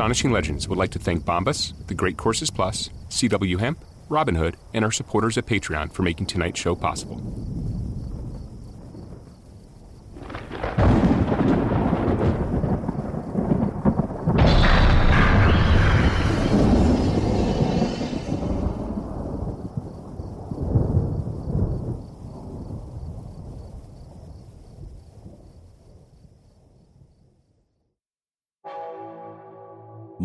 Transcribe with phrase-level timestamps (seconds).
[0.00, 4.82] Astonishing Legends would like to thank Bombas, The Great Courses Plus, CW Hemp, Robinhood, and
[4.82, 7.18] our supporters at Patreon for making tonight's show possible.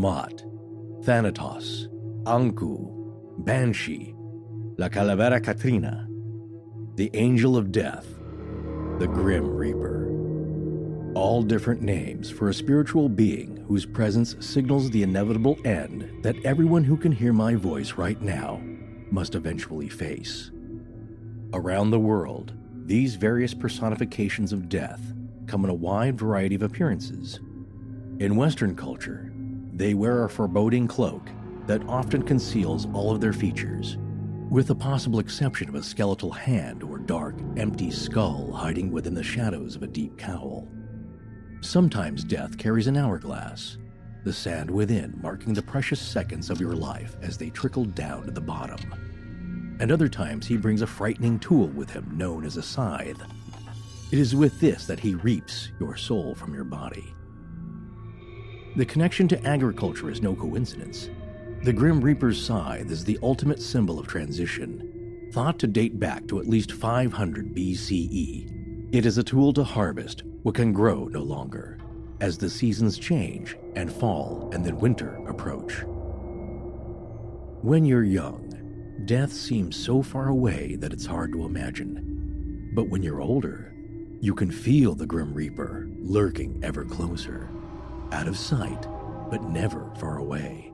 [0.06, 0.44] Mot,
[1.02, 1.88] Thanatos,
[2.26, 4.14] Ankou, Banshee,
[4.78, 6.08] La Calavera Catrina,
[6.94, 8.06] the Angel of Death,
[9.00, 10.06] the Grim Reaper.
[11.16, 16.84] All different names for a spiritual being whose presence signals the inevitable end that everyone
[16.84, 18.62] who can hear my voice right now
[19.10, 20.52] must eventually face.
[21.52, 22.54] Around the world,
[22.86, 25.02] these various personifications of death
[25.48, 27.40] come in a wide variety of appearances.
[28.20, 29.32] In Western culture,
[29.76, 31.30] they wear a foreboding cloak
[31.68, 33.98] that often conceals all of their features,
[34.50, 39.24] with the possible exception of a skeletal hand or dark, empty skull hiding within the
[39.24, 40.68] shadows of a deep cowl.
[41.60, 43.78] Sometimes death carries an hourglass,
[44.24, 48.32] the sand within marking the precious seconds of your life as they trickle down to
[48.32, 48.80] the bottom.
[49.80, 53.22] And other times he brings a frightening tool with him known as a scythe.
[54.12, 57.15] It is with this that he reaps your soul from your body.
[58.76, 61.10] The connection to agriculture is no coincidence.
[61.64, 66.40] The Grim Reaper's scythe is the ultimate symbol of transition, thought to date back to
[66.40, 68.90] at least 500 BCE.
[68.92, 71.78] It is a tool to harvest what can grow no longer,
[72.20, 75.84] as the seasons change and fall and then winter approach.
[77.62, 82.72] When you're young, death seems so far away that it's hard to imagine.
[82.74, 83.74] But when you're older,
[84.20, 87.50] you can feel the Grim Reaper lurking ever closer,
[88.12, 88.88] out of sight,
[89.30, 90.72] but never far away,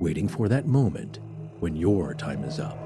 [0.00, 1.20] waiting for that moment
[1.60, 2.76] when your time is up.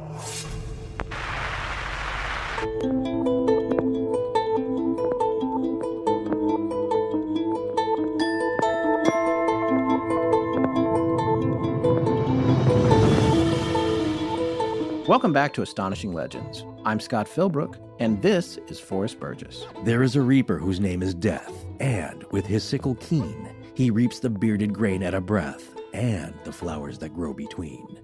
[15.09, 16.65] Welcome back to Astonishing Legends.
[16.85, 19.67] I'm Scott Philbrook, and this is Forrest Burgess.
[19.85, 24.21] There is a reaper whose name is Death, and with his sickle keen, he reaps
[24.21, 27.99] the bearded grain at a breath and the flowers that grow between.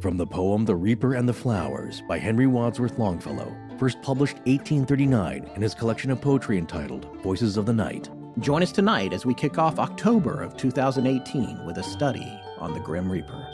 [0.00, 5.48] From the poem The Reaper and the Flowers by Henry Wadsworth Longfellow, first published 1839
[5.54, 8.10] in his collection of poetry entitled Voices of the Night.
[8.40, 12.80] Join us tonight as we kick off October of 2018 with a study on the
[12.80, 13.46] Grim Reaper.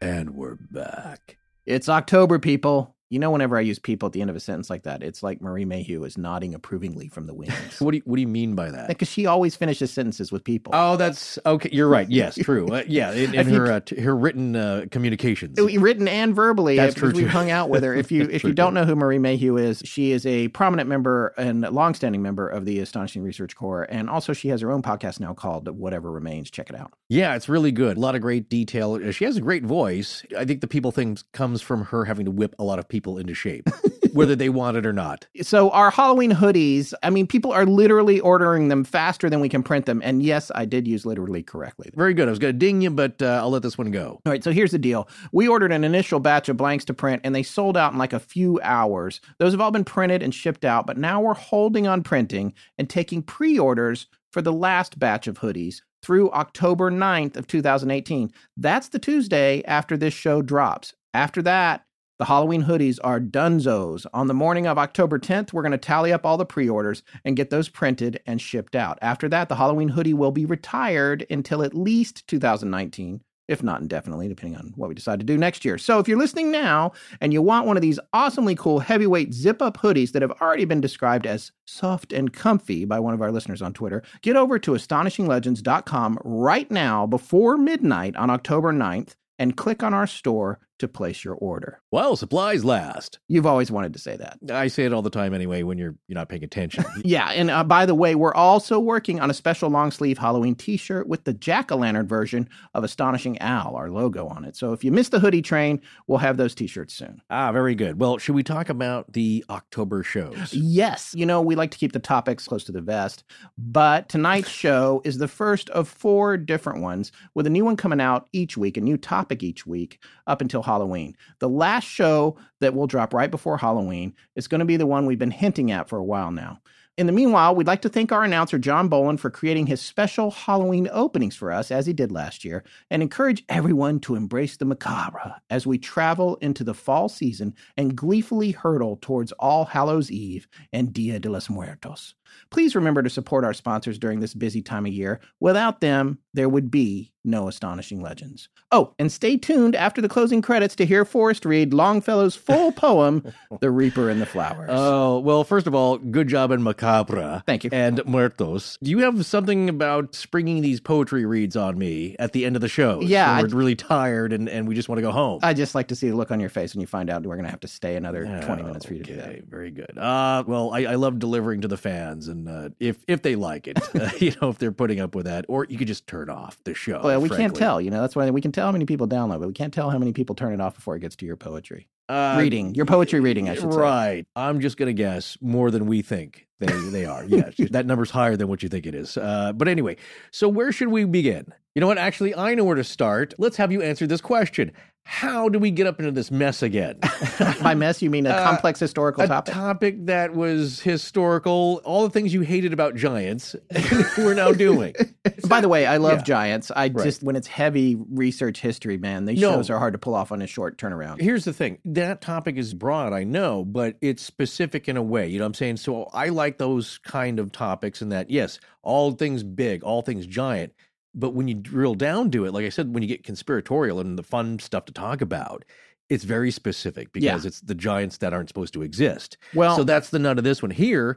[0.00, 1.38] And we're back.
[1.66, 2.95] It's October, people.
[3.08, 5.22] You know, whenever I use people at the end of a sentence like that, it's
[5.22, 7.80] like Marie Mayhew is nodding approvingly from the wings.
[7.80, 8.88] What do you, what do you mean by that?
[8.88, 10.72] Because she always finishes sentences with people.
[10.74, 11.68] Oh, that's okay.
[11.72, 12.08] You're right.
[12.10, 12.68] Yes, true.
[12.68, 15.58] Uh, yeah, in, in her uh, t- her written uh, communications.
[15.58, 18.74] written and verbally That's true, we've hung out with her if you if you don't
[18.74, 22.80] know who marie mayhew is she is a prominent member and longstanding member of the
[22.80, 26.70] astonishing research corps and also she has her own podcast now called whatever remains check
[26.70, 27.96] it out Yeah, it's really good.
[27.96, 29.12] A lot of great detail.
[29.12, 30.24] She has a great voice.
[30.36, 32.95] I think the people thing comes from her having to whip a lot of people
[33.18, 33.68] into shape,
[34.12, 35.26] whether they want it or not.
[35.42, 39.62] so our halloween hoodies i mean people are literally ordering them faster than we can
[39.62, 42.28] print them and yes i did use literally correctly Very good.
[42.28, 44.20] I was going to ding you, but uh, I'll let this one go.
[44.24, 45.08] All right, so here's the deal.
[45.32, 48.12] We ordered an initial batch of blanks to print and they sold out in like
[48.12, 49.20] a few hours.
[49.38, 52.88] Those have all been printed and shipped out, but now we're holding on printing and
[52.88, 58.30] taking pre orders for the last batch of hoodies through October 9th of 2018.
[58.56, 60.94] That's the Tuesday after this show drops.
[61.14, 61.85] After that,
[62.18, 64.06] the Halloween hoodies are dunzos.
[64.14, 67.02] On the morning of October 10th, we're going to tally up all the pre orders
[67.24, 68.98] and get those printed and shipped out.
[69.02, 74.28] After that, the Halloween hoodie will be retired until at least 2019 if not indefinitely,
[74.28, 75.78] depending on what we decide to do next year.
[75.78, 79.62] So if you're listening now and you want one of these awesomely cool heavyweight zip
[79.62, 83.30] up hoodies that have already been described as soft and comfy by one of our
[83.30, 89.56] listeners on Twitter, get over to astonishinglegends.com right now before midnight on October 9th and
[89.56, 91.80] click on our store to place your order.
[91.90, 93.18] While supplies last.
[93.28, 94.38] You've always wanted to say that.
[94.52, 96.84] I say it all the time anyway when you're you're not paying attention.
[97.04, 100.54] Yeah, and uh, by the way, we're also working on a special long sleeve Halloween
[100.54, 104.56] t shirt with the jack o' lantern version of Astonishing Owl, our logo on it.
[104.56, 107.20] So if you missed the hoodie train, we'll have those t shirts soon.
[107.30, 108.00] ah, very good.
[108.00, 110.52] Well, should we talk about the October shows?
[110.52, 113.24] Yes, you know, we like to keep the topics close to the vest,
[113.56, 118.00] but tonight's show is the first of four different ones with a new one coming
[118.00, 121.16] out each week, a new topic each week up until Halloween.
[121.38, 125.06] The last show that will drop right before Halloween is going to be the one
[125.06, 126.60] we've been hinting at for a while now.
[126.98, 130.30] In the meanwhile, we'd like to thank our announcer, John Boland, for creating his special
[130.30, 134.64] Halloween openings for us, as he did last year, and encourage everyone to embrace the
[134.64, 140.48] macabre as we travel into the fall season and gleefully hurtle towards All Hallows Eve
[140.72, 142.14] and Dia de los Muertos.
[142.50, 145.20] Please remember to support our sponsors during this busy time of year.
[145.40, 148.48] Without them, there would be no astonishing legends.
[148.70, 153.32] Oh, and stay tuned after the closing credits to hear Forrest read Longfellow's full poem,
[153.60, 154.68] The Reaper and the Flowers.
[154.72, 157.42] Oh, well, first of all, good job in Macabre.
[157.46, 157.70] Thank you.
[157.72, 158.78] And Muertos.
[158.82, 162.62] Do you have something about springing these poetry reads on me at the end of
[162.62, 163.00] the show?
[163.00, 165.40] Yeah, we're really tired and, and we just want to go home.
[165.42, 167.36] I just like to see the look on your face when you find out we're
[167.36, 169.28] going to have to stay another 20 minutes for you to do that.
[169.28, 169.98] Okay, very good.
[169.98, 173.68] Uh, well, I, I love delivering to the fans, and uh, if if they like
[173.68, 176.30] it, uh, you know, if they're putting up with that, or you could just turn
[176.30, 177.00] off the show.
[177.02, 178.00] Well, we can't tell, you know.
[178.00, 180.12] That's why we can tell how many people download, but we can't tell how many
[180.12, 181.88] people turn it off before it gets to your poetry.
[182.08, 183.78] Uh, reading, your poetry reading, I should say.
[183.78, 184.26] Right.
[184.36, 187.24] I'm just gonna guess more than we think they they are.
[187.24, 189.16] Yes, that number's higher than what you think it is.
[189.16, 189.96] Uh, but anyway,
[190.30, 191.52] so where should we begin?
[191.74, 191.98] You know what?
[191.98, 193.34] Actually, I know where to start.
[193.38, 194.72] Let's have you answer this question.
[195.08, 196.98] How do we get up into this mess again?
[197.62, 199.54] By mess, you mean a Uh, complex historical a topic?
[199.54, 203.54] topic that was historical, all the things you hated about giants,
[204.18, 204.94] we're now doing.
[205.48, 206.24] By the way, I love Yeah.
[206.24, 206.72] giants.
[206.74, 207.04] I Right.
[207.04, 209.52] just when it's heavy research history, man, these No.
[209.52, 211.20] shows are hard to pull off on a short turnaround.
[211.20, 215.28] Here's the thing that topic is broad, I know, but it's specific in a way.
[215.28, 215.76] You know what I'm saying?
[215.76, 220.26] So I like those kind of topics in that, yes, all things big, all things
[220.26, 220.72] giant.
[221.16, 224.18] But when you drill down to it, like I said, when you get conspiratorial and
[224.18, 225.64] the fun stuff to talk about,
[226.08, 229.38] it's very specific because it's the giants that aren't supposed to exist.
[229.54, 230.70] Well, so that's the nut of this one.
[230.70, 231.16] Here,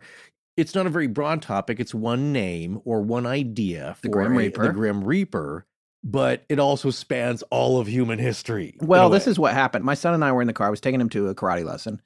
[0.57, 1.79] it's not a very broad topic.
[1.79, 4.63] It's one name or one idea for The Grim a- Reaper.
[4.67, 5.65] the Grim Reaper,
[6.03, 8.77] but it also spans all of human history.
[8.79, 9.83] Well, this is what happened.
[9.85, 10.67] My son and I were in the car.
[10.67, 12.01] I was taking him to a karate lesson,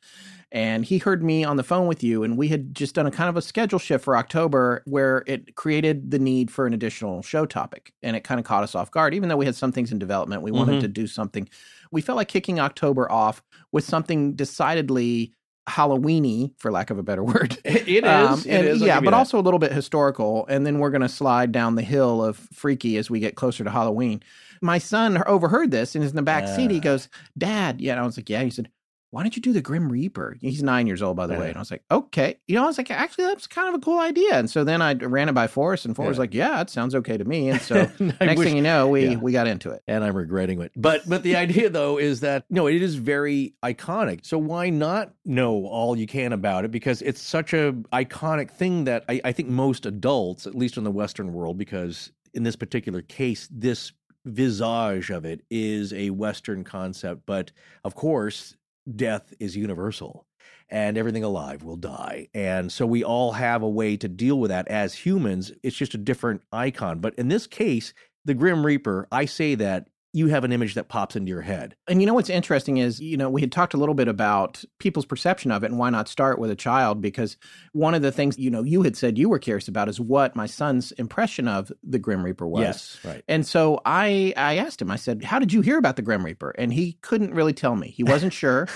[0.54, 3.12] and he heard me on the phone with you, and we had just done a
[3.12, 7.22] kind of a schedule shift for October where it created the need for an additional
[7.24, 9.14] show topic, and it kind of caught us off guard.
[9.14, 10.82] Even though we had some things in development, we wanted Mhm.
[10.82, 11.50] to do something.
[11.92, 13.42] We felt like kicking October off
[13.74, 15.34] with something decidedly
[15.70, 17.58] Halloweeny, for lack of a better word.
[17.64, 18.04] It is.
[18.04, 19.18] Um, and is, I'll yeah, but that.
[19.18, 20.46] also a little bit historical.
[20.48, 23.64] And then we're going to slide down the hill of freaky as we get closer
[23.64, 24.22] to Halloween.
[24.62, 26.70] My son overheard this and is in the back seat.
[26.70, 26.82] He Ah.
[26.82, 27.80] goes, Dad.
[27.82, 27.94] Yeah.
[27.94, 28.44] And I was like, Yeah.
[28.44, 28.70] He said,
[29.14, 30.38] Why don't you do the Grim Reaper?
[30.42, 31.50] He's nine years old, by the way.
[31.50, 32.40] And I was like, Okay.
[32.48, 34.34] You know, I was like, Actually, that's kind of a cool idea.
[34.34, 36.96] And so then I ran it by Forrest, and Forrest was like, Yeah, it sounds
[36.96, 37.50] okay to me.
[37.50, 37.76] And so
[38.20, 39.16] I next wish- thing you know, we, yeah.
[39.18, 39.84] we got into it.
[39.88, 40.72] and I'm regretting it.
[40.76, 44.26] But but the idea though is that no, it is very iconic.
[44.26, 46.72] So why not know all you can about it?
[46.72, 50.84] Because it's such a iconic thing that I, I think most adults, at least in
[50.84, 53.92] the Western world, because in this particular case, this
[54.26, 57.28] visage of it is a Western concept.
[57.28, 57.52] But
[57.84, 58.56] of course,
[58.96, 60.26] death is universal.
[60.70, 62.30] And everything alive will die.
[62.34, 65.52] And so we all have a way to deal with that as humans.
[65.62, 67.00] It's just a different icon.
[67.00, 67.94] But in this case,
[68.26, 71.76] the Grim Reaper, I say that you have an image that pops into your head.
[71.88, 74.64] And you know what's interesting is, you know, we had talked a little bit about
[74.78, 77.36] people's perception of it and why not start with a child because
[77.74, 80.36] one of the things, you know, you had said you were curious about is what
[80.36, 82.62] my son's impression of the Grim Reaper was.
[82.62, 83.24] Yes, right.
[83.28, 86.24] And so I I asked him, I said, How did you hear about the Grim
[86.24, 86.52] Reaper?
[86.52, 87.90] And he couldn't really tell me.
[87.90, 88.68] He wasn't sure.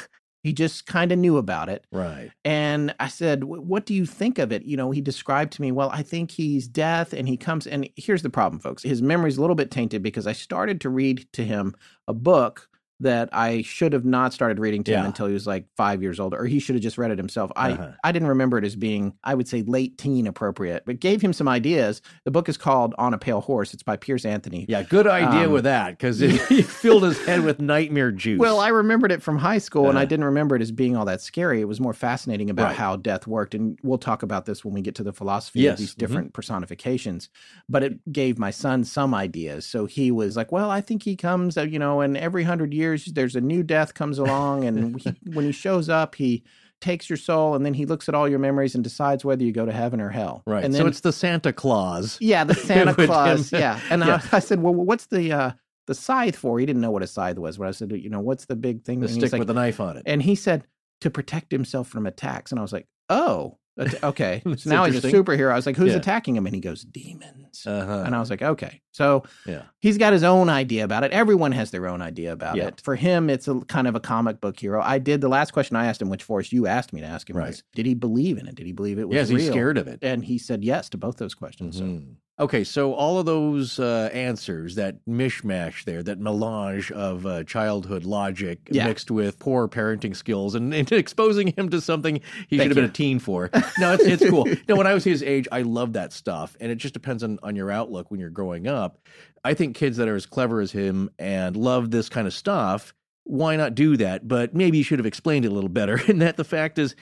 [0.44, 1.86] He just kind of knew about it.
[1.92, 2.32] Right.
[2.46, 4.64] And I said, What do you think of it?
[4.64, 7.14] You know, he described to me, Well, I think he's death.
[7.14, 8.84] And he comes, and here's the problem, folks.
[8.84, 11.76] His memory's a little bit tainted because I started to read to him
[12.08, 15.06] a book that I should have not started reading to him Yeah.
[15.06, 17.52] until he was like five years old, or he should have just read it himself.
[17.56, 17.92] I, Uh-huh.
[18.04, 21.32] I didn't remember it as being, I would say, late teen appropriate, but gave him
[21.34, 22.02] some ideas.
[22.26, 23.74] The book is called On a Pale Horse.
[23.74, 24.66] It's by Piers Anthony.
[24.68, 28.40] Yeah, good idea Um, with that because it he filled his head with nightmare juice.
[28.40, 30.06] Well, I remembered it from high school, and I Uh.
[30.06, 31.62] didn't remember it as being all that scary.
[31.62, 32.76] It was more fascinating about Right.
[32.78, 35.74] how death worked, and we'll talk about this when we get to the philosophy Yes,
[35.74, 35.98] of these mhm.
[36.00, 37.30] different personifications.
[37.70, 41.16] But it gave my son some ideas, so he was like, "Well, I think he
[41.16, 45.02] comes, uh, you know, and every hundred years there's a new death comes along, and
[45.02, 46.44] he, when he shows up, he."
[46.80, 49.52] takes your soul and then he looks at all your memories and decides whether you
[49.52, 50.44] go to heaven or hell.
[50.46, 50.64] right.
[50.64, 52.20] And so then it's the Santa Claus.
[52.22, 53.06] yeah, the Santa with him.
[53.08, 53.52] Claus.
[53.52, 53.80] Yeah.
[53.90, 54.22] And Yeah.
[54.32, 55.52] I, I said, well, what's the uh,
[55.88, 56.60] the scythe for?
[56.60, 57.58] He didn't know what a scythe was.
[57.58, 59.00] But I said, you know, what's the big thing?
[59.00, 60.04] The stick like- with the knife on it.
[60.06, 60.66] and he said
[61.02, 62.52] to protect himself from attacks.
[62.52, 63.58] And I was like, oh,
[64.04, 64.42] okay.
[64.58, 65.52] So now he's a superhero.
[65.52, 65.98] I was like, who's Yeah.
[65.98, 66.46] attacking him?
[66.46, 67.66] And he goes, demons.
[67.66, 68.04] Uh-huh.
[68.06, 68.82] And I was like, okay.
[68.92, 69.64] So yeah.
[69.80, 71.12] he's got his own idea about it.
[71.12, 72.68] Everyone has their own idea about Yeah.
[72.68, 72.82] it.
[72.82, 74.82] For him, it's a kind of a comic book hero.
[74.82, 77.30] I did the last question I asked him, which Forrest you asked me to ask
[77.30, 77.48] him Right.
[77.48, 78.56] was, did he believe in it?
[78.56, 79.40] Did he believe it was Yeah, is real?
[79.40, 80.00] he scared of it?
[80.02, 81.78] And he said yes to both those questions.
[81.78, 82.16] So Mhm.
[82.40, 88.04] Okay, so all of those uh, answers, that mishmash there, that melange of uh, childhood
[88.04, 88.86] logic Yeah.
[88.86, 92.76] mixed with poor parenting skills and, and exposing him to something he Thank should have
[92.76, 93.50] been a teen for.
[93.80, 94.46] No, it's, it's cool.
[94.70, 96.56] no, when I was his age, I loved that stuff.
[96.60, 99.00] And it just depends on, on your outlook when you're growing up.
[99.44, 102.94] I think kids that are as clever as him and love this kind of stuff,
[103.24, 104.28] why not do that?
[104.28, 106.00] But maybe you should have explained it a little better.
[106.08, 106.96] And that the fact is,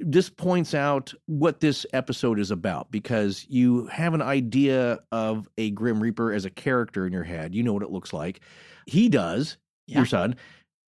[0.00, 5.70] this points out what this episode is about because you have an idea of a
[5.70, 7.54] Grim Reaper as a character in your head.
[7.54, 8.40] You know what it looks like.
[8.86, 9.56] He does,
[9.88, 9.98] Yeah.
[9.98, 10.36] your son.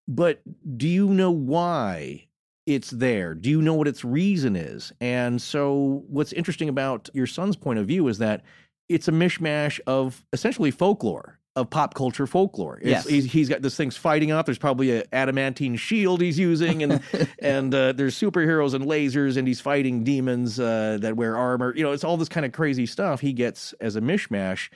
[0.07, 0.41] But
[0.77, 2.27] do you know why
[2.67, 3.35] it's there?
[3.35, 4.93] Do you know what its reason is?
[5.01, 8.45] And so, what's interesting about your son's point of view is that
[8.89, 11.40] it's a mishmash of essentially folklore.
[11.57, 12.79] Of pop culture folklore.
[12.79, 13.09] It's, Yes.
[13.09, 14.47] he's, he's got this thing's fighting off.
[14.47, 17.03] There's probably a adamantine shield he's using, and
[17.41, 21.75] and uh, there's superheroes and lasers, and he's fighting demons uh, that wear armor.
[21.77, 24.71] You know, it's all this kind of crazy stuff he gets as a mishmash.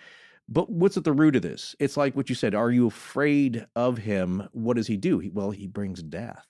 [0.49, 1.77] But what's at the root of this?
[1.79, 2.55] It's like what you said.
[2.57, 4.49] Are you afraid of him?
[4.53, 5.21] What does he do?
[5.21, 6.45] He, well, he brings death.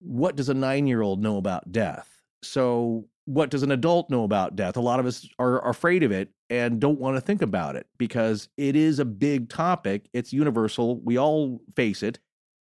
[0.00, 2.08] What does a nine year old know about death?
[2.42, 4.76] So, what does an adult know about death?
[4.76, 7.86] A lot of us are afraid of it and don't want to think about it
[7.98, 10.08] because it is a big topic.
[10.12, 11.00] It's universal.
[11.00, 12.18] We all face it.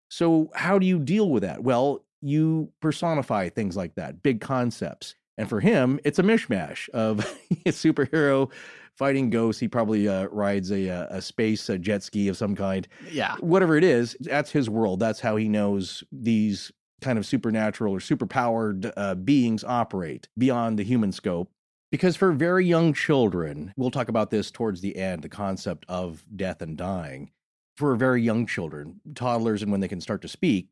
[0.10, 1.64] So, how do you deal with that?
[1.64, 5.16] Well, you personify things like that, big concepts.
[5.38, 7.20] And for him, it's a mishmash of
[7.66, 8.52] a superhero
[8.98, 9.60] fighting ghosts.
[9.60, 12.88] He probably uh, rides a, uh, a space a jet ski of some kind.
[13.12, 13.36] Yeah.
[13.40, 15.00] Whatever it is, that's his world.
[15.00, 20.84] That's how he knows these kind of supernatural or superpowered uh, beings operate beyond the
[20.84, 21.52] human scope.
[21.96, 26.26] Because for very young children, we'll talk about this towards the end the concept of
[26.36, 27.32] death and dying.
[27.78, 30.68] For very young children, toddlers, and when they can start to speak,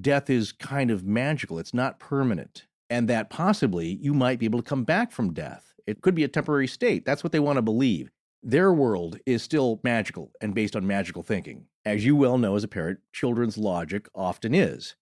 [0.00, 1.58] death is kind of magical.
[1.58, 2.68] It's not permanent.
[2.88, 5.74] And that possibly you might be able to come back from death.
[5.86, 7.04] It could be a temporary state.
[7.04, 8.10] That's what they want to believe.
[8.42, 11.66] Their world is still magical and based on magical thinking.
[11.84, 14.94] As you well know as a parent, children's logic often is.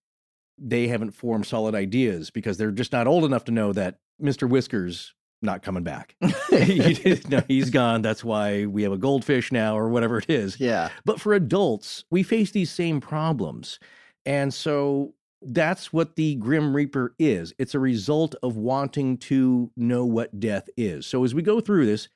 [0.58, 4.48] They haven't formed solid ideas because they're just not old enough to know that Mr.
[4.48, 6.16] Whiskers not coming back.
[6.50, 8.02] He no, he's gone.
[8.02, 10.58] That's why we have a goldfish now or whatever it is.
[10.58, 10.90] Yeah.
[11.04, 13.78] But for adults, we face these same problems.
[14.26, 17.54] And so that's what the Grim Reaper is.
[17.58, 21.06] It's a result of wanting to know what death is.
[21.06, 22.08] So as we go through this,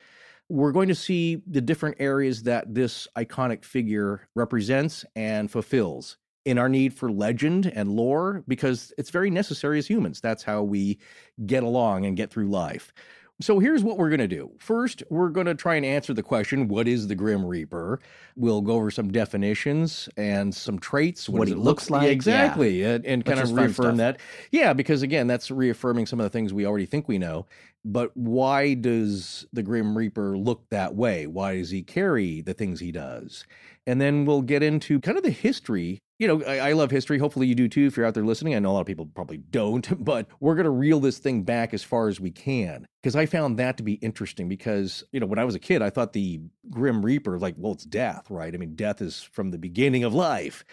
[0.49, 6.59] we're going to see the different areas that this iconic figure represents and fulfills in
[6.59, 10.21] our need for legend and lore because it's very necessary as humans.
[10.21, 10.99] That's how we
[11.47, 12.93] get along and get through life.
[13.41, 14.53] So here's what we're going to do.
[14.59, 17.99] First, we're going to try and answer the question what is the Grim Reaper?
[18.37, 21.29] We'll go over some definitions and some traits.
[21.29, 22.85] What does he it looks look- like, Exactly.
[22.85, 24.21] And, and kind of reaffirm that.
[24.53, 27.47] Yeah, because again, that's reaffirming some of the things we already think we know.
[27.85, 31.27] But why does the Grim Reaper look that way?
[31.27, 33.45] Why does he carry the things he does?
[33.85, 35.99] And then we'll get into kind of the history.
[36.19, 37.19] You know, I, I love history.
[37.19, 38.55] Hopefully you do too if you're out there listening.
[38.55, 41.43] I know a lot of people probably don't, but we're going to reel this thing
[41.43, 45.21] back as far as we can because I found that to be interesting because, you
[45.21, 46.41] know, when I was a kid, I thought the
[46.71, 48.55] Grim Reaper, like, well, it's death, right?
[48.55, 50.65] I mean, death is from the beginning of life.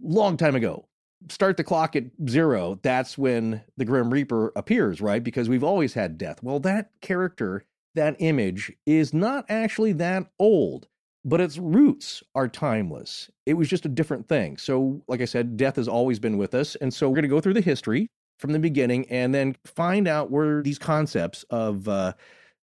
[0.00, 0.86] Long time ago.
[1.28, 2.80] Start the clock at zero.
[2.82, 5.22] That's when the Grim Reaper appears, right?
[5.22, 6.42] Because we've always had death.
[6.42, 10.88] Well, that character, that image is not actually that old
[11.24, 13.30] but its roots are timeless.
[13.46, 14.56] It was just a different thing.
[14.56, 16.74] So, like I said, death has always been with us.
[16.76, 20.08] And so, we're going to go through the history from the beginning and then find
[20.08, 22.14] out where these concepts of uh,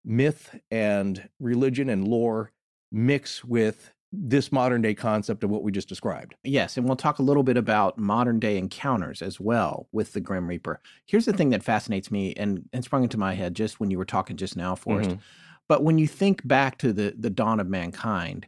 [0.06, 2.52] myth and religion and lore
[2.92, 6.36] mix with this modern day concept of what we just described.
[6.46, 10.22] Yes, and we'll talk a little bit about modern day encounters as well with the
[10.22, 10.80] Grim Reaper.
[11.06, 13.98] Here's the thing that fascinates me and, and sprung into my head just when you
[13.98, 15.10] were talking just now, Forrest.
[15.10, 15.20] Mhm.
[15.68, 18.48] But when you think back to the, the dawn of mankind,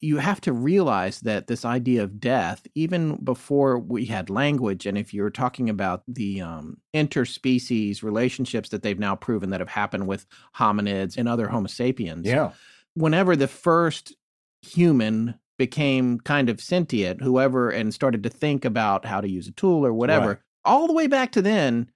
[0.00, 4.98] you have to realize that this idea of death, even before we had language, and
[4.98, 10.06] if you're talking about the um, interspecies relationships that they've now proven that have happened
[10.08, 12.50] with hominids and other Homo sapiens, Yeah.
[12.94, 14.14] whenever the first
[14.60, 19.52] human became kind of sentient, whoever, and started to think about how to use a
[19.52, 20.38] tool or whatever, Right.
[20.64, 21.90] all the way back to then,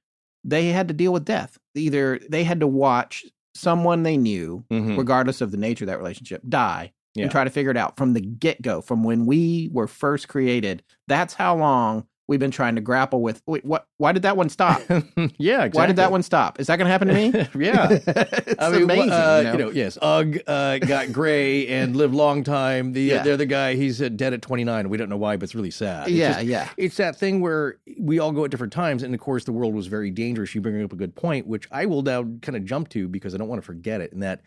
[0.45, 1.59] they had to deal with death.
[1.75, 3.25] Either they had to watch
[3.57, 4.97] someone they knew, Mhm.
[4.99, 7.23] regardless of the nature of that relationship, die Yeah.
[7.25, 10.29] and try to figure it out from the get go, from when we were first
[10.29, 10.83] created.
[11.09, 13.43] That's how long we've been trying to grapple with.
[13.47, 13.87] Wait, what?
[13.99, 14.81] Why did that one stop?
[14.89, 15.71] yeah, exactly.
[15.79, 16.61] Why did that one stop?
[16.61, 17.29] Is that going to happen to me?
[17.67, 17.89] yeah.
[17.91, 19.11] it's I mean, amazing.
[19.11, 19.71] uh, you know?
[19.71, 22.93] yes, Ugg uh, got gray and lived long time.
[22.93, 23.23] The Yeah.
[23.23, 24.89] the other guy, he's uh, dead at 29.
[24.89, 26.09] We don't know why, but it's really sad.
[26.09, 26.69] It's yeah, just- yeah.
[26.77, 29.75] it's that thing where we all go at different times, and of course, the world
[29.75, 30.55] was very dangerous.
[30.55, 33.35] You bring up a good point, which I will now kind of jump to because
[33.35, 34.13] I don't want to forget it.
[34.13, 34.43] And that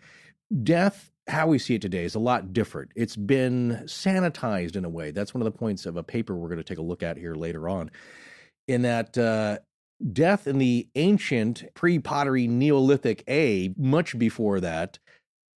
[0.64, 2.92] death how we see it today is a lot different.
[2.96, 5.12] It's been sanitized in a way.
[5.12, 7.18] That's one of the points of a paper we're going to take a look at
[7.18, 7.92] here later on.
[8.68, 9.60] In that uh,
[10.12, 15.00] death in the ancient pre pottery Neolithic A, much before that,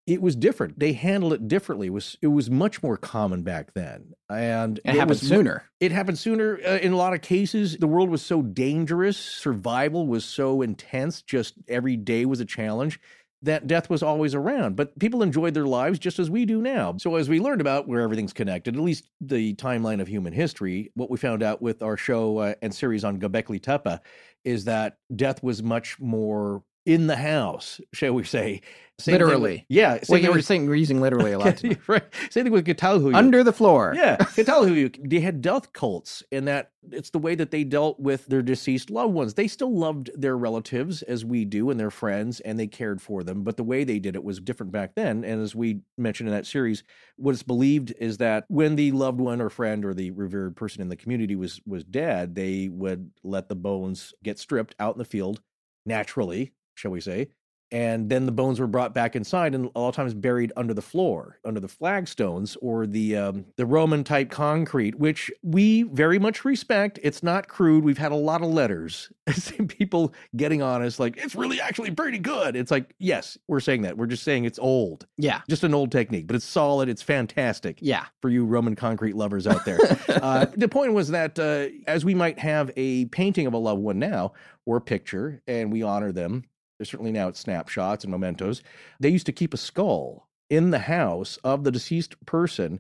[0.08, 0.80] it was different.
[0.80, 1.88] They handled it differently.
[1.88, 5.70] It was it was much more common back then, and it, it happened was, sooner.
[5.80, 6.60] It happened sooner.
[6.66, 11.22] Uh, in a lot of cases, the world was so dangerous, survival was so intense.
[11.22, 13.00] Just every day was a challenge
[13.44, 16.96] that death was always around, but people enjoyed their lives just as we do now.
[16.98, 20.92] So, as we learned about where everything's connected, at least the timeline of human history,
[20.96, 24.00] what we found out with our show uh, and series on Göbekli Tepe
[24.44, 28.62] is that death was much more in the house, shall we say.
[29.00, 29.54] Same literally.
[29.54, 30.00] With, yeah.
[30.08, 31.62] Well, you were saying we're using literally a lot.
[31.88, 32.04] right.
[32.30, 33.16] Same thing with Catalhuyuk.
[33.16, 33.94] Under the floor.
[33.96, 34.18] Yeah.
[34.20, 38.42] Catalhuyuk, they had death cults and that it's the way that they dealt with their
[38.42, 39.34] deceased loved ones.
[39.34, 43.24] They still loved their relatives as we do and their friends, and they cared for
[43.24, 43.44] them.
[43.44, 45.24] But the way they did it was different back then.
[45.24, 46.84] And as we mentioned in that series,
[47.18, 50.90] what's believed is that when the loved one or friend or the revered person in
[50.90, 55.06] the community was was dead, they would let the bones get stripped out in the
[55.06, 55.42] field
[55.86, 57.30] naturally shall we say.
[57.74, 60.74] And then the bones were brought back inside, and a lot of times buried under
[60.74, 66.20] the floor, under the flagstones or the um, the Roman type concrete, which we very
[66.20, 67.00] much respect.
[67.02, 67.86] It's not crude.
[67.86, 69.10] We've had a lot of letters,
[69.70, 72.58] people getting on us like it's really actually pretty good.
[72.58, 73.96] It's like yes, we're saying that.
[73.96, 75.08] We're just saying it's old.
[75.18, 76.90] Yeah, just an old technique, but it's solid.
[76.90, 77.78] It's fantastic.
[77.82, 79.80] Yeah, for you Roman concrete lovers out there.
[80.10, 83.82] uh, the point was that uh, as we might have a painting of a loved
[83.82, 84.34] one now
[84.66, 86.44] or a picture, and we honor them
[86.86, 88.62] certainly now it's snapshots and mementos.
[89.00, 92.80] They used to keep a skull in the house of the deceased person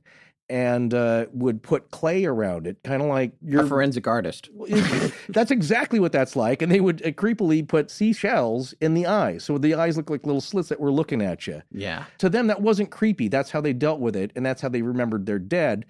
[0.51, 4.49] and uh, would put clay around it, kind of like your a forensic artist.
[5.29, 6.61] that's exactly what that's like.
[6.61, 10.25] And they would uh, creepily put seashells in the eyes, so the eyes look like
[10.25, 11.61] little slits that were looking at you.
[11.71, 12.03] Yeah.
[12.17, 13.29] To them, that wasn't creepy.
[13.29, 15.85] That's how they dealt with it, and that's how they remembered their dead.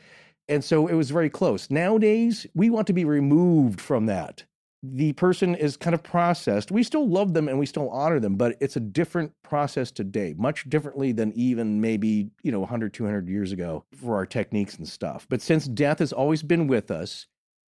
[0.47, 1.71] And so it was very close.
[1.71, 4.43] Nowadays, we want to be removed from that
[4.84, 6.72] the person is kind of processed.
[6.72, 10.34] We still love them and we still honor them, but it's a different process today,
[10.38, 14.88] much differently than even maybe, you know, 100, 200 years ago for our techniques and
[14.88, 15.28] stuff.
[15.30, 17.28] But since death has always been with us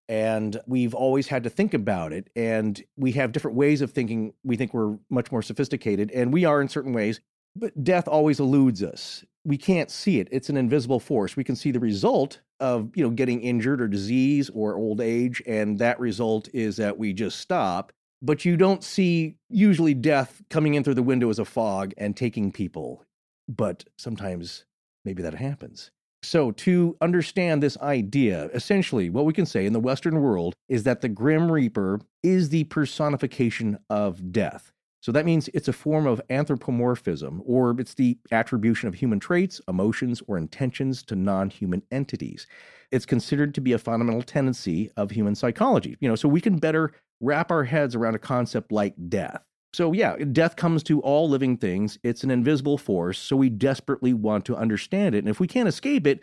[0.07, 4.33] and we've always had to think about it, and we have different ways of thinking,
[4.43, 7.21] we think we're much more sophisticated, and we are in certain ways,
[7.55, 9.23] but death always eludes us.
[9.43, 10.27] We can't see it.
[10.31, 11.35] It's an invisible force.
[11.35, 15.41] We can see the result of you know getting injured or disease or old age
[15.45, 20.75] and that result is that we just stop but you don't see usually death coming
[20.75, 23.03] in through the window as a fog and taking people
[23.49, 24.63] but sometimes
[25.03, 25.89] maybe that happens
[26.23, 30.83] so to understand this idea essentially what we can say in the western world is
[30.83, 34.71] that the grim reaper is the personification of death
[35.01, 39.59] so that means it's a form of anthropomorphism, or it's the attribution of human traits,
[39.67, 42.45] emotions, or intentions to non human entities.
[42.91, 45.97] It's considered to be a fundamental tendency of human psychology.
[45.99, 49.43] You know, so we can better wrap our heads around a concept like death.
[49.73, 51.97] So, yeah, death comes to all living things.
[52.03, 55.19] It's an invisible force, so we desperately want to understand it.
[55.19, 56.19] And if we can't escape it,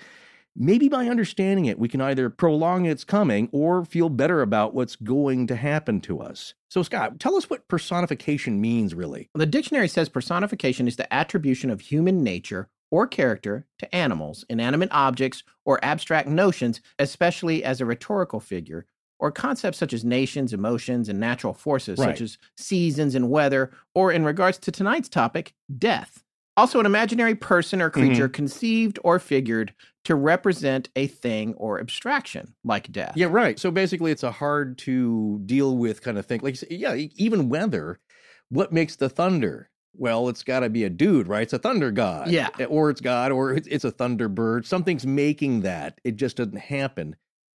[0.59, 4.97] maybe by understanding it, we can either prolong its coming or feel better about what's
[4.97, 6.55] going to happen to us.
[6.69, 9.31] So, Scott, tell us what personification means really.
[9.35, 14.89] The dictionary says personification is the attribution of human nature or character to animals, inanimate
[14.93, 18.87] objects, or abstract notions, especially as a rhetorical figure,
[19.19, 22.07] or concepts such as nations, emotions, and natural forces, right.
[22.07, 26.25] such as seasons and weather, or in regards to tonight's topic, death.
[26.57, 28.33] Also, an imaginary person or creature mm-hmm.
[28.33, 29.73] conceived or figured
[30.09, 33.13] to represent a thing or abstraction like death.
[33.15, 33.59] Yeah, right.
[33.59, 36.41] So basically, it's a hard to deal with kind of thing.
[36.43, 38.01] Like, yeah, even weather.
[38.49, 39.69] What makes the thunder?
[39.93, 41.43] Well, it's got to be a dude, right?
[41.43, 42.31] It's a thunder god.
[42.31, 42.49] Yeah.
[42.59, 44.65] Eh, or it's God, or it's a thunderbird.
[44.65, 46.01] Something's making that.
[46.05, 47.15] It just doesn't happen.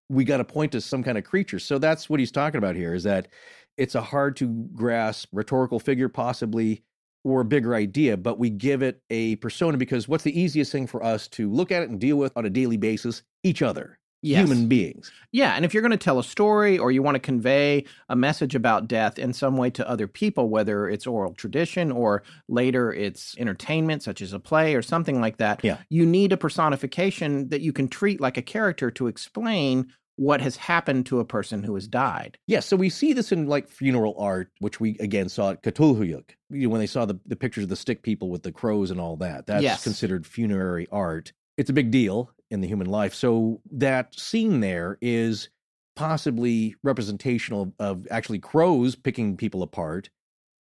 [0.10, 1.58] We got to point to some kind of creature.
[1.58, 3.30] So that's what he's talking about here is that
[3.78, 6.84] it's a hard to grasp rhetorical figure, possibly
[7.24, 10.88] or a bigger idea, but we give it a persona because what's the easiest thing
[10.88, 13.24] for us to look at it and deal with on a daily basis?
[13.44, 14.00] Each other.
[14.24, 14.48] Yes.
[14.48, 15.12] Human beings.
[15.34, 15.54] Yeah.
[15.54, 18.56] And if you're going to tell a story or you want to convey a message
[18.56, 23.38] about death in some way to other people, whether it's oral tradition or later it's
[23.38, 25.78] entertainment, such as a play or something like that, yeah.
[25.90, 30.56] you need a personification that you can treat like a character to explain what has
[30.56, 32.38] happened to a person who has died.
[32.46, 35.64] Yes, yeah, so we see this in like funeral art, which we again saw at
[35.64, 36.32] Catalhuyuk.
[36.50, 38.92] You know, when they saw the, the pictures of the stick people with the crows
[38.92, 39.48] and all that.
[39.48, 39.84] That's yes.
[39.84, 41.34] considered funerary art.
[41.58, 43.14] It's a big deal in the human life.
[43.14, 45.50] So that scene there is
[45.96, 50.10] possibly representational of actually crows picking people apart,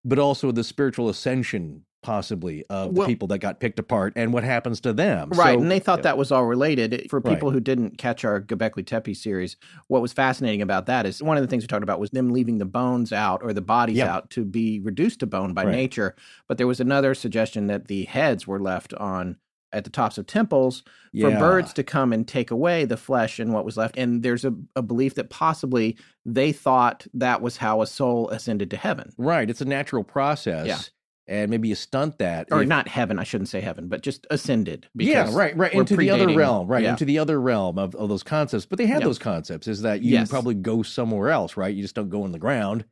[0.05, 4.33] but also the spiritual ascension possibly of Well- the people that got picked apart and
[4.33, 5.29] what happens to them.
[5.29, 7.07] Right, So- and they thought that was all related.
[7.09, 7.33] For Right.
[7.35, 9.55] people who didn't catch our Göbekli Tepe series,
[9.87, 12.31] what was fascinating about that is one of the things we talked about was them
[12.31, 14.13] leaving the bones out or the bodies Yeah.
[14.15, 15.75] out to be reduced to bone by Right.
[15.75, 16.15] nature.
[16.47, 19.37] But there was another suggestion that the heads were left on
[19.73, 20.81] at the tops of temples
[21.17, 21.39] for Yeah.
[21.39, 23.97] birds to come and take away the flesh and what was left.
[23.97, 28.69] And there's a, a belief that possibly they thought that was how a soul ascended
[28.71, 29.13] to heaven.
[29.17, 30.67] Right, it's a natural process.
[30.67, 30.79] Yeah.
[31.27, 32.47] And maybe you stunt that.
[32.51, 34.87] Or if- not heaven, I shouldn't say heaven, but just ascended.
[34.95, 35.73] yeah, right, right.
[35.73, 36.83] Into the other realm, right?
[36.83, 36.91] yeah.
[36.91, 38.65] Into the other realm of, of those concepts.
[38.65, 39.07] But they had Yeah.
[39.07, 40.29] those concepts, is that you Yes.
[40.29, 41.73] probably go somewhere else, right?
[41.73, 42.85] You just don't go in the ground.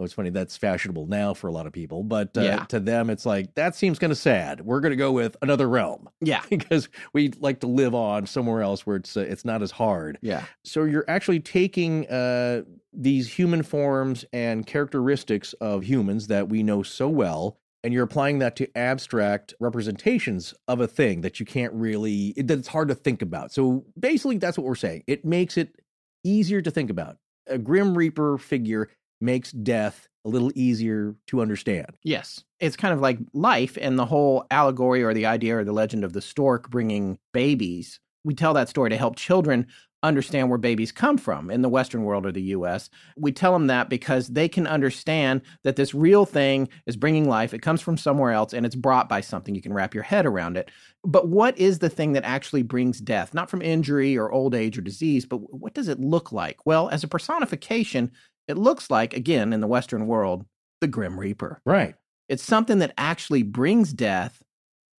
[0.00, 2.02] Oh, it's funny, that's fashionable now for a lot of people.
[2.02, 2.64] But uh, Yeah.
[2.64, 4.60] to them, it's like, that seems kind of sad.
[4.62, 6.42] We're going to go with another realm Yeah.
[6.50, 10.18] because we like to live on somewhere else where it's uh, it's not as hard.
[10.20, 10.42] Yeah.
[10.64, 16.82] So you're actually taking uh, these human forms and characteristics of humans that we know
[16.82, 21.72] so well, and you're applying that to abstract representations of a thing that you can't
[21.74, 23.52] really that it's hard to think about.
[23.52, 25.04] So basically, that's what we're saying.
[25.06, 25.76] It makes it
[26.24, 27.18] easier to think about.
[27.46, 28.88] A Grim Reaper figure
[29.20, 31.88] makes death a little easier to understand.
[32.02, 32.42] Yes.
[32.58, 36.04] It's kind of like life and the whole allegory or the idea or the legend
[36.04, 38.00] of the stork bringing babies.
[38.24, 39.66] We tell that story to help children
[40.04, 42.90] understand where babies come from in the Western world or the US.
[43.16, 47.54] We tell them that because they can understand that this real thing is bringing life.
[47.54, 49.54] It comes from somewhere else and it's brought by something.
[49.54, 50.70] You can wrap your head around it.
[51.02, 53.34] But what is the thing that actually brings death?
[53.34, 56.64] Not from injury or old age or disease, but what does it look like?
[56.64, 58.12] Well, as a personification,
[58.46, 60.44] it looks like, again, in the Western world,
[60.80, 61.60] the Grim Reaper.
[61.64, 61.94] Right.
[62.28, 64.42] It's something that actually brings death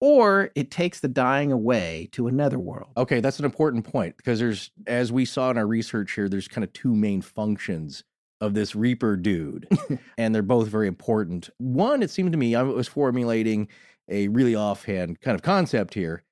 [0.02, 2.92] or it takes the dying away to another world.
[2.98, 6.48] Okay, that's an important point because there's, as we saw in our research here, there's
[6.48, 8.04] kind of two main functions
[8.42, 9.68] of this Reaper dude,
[10.18, 11.50] and they're both very important.
[11.58, 13.68] One, it seemed to me, I was formulating
[14.10, 16.24] a really offhand kind of concept here,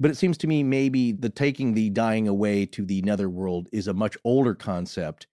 [0.00, 3.86] but it seems to me maybe the taking the dying away to the netherworld is
[3.86, 5.26] a much older concept.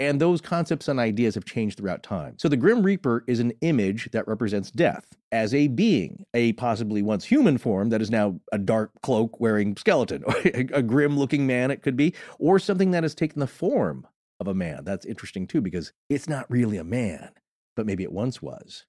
[0.00, 2.34] And those concepts and ideas have changed throughout time.
[2.38, 7.02] So the Grim Reaper is an image that represents death as a being, a possibly
[7.02, 11.70] once human form that is now a dark cloak wearing skeleton, a, grim looking man,
[11.70, 14.06] it could be, or something that has taken the form
[14.40, 14.84] of a man.
[14.84, 17.30] That's interesting too, because it's not really a man,
[17.76, 18.86] but maybe it once was.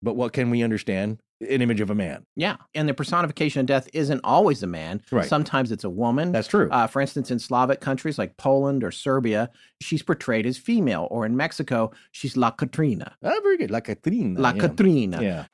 [0.00, 1.18] But what can we understand?
[1.48, 2.24] An image of a man.
[2.36, 2.56] Yeah.
[2.74, 5.02] And the personification of death isn't always a man.
[5.10, 5.26] Right.
[5.26, 6.32] Sometimes it's a woman.
[6.32, 6.70] That's true.
[6.70, 9.50] Uh, for instance, in Slavic countries like Poland or Serbia,
[9.80, 11.08] she's portrayed as female.
[11.10, 13.16] Or in Mexico, she's La Catrina.
[13.22, 13.70] ah, very good.
[13.70, 14.40] La Catrina.
[14.40, 14.60] La yeah.
[14.60, 15.22] Catrina.
[15.22, 15.44] Yeah.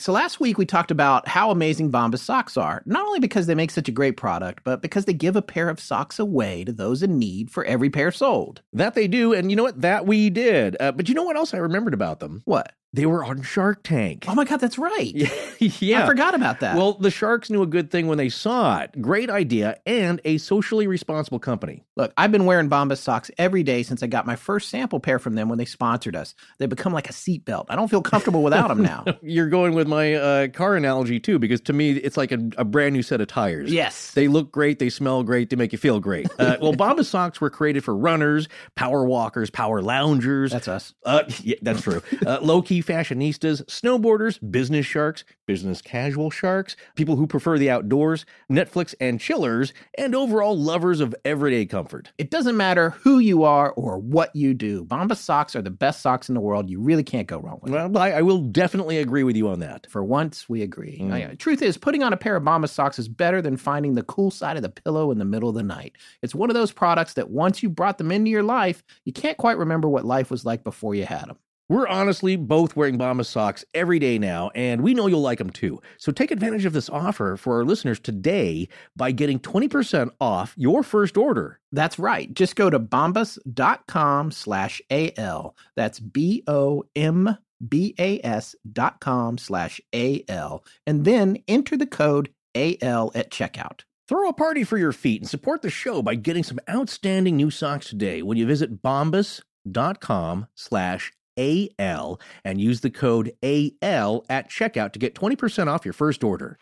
[0.00, 3.54] So last week we talked about how amazing Bombas socks are, not only because they
[3.54, 6.72] make such a great product, but because they give a pair of socks away to
[6.72, 8.62] those in need for every pair sold.
[8.72, 9.34] That they do.
[9.34, 9.82] And you know what?
[9.82, 10.74] That we did.
[10.80, 12.40] Uh, but you know what else I remembered about them?
[12.46, 12.72] What?
[12.92, 14.24] They were on Shark Tank.
[14.26, 15.12] Oh my God, that's right.
[15.60, 16.02] yeah.
[16.02, 16.76] I forgot about that.
[16.76, 19.00] Well, the Sharks knew a good thing when they saw it.
[19.00, 21.84] Great idea and a socially responsible company.
[21.94, 25.20] Look, I've been wearing Bombas socks every day since I got my first sample pair
[25.20, 26.34] from them when they sponsored us.
[26.58, 27.66] They become like a seatbelt.
[27.68, 29.04] I don't feel comfortable without them now.
[29.22, 32.64] You're going with my uh, car analogy too, because to me, it's like a, a
[32.64, 33.72] brand new set of tires.
[33.72, 34.10] yes.
[34.12, 36.26] They look great, they smell great, they make you feel great.
[36.40, 40.50] Uh, well, Bombas socks were created for runners, power walkers, power loungers.
[40.50, 40.92] That's us.
[41.04, 42.02] Uh, yeah, that's true.
[42.26, 48.24] Uh, Low key fashionistas, snowboarders, business sharks, business casual sharks, people who prefer the outdoors,
[48.50, 52.12] Netflix and chillers, and overall lovers of everyday comfort.
[52.18, 54.84] It doesn't matter who you are or what you do.
[54.84, 56.70] Bombas socks are the best socks in the world.
[56.70, 57.92] You really can't go wrong with them.
[57.92, 59.86] Well, I, I will definitely agree with you on that.
[59.90, 60.98] For once, we agree.
[61.00, 61.12] Mm.
[61.12, 61.34] Oh, yeah.
[61.34, 64.30] Truth is, putting on a pair of Bombas socks is better than finding the cool
[64.30, 65.96] side of the pillow in the middle of the night.
[66.22, 69.38] It's one of those products that once you brought them into your life, you can't
[69.38, 71.38] quite remember what life was like before you had them.
[71.70, 75.50] We're honestly both wearing Bombas socks every day now, and we know you'll like them
[75.50, 75.80] too.
[75.98, 80.82] So take advantage of this offer for our listeners today by getting 20% off your
[80.82, 81.60] first order.
[81.70, 82.34] That's right.
[82.34, 85.54] Just go to bombas.com slash AL.
[85.76, 90.64] That's B O M B A S dot com slash AL.
[90.88, 93.82] And then enter the code AL at checkout.
[94.08, 97.52] Throw a party for your feet and support the show by getting some outstanding new
[97.52, 104.92] socks today when you visit bombas.com slash AL and use the code AL at checkout
[104.92, 106.58] to get 20% off your first order.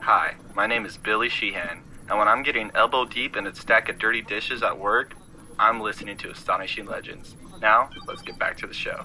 [0.00, 3.88] Hi, my name is Billy Sheehan, and when I'm getting elbow deep in a stack
[3.88, 5.14] of dirty dishes at work,
[5.58, 7.34] I'm listening to Astonishing Legends.
[7.60, 9.04] Now, let's get back to the show.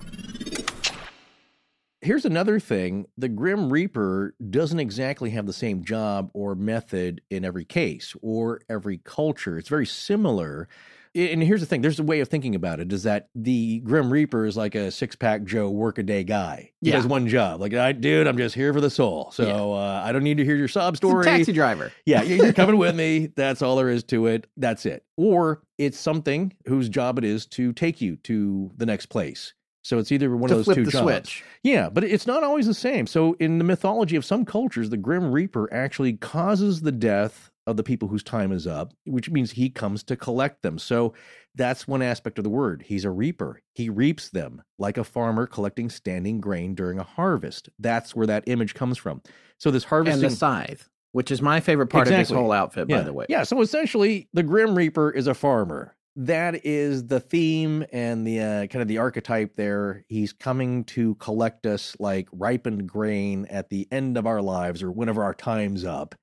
[2.04, 7.46] Here's another thing the Grim Reaper doesn't exactly have the same job or method in
[7.46, 9.58] every case or every culture.
[9.58, 10.68] It's very similar,
[11.16, 12.92] And here's the thing: there's a way of thinking about it.
[12.92, 16.72] Is that the Grim Reaper is like a six pack Joe workaday guy?
[16.82, 16.96] He Yeah.
[16.98, 17.62] does one job.
[17.62, 19.30] Like, I, dude, I'm just here for the soul.
[19.32, 19.54] So Yeah.
[19.56, 21.24] uh, I don't need to hear your sob story.
[21.24, 21.92] taxi driver.
[22.06, 23.28] Yeah, you- you're coming with me.
[23.36, 24.48] That's all there is to it.
[24.58, 25.04] That's it.
[25.18, 29.54] Or it's something whose job it is to take you to the next place.
[29.86, 31.04] So it's either one to of those two jobs.
[31.04, 31.44] switch.
[31.62, 33.06] Yeah, but it's not always the same.
[33.06, 37.78] So in the mythology of some cultures, the Grim Reaper actually causes the death of
[37.78, 40.78] the people whose time is up, which means he comes to collect them.
[40.78, 41.14] So
[41.56, 42.84] that's one aspect of the word.
[42.86, 43.62] He's a reaper.
[43.74, 47.70] He reaps them like a farmer collecting standing grain during a harvest.
[47.80, 49.22] That's where that image comes from.
[49.58, 52.90] So this harvesting And the scythe, which is my favorite part of this whole outfit,
[52.90, 52.98] yeah.
[52.98, 53.26] by the way.
[53.30, 53.44] Yeah.
[53.44, 55.96] So essentially, the Grim Reaper is a farmer.
[56.16, 60.06] That is the theme and the uh, kind of the archetype there.
[60.08, 64.92] He's coming to collect us like ripened grain at the end of our lives or
[64.92, 66.14] whenever our time's up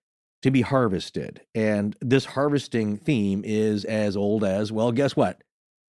[0.43, 1.43] to be harvested.
[1.55, 5.43] And this harvesting theme is as old as, well, guess what?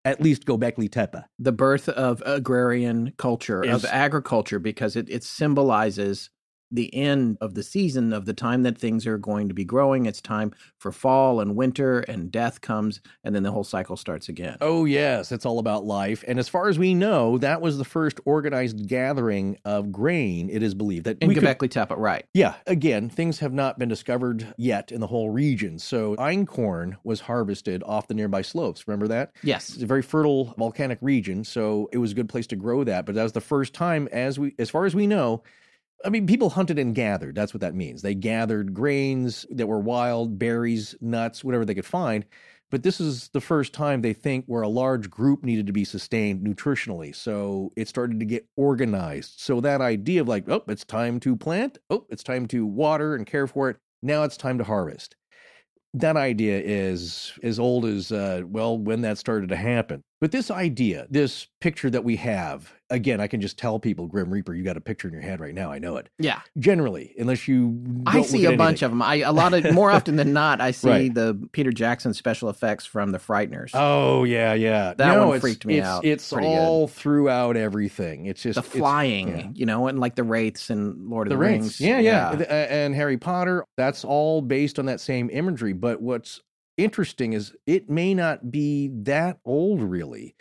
[0.06, 1.24] At least Göbekli Tepe.
[1.38, 6.30] The birth of agrarian culture, of agriculture, because it, it symbolizes
[6.72, 10.06] the end of the season, of the time that things are going to be growing.
[10.06, 14.30] It's time for fall and winter, and death comes, and then the whole cycle starts
[14.30, 14.58] again.
[14.62, 16.24] Oh, yes, it's all about life.
[16.28, 20.62] And as far as we know, that was the first organized gathering of grain, it
[20.62, 21.06] is believed.
[21.06, 22.26] that In Göbekli Tepe, right.
[22.34, 25.80] Yeah, again, things have not been discovered yet in the whole region.
[25.80, 28.88] So einkorn was harvested off the nearby slopes.
[28.88, 29.32] Remember that?
[29.44, 29.74] Yes.
[29.74, 33.06] It's a very fertile volcanic region, so it was a good place to grow that.
[33.06, 35.44] But that was the first time, as we, as far as we know,
[36.06, 37.36] I mean, people hunted and gathered.
[37.36, 38.02] That's what that means.
[38.02, 42.26] They gathered grains that were wild, berries, nuts, whatever they could find.
[42.72, 45.84] But this is the first time they think where a large group needed to be
[45.84, 47.16] sustained nutritionally.
[47.16, 49.40] So it started to get organized.
[49.40, 51.80] So that idea of like, oh, it's time to plant.
[51.90, 53.78] Oh, it's time to water and care for it.
[54.02, 55.16] Now it's time to harvest.
[55.96, 60.04] That idea is as old as, uh, well, when that started to happen.
[60.22, 64.32] But this idea, this picture that we have, again, I can just tell people, Grim
[64.32, 65.72] Reaper, you got a picture in your head right now.
[65.72, 66.10] I know it.
[66.18, 66.42] Yeah.
[66.58, 67.82] Generally, unless you.
[68.06, 69.02] I see a bunch of them.
[69.02, 71.14] I a lot of more often than not, I see Right.
[71.14, 73.72] the Peter Jackson special effects from the Frighteners.
[73.74, 74.94] Oh yeah, yeah.
[74.98, 78.26] That no, one freaked me it's, out It's all throughout everything.
[78.26, 79.48] It's just the flying, yeah.
[79.54, 81.80] you know, and like the wraiths and Lord of the the, rings.
[81.80, 81.82] Rings.
[81.82, 83.66] Yeah, yeah, The- uh, And Harry Potter.
[83.78, 85.74] That's all based on that same imagery.
[85.74, 86.42] But what's
[86.78, 90.36] interesting is it may not be that old, really.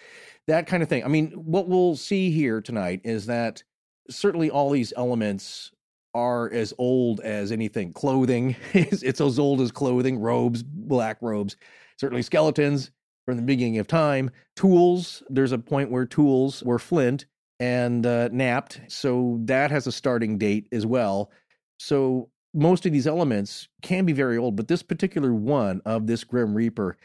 [0.48, 1.04] That kind of thing.
[1.04, 3.62] I mean, what we'll see here tonight is that
[4.08, 5.70] certainly all these elements
[6.14, 7.92] are as old as anything.
[7.92, 11.54] Clothing is it's as old as clothing, robes, black robes,
[12.00, 12.90] certainly skeletons
[13.26, 14.30] from the beginning of time.
[14.56, 17.26] Tools, there's a point where tools were flint
[17.60, 18.80] and uh, napped.
[18.88, 21.30] So that has a starting date as well.
[21.78, 26.24] So most of these elements can be very old, but this particular one of this
[26.24, 26.96] Grim Reaper,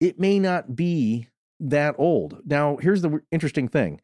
[0.00, 1.29] it may not be
[1.60, 2.40] that old.
[2.44, 4.00] Now, here's the interesting thing.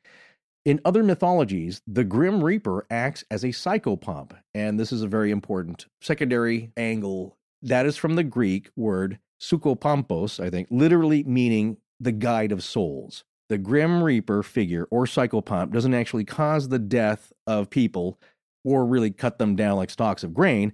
[0.65, 5.31] In other mythologies, the Grim Reaper acts as a psychopomp, and this is a very
[5.31, 7.37] important secondary angle.
[7.63, 13.25] That is from the Greek word sukopampos, I think, literally meaning the guide of souls.
[13.49, 18.19] The Grim Reaper figure or psychopomp doesn't actually cause the death of people
[18.65, 20.73] or really cut them down like stalks of grain.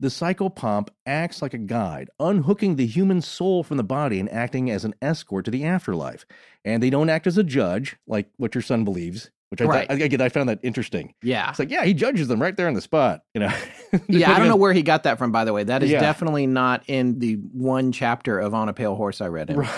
[0.00, 4.70] The psychopomp acts like a guide, unhooking the human soul from the body and acting
[4.70, 6.24] as an escort to the afterlife.
[6.64, 9.88] And they don't act as a judge, like what your son believes, which I, Right.
[9.88, 11.12] thought, again, I found that interesting.
[11.22, 11.50] Yeah.
[11.50, 13.22] It's like, yeah, he judges them right there on the spot.
[13.34, 13.52] You know,
[14.08, 15.64] Yeah, I don't know where he got that from, by the way.
[15.64, 16.00] That is Yeah.
[16.00, 19.50] definitely not in the one chapter of On a Pale Horse I read.
[19.50, 19.58] Him.
[19.58, 19.70] Right.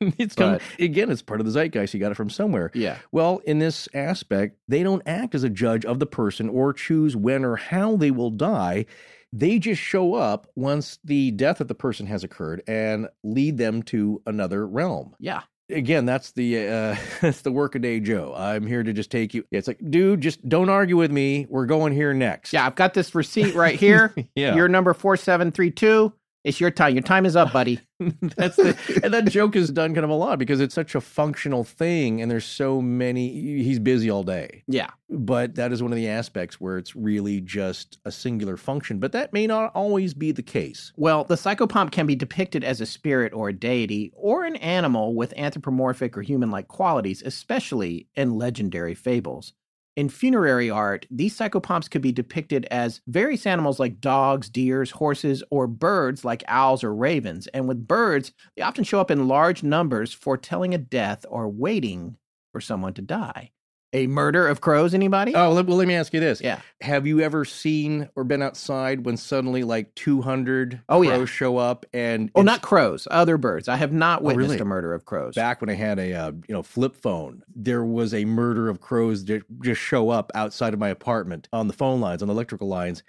[0.18, 1.94] it's come, But- again, it's part of the zeitgeist.
[1.94, 2.70] You got it from somewhere.
[2.74, 2.96] Yeah.
[3.12, 7.16] Well, in this aspect, they don't act as a judge of the person or choose
[7.16, 8.84] when or how they will die.
[9.32, 13.82] They just show up once the death of the person has occurred and lead them
[13.84, 15.14] to another realm.
[15.18, 15.42] Yeah.
[15.68, 18.34] Again, that's the uh, that's the workaday Joe.
[18.36, 19.44] I'm here to just take you.
[19.52, 21.46] It's like, dude, just don't argue with me.
[21.48, 22.52] We're going here next.
[22.52, 22.66] Yeah.
[22.66, 24.12] I've got this receipt right here.
[24.34, 24.56] yeah.
[24.56, 26.12] Your number 4732.
[26.42, 26.94] It's your time.
[26.94, 27.80] Your time is up, buddy.
[28.36, 31.00] That's the, and that joke is done kind of a lot because it's such a
[31.00, 33.62] functional thing, and there's so many.
[33.62, 34.88] He's busy all day, Yeah.
[35.10, 39.00] but that is one of the aspects where it's really just a singular function.
[39.00, 40.92] But that may not always be the case.
[40.96, 45.14] Well, the psychopomp can be depicted as a spirit or a deity or an animal
[45.14, 49.52] with anthropomorphic or human like qualities, especially in legendary fables.
[50.00, 55.42] In funerary art, these psychopomps could be depicted as various animals like dogs, deers, horses,
[55.50, 57.48] or birds like owls or ravens.
[57.48, 62.16] And with birds, they often show up in large numbers foretelling a death or waiting
[62.50, 63.50] for someone to die.
[63.92, 65.34] A murder of crows, anybody?
[65.34, 66.40] Oh, let, well, let me ask you this.
[66.40, 66.60] Yeah.
[66.80, 71.24] Have you ever seen or been outside when suddenly like 200 Oh, yeah.
[71.24, 73.66] show up and oh, not crows, other birds.
[73.68, 74.60] I have not Oh, witnessed really?
[74.60, 75.34] a murder of crows.
[75.34, 78.80] back when I had a uh, you know flip phone, there was a murder of
[78.80, 82.34] crows that just show up outside of my apartment on the phone lines, on the
[82.34, 83.02] electrical lines,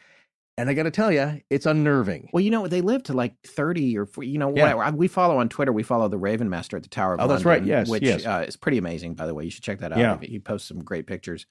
[0.62, 2.30] and I got to tell you, it's unnerving.
[2.32, 4.74] Well, you know, they live to like 30 or, 40 you know, Yeah.
[4.76, 4.96] whatever.
[4.98, 7.44] We follow on Twitter, we follow the Raven Master at the Tower of Oh, that's
[7.46, 7.64] right.
[7.64, 8.26] Yes, Which yes.
[8.26, 9.44] Uh, is pretty amazing, by the way.
[9.44, 9.98] You should check that out.
[10.00, 10.18] Yeah.
[10.22, 11.46] He, posts some great pictures.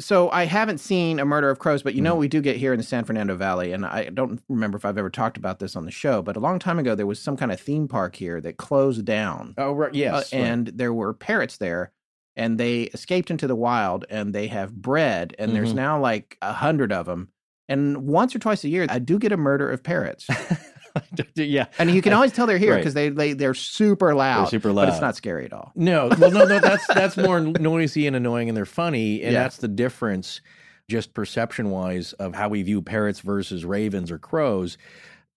[0.00, 2.18] So I haven't seen a murder of crows, but you know, Mm.
[2.20, 3.72] we do get here in the San Fernando Valley.
[3.72, 6.40] And I don't remember if I've ever talked about this on the show, but a
[6.40, 9.54] long time ago, there was some kind of theme park here that closed down.
[9.58, 9.92] Oh, right.
[9.94, 10.32] Yes.
[10.32, 11.90] Uh, and there were parrots there.
[12.36, 15.76] And they escaped into the wild, and they have bred, and there's Mhm.
[15.76, 17.30] now like a hundred of them.
[17.68, 20.26] And once or twice a year, I do get a murder of parrots.
[21.34, 21.66] yeah.
[21.78, 22.78] And you can always tell they're here Right.
[22.78, 24.44] because they, they they're super loud.
[24.44, 25.72] They're super but it's not scary at all.
[25.74, 26.58] No, well, no, no.
[26.60, 29.42] That's that's more noisy and annoying, and they're funny, and Yeah.
[29.42, 30.40] that's the difference,
[30.88, 34.78] just perception wise, of how we view parrots versus ravens or crows.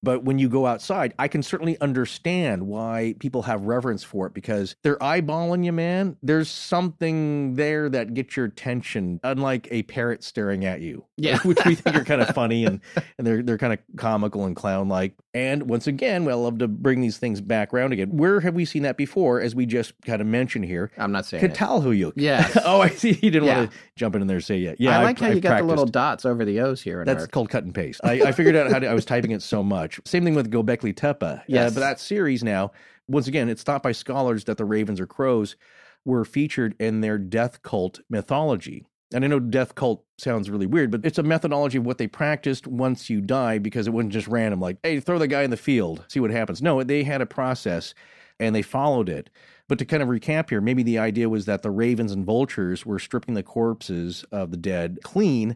[0.03, 4.33] But when you go outside, I can certainly understand why people have reverence for it
[4.33, 6.17] because they're eyeballing you, man.
[6.23, 11.05] There's something there that gets your attention, unlike a parrot staring at you.
[11.17, 11.37] Yeah.
[11.43, 12.81] which we think are kind of funny and,
[13.17, 15.13] and they're they're kind of comical and clown like.
[15.33, 18.17] And once again, we I love to bring these things back around again.
[18.17, 19.39] Where have we seen that before?
[19.39, 21.47] As we just kind of mentioned here, I'm not saying.
[21.47, 22.13] Catalhuyuk.
[22.17, 22.57] Yes.
[22.65, 23.11] oh, I see.
[23.21, 23.57] You didn't Yeah.
[23.59, 24.73] want to jump in there and say yeah.
[24.77, 27.05] Yeah, I like how I've you got the little dots over the O's here in
[27.05, 28.01] That's called cut and paste.
[28.03, 30.01] I, I figured out how to, I was typing it so much.
[30.05, 31.41] Same thing with Göbekli Tepe.
[31.47, 31.65] Yeah.
[31.65, 32.71] Uh, but that series now,
[33.07, 35.55] once again, it's thought by scholars that the ravens or crows
[36.03, 38.85] were featured in their death cult mythology.
[39.13, 42.07] And I know death cult sounds really weird, but it's a methodology of what they
[42.07, 45.49] practiced once you die because it wasn't just random, like, hey, throw the guy in
[45.49, 46.61] the field, see what happens.
[46.61, 47.93] No, they had a process
[48.39, 49.29] and they followed it.
[49.67, 52.85] But to kind of recap here, maybe the idea was that the ravens and vultures
[52.85, 55.55] were stripping the corpses of the dead clean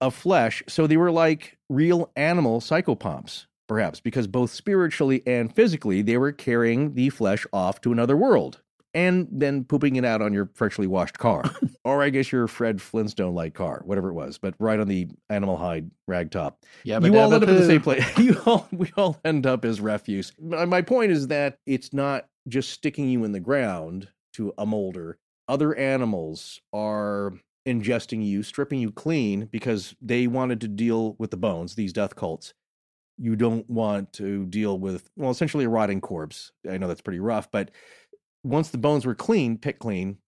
[0.00, 0.62] of flesh.
[0.68, 6.32] So they were like real animal psychopomps, perhaps, because both spiritually and physically, they were
[6.32, 8.60] carrying the flesh off to another world
[8.98, 11.44] and then pooping it out on your freshly washed car.
[11.84, 15.06] or I guess your Fred Flintstone like car, whatever it was, but right on the
[15.30, 16.64] animal hide rag top.
[16.82, 18.04] yeah, you all end up in the same place.
[18.18, 20.32] You all, we all end up as refuse.
[20.40, 24.66] My my point is that it's not just sticking you in the ground to a
[24.66, 25.18] molder.
[25.46, 27.34] Other animals are
[27.66, 32.16] ingesting you, stripping you clean because they wanted to deal with the bones, these death
[32.16, 32.52] cults.
[33.16, 36.52] You don't want to deal with, well, essentially a rotting corpse.
[36.68, 37.70] I know that's pretty rough, but
[38.48, 40.18] once the bones were clean, picked clean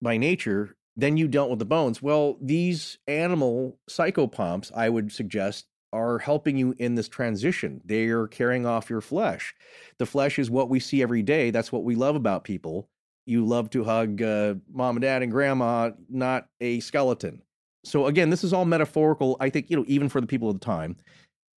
[0.00, 2.02] by nature, then you dealt with the bones.
[2.02, 7.80] Well, these animal psychopomps, I would suggest, are helping you in this transition.
[7.84, 9.54] They are carrying off your flesh.
[9.98, 11.50] The flesh is what we see every day.
[11.50, 12.88] That's what we love about people.
[13.26, 17.42] You love to hug uh, mom and dad and grandma, not a skeleton.
[17.84, 19.36] So again, this is all metaphorical.
[19.40, 20.96] I think you know, even for the people of the time,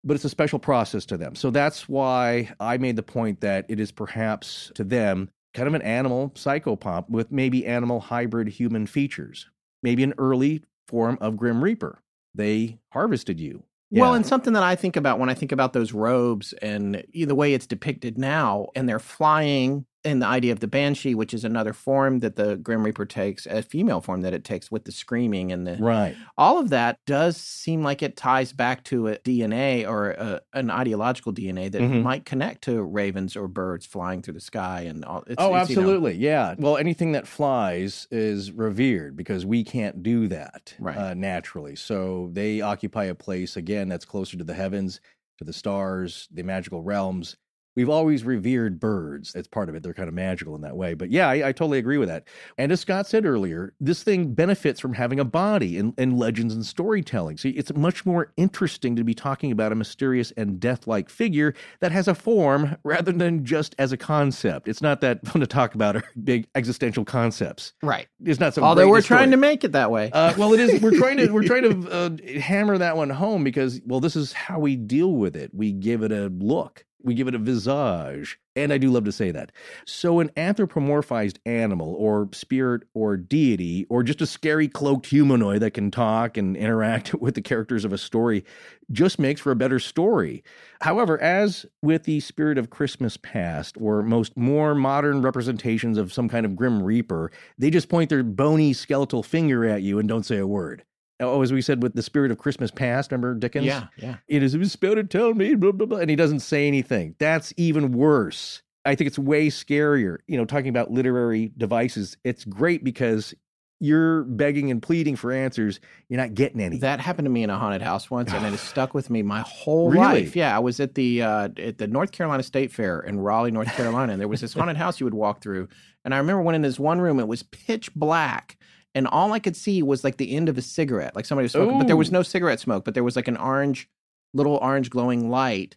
[0.04, 1.34] but it's a special process to them.
[1.34, 5.74] So that's why I made the point that it is perhaps to them kind of
[5.74, 9.48] an animal psychopomp with maybe animal hybrid human features,
[9.82, 12.02] maybe an early form of Grim Reaper.
[12.34, 13.62] They harvested you.
[13.90, 17.24] Well, and something that I think about when I think about those robes and eh,
[17.24, 21.34] the way it's depicted now, and they're flying, and the idea of the banshee, which
[21.34, 24.84] is another form that the Grim Reaper takes, a female form that it takes with
[24.84, 26.16] the screaming and the right.
[26.38, 30.70] all of that does seem like it ties back to a DNA or a, an
[30.70, 32.02] ideological DNA that Mhm.
[32.02, 35.24] might connect to ravens or birds flying through the sky and all.
[35.26, 36.14] It's, oh, it's, you know- absolutely.
[36.14, 36.54] Yeah.
[36.58, 40.96] Well, anything that flies is revered because we can't do that Right.
[40.96, 41.76] uh, naturally.
[41.76, 45.00] So they occupy a place, again, that's closer to the heavens,
[45.38, 47.36] to the stars, the magical realms.
[47.76, 49.34] We've always revered birds.
[49.34, 49.82] It's part of it.
[49.82, 50.94] They're kind of magical in that way.
[50.94, 52.24] But yeah, I, I totally agree with that.
[52.58, 56.54] And as Scott said earlier, this thing benefits from having a body in, in legends
[56.54, 57.36] and storytelling.
[57.36, 61.54] See, it's much more interesting to be talking about a mysterious and death like figure
[61.80, 64.68] that has a form rather than just as a concept.
[64.68, 67.72] It's not that fun to talk about big existential concepts.
[67.82, 68.08] right.
[68.24, 69.18] It's not some Although we're story.
[69.18, 70.10] trying to make it that way.
[70.12, 70.80] Uh, well, it is.
[70.80, 74.32] We're trying to we're trying to uh, hammer that one home because well, this is
[74.32, 75.52] how we deal with it.
[75.54, 76.84] We give it a look.
[77.06, 79.52] We give it a visage, and I do love to say that.
[79.84, 85.70] So, an anthropomorphized animal, or spirit, or deity, or just a scary cloaked humanoid that
[85.70, 88.44] can talk and interact with the characters of a story,
[88.90, 90.42] just makes for a better story.
[90.80, 96.28] However, as with the spirit of Christmas past, or most more modern representations of some
[96.28, 100.26] kind of grim reaper, they just point their bony skeletal finger at you and don't
[100.26, 100.82] say a word.
[101.20, 103.64] Oh, as we said with the spirit of Christmas past, remember Dickens?
[103.66, 104.16] yeah, yeah.
[104.28, 107.14] It is a spirit to tell me, blah, blah, blah, and he doesn't say anything.
[107.18, 108.62] That's even worse.
[108.84, 110.18] I think it's way scarier.
[110.26, 113.34] You know, talking about literary devices, it's great because
[113.80, 115.80] you're begging and pleading for answers.
[116.08, 116.78] You're not getting any.
[116.78, 119.22] That happened to me in a haunted house once, and it has stuck with me
[119.22, 120.04] my whole Really?
[120.22, 120.36] life.
[120.36, 123.72] Yeah, I was at the uh, at the North Carolina State Fair in Raleigh, North
[123.74, 125.68] Carolina, and there was this haunted house you would walk through.
[126.04, 128.56] And I remember when in this one room, it was pitch black,
[128.96, 131.52] and all I could see was like the end of a cigarette, like somebody was
[131.52, 131.78] smoking.
[131.78, 133.90] But there was no cigarette smoke, but there was like an orange,
[134.32, 135.76] little orange glowing light.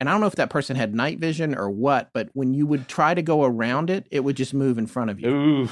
[0.00, 2.66] And I don't know if that person had night vision or what, but when you
[2.66, 5.68] would try to go around it, it would just move in front of you Ooh.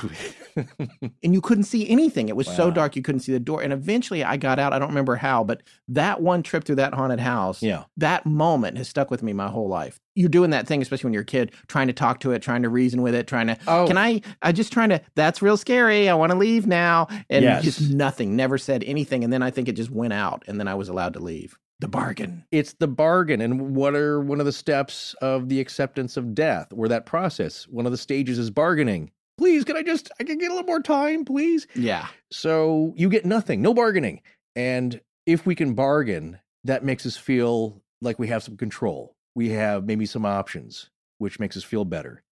[1.22, 2.28] and you couldn't see anything.
[2.28, 3.62] It was so dark you couldn't see the door.
[3.62, 4.72] And eventually I got out.
[4.72, 7.84] I don't remember how, but that one trip through that haunted house, yeah.
[7.98, 10.00] that moment has stuck with me my whole life.
[10.16, 12.62] You're doing that thing, especially when you're a kid, trying to talk to it, trying
[12.62, 13.86] to reason with it, trying to, Oh.
[13.86, 16.08] can I, I just trying to, that's real scary.
[16.08, 17.06] I want to leave now.
[17.30, 17.62] And Yes.
[17.62, 19.22] just nothing, never said anything.
[19.22, 21.56] And then I think it just went out and then I was allowed to leave.
[21.80, 22.44] The bargain.
[22.50, 23.40] It's the bargain.
[23.40, 27.68] And what are one of the steps of the acceptance of death or that process?
[27.68, 29.10] One of the stages is bargaining.
[29.36, 31.66] Please, can I just, I can get a little more time, please?
[31.74, 32.08] Yeah.
[32.32, 34.22] So you get nothing, no bargaining.
[34.54, 39.14] And if we can bargain, that makes us feel like we have some control.
[39.34, 42.22] We have maybe some options, which makes us feel better.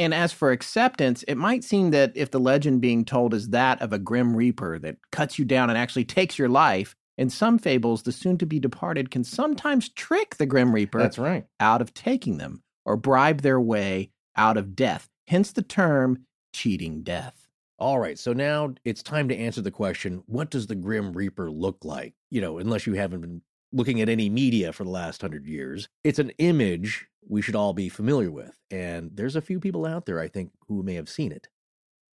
[0.00, 3.80] And as for acceptance, it might seem that if the legend being told is that
[3.80, 7.58] of a grim reaper that cuts you down and actually takes your life, in some
[7.58, 11.44] fables, the soon to be departed can sometimes trick the grim reaper That's right.
[11.58, 15.08] out of taking them or bribe their way out of death.
[15.26, 17.48] Hence the term cheating death.
[17.78, 18.18] All right.
[18.18, 22.14] So now it's time to answer the question what does the Grim Reaper look like?
[22.30, 23.42] You know, unless you haven't been
[23.72, 27.72] looking at any media for the last hundred years, it's an image we should all
[27.72, 28.56] be familiar with.
[28.70, 31.48] And there's a few people out there, I think, who may have seen it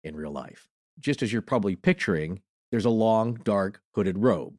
[0.03, 0.67] in real life.
[0.99, 2.41] Just as you're probably picturing,
[2.71, 4.55] there's a long, dark, hooded robe.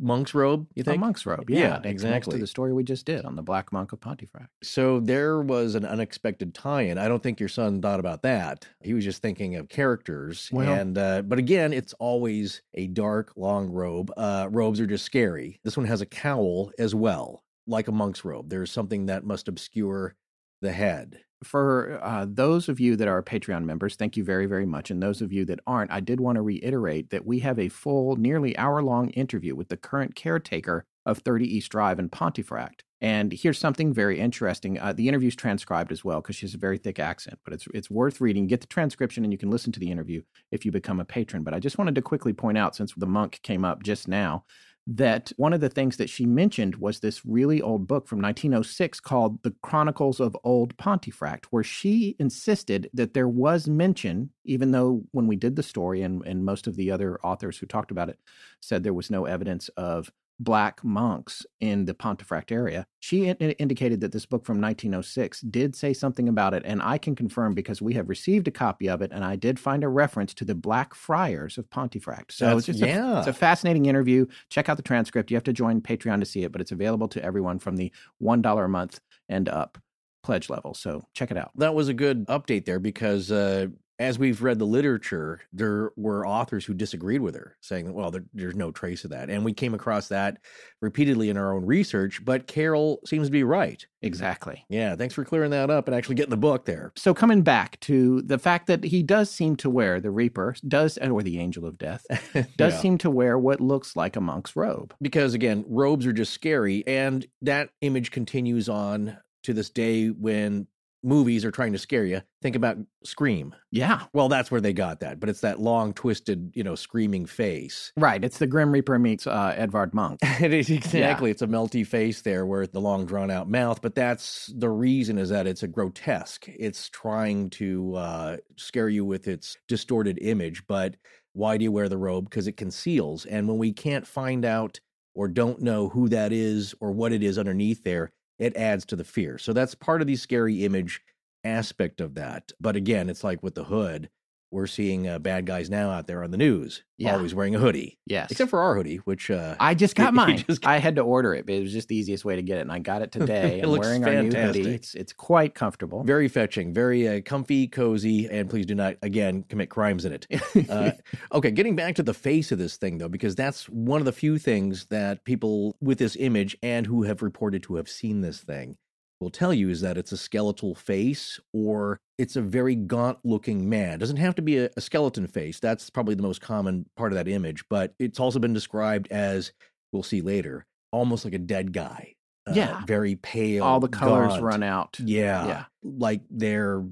[0.00, 1.00] Monk's robe, you A think?
[1.00, 1.50] monk's robe.
[1.50, 2.32] Yeah, Yeah, exactly.
[2.34, 4.50] to the story we just did on the Black Monk of Pontefract.
[4.62, 6.98] So there was an unexpected tie-in.
[6.98, 8.68] I don't think your son thought about that.
[8.82, 10.48] He was just thinking of characters.
[10.52, 14.12] Well- and uh, but again, it's always a dark, long robe.
[14.16, 15.58] Uh, robes are just scary.
[15.64, 18.48] This one has a cowl as well, like a monk's robe.
[18.50, 20.14] There's something that must obscure
[20.62, 21.20] the head.
[21.44, 24.90] For uh, those of you that are Patreon members, thank you very, very much.
[24.90, 27.68] And those of you that aren't, I did want to reiterate that we have a
[27.68, 32.84] full, nearly hour long interview with the current caretaker of 30 East Drive in Pontefract.
[33.00, 34.78] And here's something very interesting.
[34.78, 37.68] Uh, the interview's transcribed as well because she has a very thick accent, but it's
[37.72, 38.48] it's worth reading.
[38.48, 41.44] Get the transcription and you can listen to the interview if you become a patron.
[41.44, 44.44] But I just wanted to quickly point out, since the monk came up just now,
[44.90, 49.00] that one of the things that she mentioned was this really old book from 1906
[49.00, 55.02] called The Chronicles of Old Pontefract, where she insisted that there was mention, even though
[55.10, 58.08] when we did the story and, and most of the other authors who talked about
[58.08, 58.18] it
[58.60, 60.10] said there was no evidence of
[60.40, 62.86] black monks in the Pontefract area.
[63.00, 66.96] She in- indicated that this book from 1906 did say something about it, and I
[66.98, 69.88] can confirm because we have received a copy of it, and I did find a
[69.88, 72.32] reference to the Black Friars of Pontefract.
[72.32, 73.18] So That's- it's just a- yeah.
[73.18, 74.26] it's a fascinating interview.
[74.48, 75.30] Check out the transcript.
[75.30, 77.92] You have to join Patreon to see it, but it's available to everyone from the
[78.20, 79.78] $1 a month and up
[80.22, 80.74] pledge level.
[80.74, 81.50] So check it out.
[81.56, 83.68] That was a good update there because uh,
[83.98, 88.24] as we've read the literature, there were authors who disagreed with her, saying, well, there,
[88.32, 89.28] there's no trace of that.
[89.28, 90.38] And we came across that
[90.80, 93.84] repeatedly in our own research, but Carol seems to be right.
[94.00, 94.64] Exactly.
[94.68, 96.92] Yeah, thanks for clearing that up and actually getting the book there.
[96.96, 100.96] So coming back to the fact that he does seem to wear the Reaper, does
[100.98, 102.06] or the Angel of Death,
[102.56, 102.78] does Yeah.
[102.80, 104.94] seem to wear what looks like a monk's robe.
[105.02, 110.68] because again, robes are just scary, and that image continues on to this day when
[111.02, 112.22] movies are trying to scare you.
[112.42, 113.54] Think about Scream.
[113.70, 114.02] Yeah.
[114.12, 117.92] Well, that's where they got that, but it's that long, twisted, you know, screaming face.
[117.96, 118.22] Right.
[118.22, 120.20] It's the Grim Reaper meets uh, Edvard Munch.
[120.40, 121.30] it is exactly.
[121.30, 123.80] It's a melty face there, where the long, drawn out mouth.
[123.80, 126.46] But that's the reason is that it's a grotesque.
[126.48, 130.66] It's trying to uh, scare you with its distorted image.
[130.66, 130.96] But
[131.32, 132.28] why do you wear the robe?
[132.28, 133.24] Because it conceals.
[133.26, 134.80] And when we can't find out
[135.14, 138.96] or don't know who that is or what it is underneath there, it adds to
[138.96, 139.38] the fear.
[139.38, 141.00] So that's part of the scary image
[141.44, 142.52] aspect of that.
[142.60, 144.10] But again, it's like with the hood.
[144.50, 147.14] We're seeing uh, bad guys now out there on the news, Yeah.
[147.16, 148.30] always wearing a hoodie, Yes.
[148.30, 150.42] except for our hoodie, which uh, I just got mine.
[150.48, 152.56] just I had to order it, but it was just the easiest way to get
[152.56, 153.58] it, and I got it today.
[153.60, 154.64] It I'm looks wearing our new fantastic.
[154.64, 154.74] hoodie.
[154.74, 156.02] It's it's quite comfortable.
[156.02, 160.26] very fetching, very uh, comfy, cozy, and please do not again commit crimes in it.
[160.70, 160.92] Uh,
[161.34, 164.12] okay, getting back to the face of this thing though, because that's one of the
[164.12, 168.40] few things that people with this image and who have reported to have seen this
[168.40, 168.76] thing
[169.20, 173.68] will tell you is that it's a skeletal face or it's a very gaunt looking
[173.68, 173.94] man.
[173.94, 175.58] It doesn't have to be a, a skeleton face.
[175.60, 179.52] That's probably the most common part of that image, but it's also been described as
[179.92, 182.14] we'll see later, almost like a dead guy.
[182.46, 182.84] Uh, Yeah.
[182.86, 183.64] very pale.
[183.64, 184.42] All the colors gaunt.
[184.42, 184.98] run out.
[185.00, 185.46] Yeah.
[185.46, 185.64] Yeah.
[185.82, 186.84] Like they're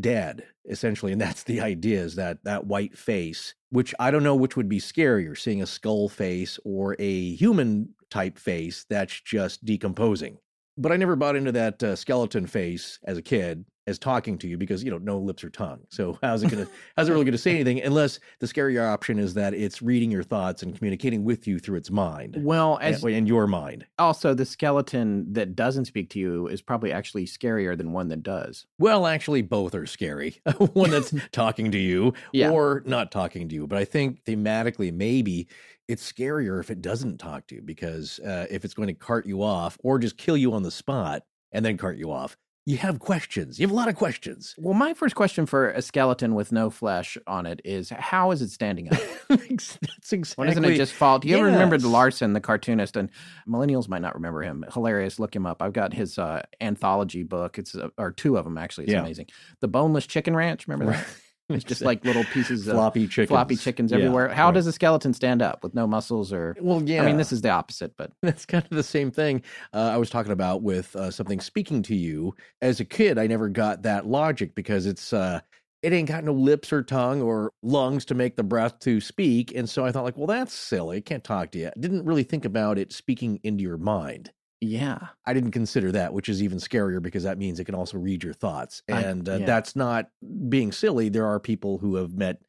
[0.00, 4.34] dead essentially and that's the idea is that that white face which i don't know
[4.34, 9.64] which would be scarier seeing a skull face or a human type face that's just
[9.64, 10.36] decomposing
[10.78, 14.46] but i never bought into that uh, skeleton face as a kid as talking to
[14.46, 15.80] you because you know no lips or tongue.
[15.88, 19.34] So how's it gonna how's it really gonna say anything unless the scarier option is
[19.34, 22.36] that it's reading your thoughts and communicating with you through its mind.
[22.40, 23.86] Well, as and, your mind.
[23.98, 28.22] Also, the skeleton that doesn't speak to you is probably actually scarier than one that
[28.22, 28.66] does.
[28.78, 30.40] Well, actually, both are scary.
[30.74, 32.50] one that's talking to you yeah.
[32.50, 33.66] or not talking to you.
[33.66, 35.48] But I think thematically, maybe
[35.88, 39.26] it's scarier if it doesn't talk to you because uh, if it's going to cart
[39.26, 41.22] you off or just kill you on the spot
[41.52, 42.36] and then cart you off
[42.68, 43.58] you have questions.
[43.58, 44.54] You have a lot of questions.
[44.58, 48.42] Well, my first question for a skeleton with no flesh on it is how is
[48.42, 49.00] it standing up?
[49.30, 50.48] That's exactly.
[50.48, 51.18] Doesn't it just fall?
[51.18, 51.40] Do you yes.
[51.40, 52.98] ever remember Larson, the cartoonist?
[52.98, 53.08] And
[53.48, 54.66] millennials might not remember him.
[54.70, 55.18] Hilarious.
[55.18, 55.62] Look him up.
[55.62, 57.58] I've got his uh, anthology book.
[57.58, 58.84] It's uh, or two of them actually.
[58.84, 59.00] It's yeah.
[59.00, 59.28] amazing.
[59.60, 60.68] The Boneless Chicken Ranch.
[60.68, 61.06] Remember that?
[61.58, 64.28] It's just like little pieces of floppy chickens, floppy chickens everywhere.
[64.28, 64.54] Yeah, How right.
[64.54, 66.54] does a skeleton stand up with no muscles or?
[66.60, 67.02] Well, yeah.
[67.02, 69.42] I mean, this is the opposite, but that's kind of the same thing
[69.72, 72.34] uh, I was talking about with uh, something speaking to you.
[72.60, 75.40] As a kid, I never got that logic because it's uh,
[75.82, 79.54] it ain't got no lips or tongue or lungs to make the breath to speak,
[79.54, 81.00] and so I thought like, well, that's silly.
[81.00, 81.68] Can't talk to you.
[81.68, 84.32] I didn't really think about it speaking into your mind.
[84.60, 84.98] Yeah.
[85.24, 88.24] I didn't consider that, which is even scarier because that means it can also read
[88.24, 88.82] your thoughts.
[88.88, 90.10] And I, uh, that's not
[90.48, 91.08] being silly.
[91.08, 92.40] There are people who have met,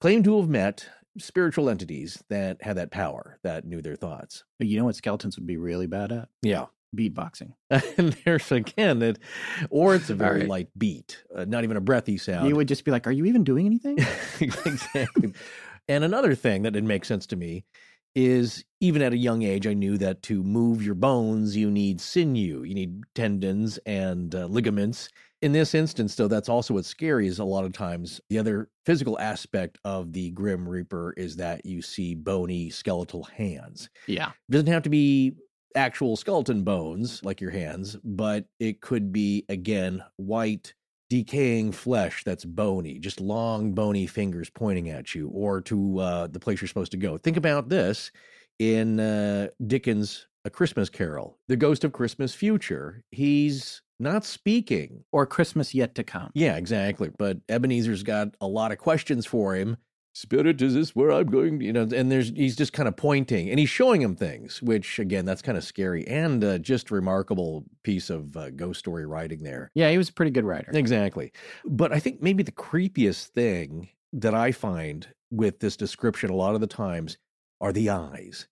[0.00, 0.88] claim to have met
[1.18, 4.44] spiritual entities that had that power, that knew their thoughts.
[4.58, 6.28] But you know what skeletons would be really bad at?
[6.42, 6.66] Yeah.
[6.96, 7.52] Beatboxing.
[7.70, 9.18] and there's again that,
[9.70, 10.48] or it's a very right.
[10.48, 12.48] light beat, uh, not even a breathy sound.
[12.48, 13.98] You would just be like, Are you even doing anything?
[14.40, 15.34] exactly.
[15.88, 17.64] and another thing that didn't make sense to me
[18.14, 22.00] is even at a young age, I knew that to move your bones, you need
[22.00, 25.08] sinew, you need tendons and uh, ligaments.
[25.40, 28.68] In this instance, though, that's also what's scary is a lot of times the other
[28.84, 33.88] physical aspect of the Grim Reaper is that you see bony skeletal hands.
[34.06, 34.30] Yeah.
[34.30, 35.34] It doesn't have to be
[35.76, 40.74] actual skeleton bones like your hands, but it could be, again, white
[41.10, 46.40] decaying flesh that's bony, just long bony fingers pointing at you or to uh, the
[46.40, 47.16] place you're supposed to go.
[47.16, 48.10] Think about this
[48.58, 53.02] in uh, Dickens' A Christmas Carol, The Ghost of Christmas Future.
[53.10, 55.04] He's not speaking.
[55.12, 56.30] Or Christmas Yet to Come.
[56.34, 57.10] Yeah, exactly.
[57.18, 59.76] But Ebenezer's got a lot of questions for him
[60.18, 61.60] spirit is this where i'm going?
[61.60, 64.98] You know and there's he's just kind of pointing and he's showing him things which
[64.98, 69.44] again that's kind of scary and uh, just remarkable piece of uh, ghost story writing
[69.44, 69.70] there.
[69.74, 70.72] Yeah he was a pretty good writer.
[70.74, 71.32] Exactly.
[71.64, 76.56] But i think maybe the creepiest thing that i find with this description a lot
[76.56, 77.16] of the times
[77.60, 78.48] are the eyes.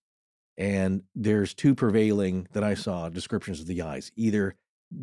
[0.57, 4.55] And there's two prevailing that i saw descriptions of the eyes either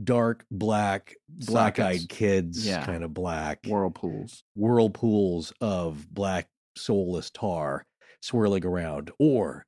[0.02, 2.84] dark black black eyed kids yeah.
[2.86, 4.42] kind of black whirlpools.
[4.54, 7.84] whirlpools of black soulless tar
[8.20, 9.66] swirling around, or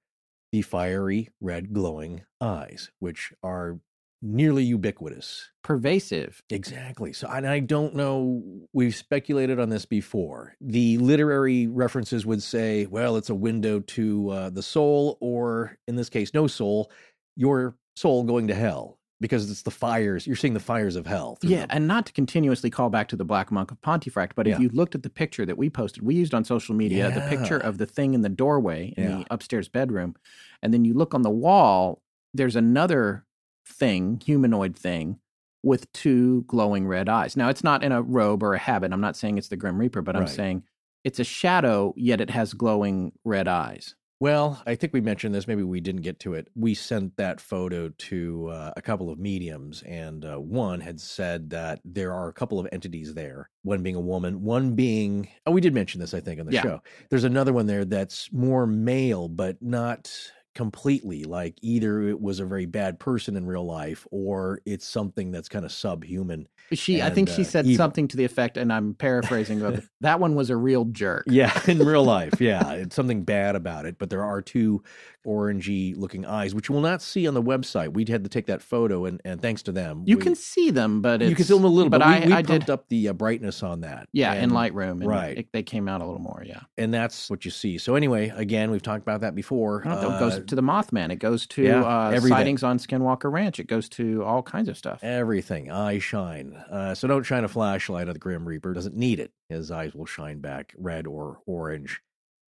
[0.52, 3.78] the fiery red glowing eyes, which are
[4.22, 5.50] nearly ubiquitous.
[5.62, 6.42] Pervasive.
[6.50, 7.12] Exactly.
[7.12, 8.42] So, and I don't know,
[8.72, 10.54] we've speculated on this before.
[10.60, 15.96] The literary references would say, well, it's a window to uh, the soul, or in
[15.96, 16.90] this case, no soul,
[17.36, 20.26] your soul going to hell because it's the fires.
[20.26, 21.38] You're seeing the fires of hell.
[21.42, 21.68] Yeah, them.
[21.70, 24.54] and not to continuously call back to the Black Monk of Pontefract, but yeah.
[24.54, 27.14] if you looked at the picture that we posted, we used on social media yeah.
[27.14, 29.16] the picture of the thing in the doorway in yeah.
[29.18, 30.14] the upstairs bedroom,
[30.62, 32.02] and then you look on the wall.
[32.34, 33.24] There's another
[33.66, 35.18] thing, humanoid thing,
[35.62, 37.36] with two glowing red eyes.
[37.36, 38.92] Now, it's not in a robe or a habit.
[38.92, 40.62] I'm not saying it's the Grim Reaper, but I'm saying
[41.04, 43.94] it's a shadow, yet it has glowing red eyes.
[44.18, 45.46] Well, I think we mentioned this.
[45.46, 46.48] Maybe we didn't get to it.
[46.54, 51.50] We sent that photo to uh, a couple of mediums, and uh, one had said
[51.50, 53.50] that there are a couple of entities there.
[53.62, 56.52] One being a woman, one being oh, we did mention this, I think, on the
[56.52, 56.62] yeah.
[56.62, 56.82] show.
[57.10, 60.10] There's another one there that's more male, but not
[60.56, 65.30] completely like either it was a very bad person in real life or it's something
[65.30, 67.76] that's kind of subhuman she, and, I think she uh, said evil.
[67.76, 71.24] something to the effect, and I'm paraphrasing, but that one was a real jerk.
[71.28, 73.98] Yeah, in real life, yeah, it's something bad about it.
[73.98, 74.82] But there are two
[75.26, 77.92] orangey looking eyes, which you will not see on the website.
[77.92, 80.70] We had to take that photo, and, and thanks to them, you we, can see
[80.70, 81.90] them, but you can see them a little.
[81.90, 82.06] But bit.
[82.06, 84.08] I, we, we I did, up the uh, brightness on that.
[84.12, 85.38] Yeah, and, in Lightroom, right?
[85.38, 86.42] It, they came out a little more.
[86.46, 87.78] Yeah, and that's what you see.
[87.78, 89.86] So anyway, again, we've talked about that before.
[89.86, 91.10] Uh, it goes to the Mothman.
[91.10, 93.58] It goes to yeah, uh, sightings on Skinwalker Ranch.
[93.58, 95.02] It goes to all kinds of stuff.
[95.02, 95.70] Everything.
[95.70, 96.54] Eye shine.
[96.70, 98.72] Uh, so don't shine a flashlight at the Grim Reaper.
[98.72, 99.32] Doesn't need it.
[99.48, 102.00] His eyes will shine back red or orange,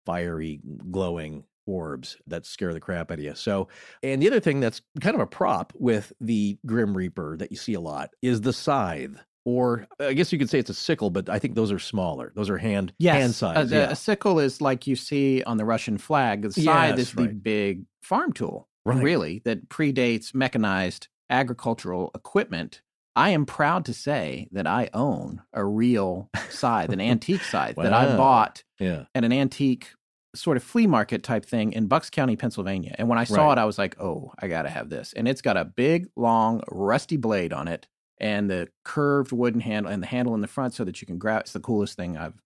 [0.05, 0.61] fiery,
[0.91, 3.35] glowing orbs that scare the crap out of you.
[3.35, 3.69] So,
[4.03, 7.57] and the other thing that's kind of a prop with the Grim Reaper that you
[7.57, 11.09] see a lot is the scythe or I guess you could say it's a sickle,
[11.09, 12.33] but I think those are smaller.
[12.35, 13.73] Those are hand Yes, hand a- size.
[13.73, 13.91] a, yeah.
[13.91, 16.43] a sickle is like you see on the Russian flag.
[16.43, 19.03] The scythe Yes, is the big farm tool, Right.
[19.03, 22.83] really, that predates mechanized agricultural equipment.
[23.17, 27.93] I am proud to say that I own a real scythe, an antique scythe that
[27.93, 29.05] I bought yeah.
[29.15, 29.89] at an antique
[30.35, 32.95] sort of flea market type thing in Bucks County, Pennsylvania.
[32.99, 33.53] And when I saw Right.
[33.59, 35.13] it, I was like, oh, I got to have this.
[35.15, 37.87] And it's got a big, long, rusty blade on it
[38.21, 41.19] and the curved wooden handle and the handle in the front so that you can
[41.19, 41.43] grab.
[41.43, 42.43] It's the coolest thing I've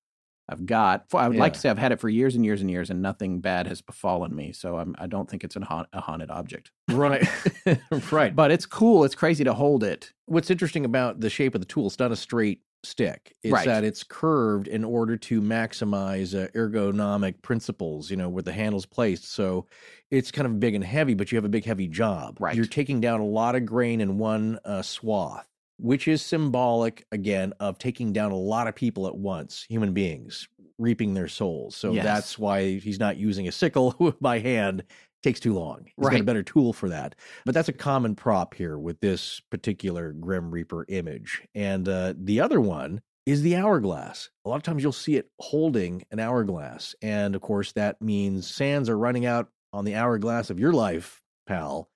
[0.48, 1.06] I've got.
[1.14, 3.00] I would like to say I've had it for years and years and years, and
[3.00, 4.52] nothing bad has befallen me.
[4.52, 5.60] So I'm, I don't think it's a
[5.94, 6.72] haunted object.
[6.90, 7.26] Right.
[8.10, 8.34] right.
[8.34, 9.04] But it's cool.
[9.04, 10.12] It's crazy to hold it.
[10.26, 13.34] what's interesting about the shape of the tool, it's not a straight stick.
[13.42, 13.66] It's Right.
[13.66, 18.86] that it's curved in order to maximize uh, ergonomic principles, you know, where the handle's
[18.86, 19.30] placed.
[19.32, 19.66] So
[20.10, 22.38] it's kind of big and heavy, but you have a big, heavy job.
[22.40, 22.54] Right.
[22.56, 25.46] You're taking down a lot of grain in one uh, swath,
[25.78, 30.48] which is symbolic, again, of taking down a lot of people at once, human beings
[30.78, 31.76] reaping their souls.
[31.76, 32.04] So Yes.
[32.04, 34.82] that's why he's not using a sickle by hand.
[35.22, 35.84] Takes too long.
[35.96, 37.14] He's got a better tool for that.
[37.44, 41.42] But that's a common prop here with this particular Grim Reaper image.
[41.54, 44.30] And uh, the other one is the hourglass.
[44.44, 46.96] A lot of times you'll see it holding an hourglass.
[47.02, 51.22] And of course, that means sands are running out on the hourglass of your life,
[51.46, 51.88] pal.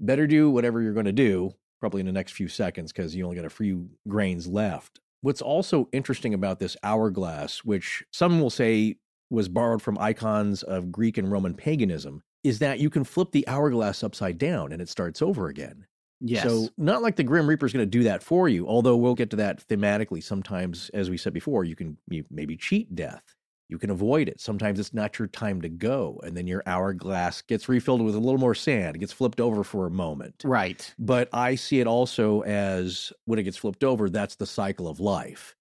[0.00, 3.24] Better do whatever you're going to do, probably in the next few seconds, because you
[3.24, 5.00] only got a few grains left.
[5.20, 8.96] What's also interesting about this hourglass, which some will say
[9.28, 13.46] was borrowed from icons of Greek and Roman paganism, is that you can flip the
[13.46, 15.86] hourglass upside down and it starts over again.
[16.20, 16.44] Yes.
[16.44, 19.14] So, not like the Grim Reaper is going to do that for you, although we'll
[19.14, 20.22] get to that thematically.
[20.22, 23.22] Sometimes, as we said before, you can you maybe cheat death.
[23.70, 24.40] You can avoid it.
[24.40, 28.18] Sometimes it's not your time to go, and then your hourglass gets refilled with a
[28.18, 30.42] little more sand, it gets flipped over for a moment.
[30.44, 30.92] right.
[30.98, 35.00] But I see it also as when it gets flipped over, that's the cycle of
[35.00, 35.56] life.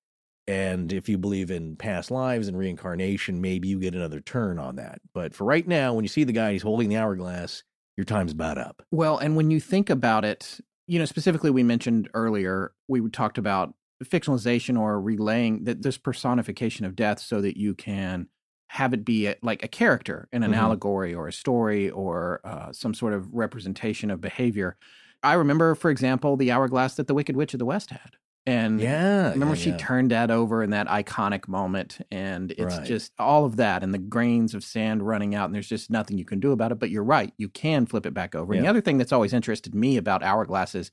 [0.49, 4.77] And if you believe in past lives and reincarnation, maybe you get another turn on
[4.77, 4.99] that.
[5.13, 7.63] But for right now, when you see the guy, he's holding the hourglass,
[7.97, 8.81] your time's about up.
[8.91, 13.37] Well, and when you think about it, you know, specifically, we mentioned earlier, we talked
[13.37, 18.27] about fictionalization or relaying that this personification of death so that you can
[18.69, 20.57] have it be a, like a character in an Mhm.
[20.57, 24.77] allegory or a story or uh, some sort of representation of behavior.
[25.21, 28.15] I remember, for example, the hourglass that the Wicked Witch of the West had.
[28.45, 29.31] And Yeah.
[29.31, 29.77] Remember, yeah, she yeah.
[29.77, 32.85] turned that over in that iconic moment, and it's Right.
[32.87, 36.17] just all of that, and the grains of sand running out, and there's just nothing
[36.17, 36.79] you can do about it.
[36.79, 38.53] But you're right, you can flip it back over.
[38.53, 40.89] And the other thing that's always interested me about hourglasses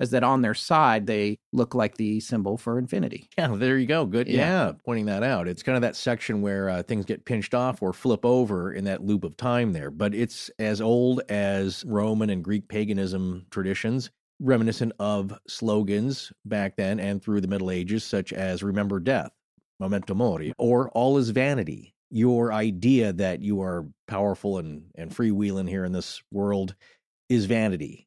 [0.00, 3.28] is that on their side they look like the symbol for infinity.
[3.38, 4.04] Yeah, there you go.
[4.06, 4.26] Good.
[4.26, 4.36] Yeah.
[4.66, 4.72] Yeah.
[4.84, 5.46] pointing that out.
[5.48, 8.84] It's kind of that section where uh, things get pinched off or flip over in
[8.84, 9.90] that loop of time there.
[9.90, 14.10] But it's as old as Roman and Greek paganism traditions,
[14.42, 19.32] reminiscent of slogans back then and through the Middle Ages, such as Remember Death,
[19.80, 21.94] Memento Mori, or All is Vanity.
[22.10, 26.74] Your idea that you are powerful and, and freewheeling here in this world
[27.30, 28.06] is vanity.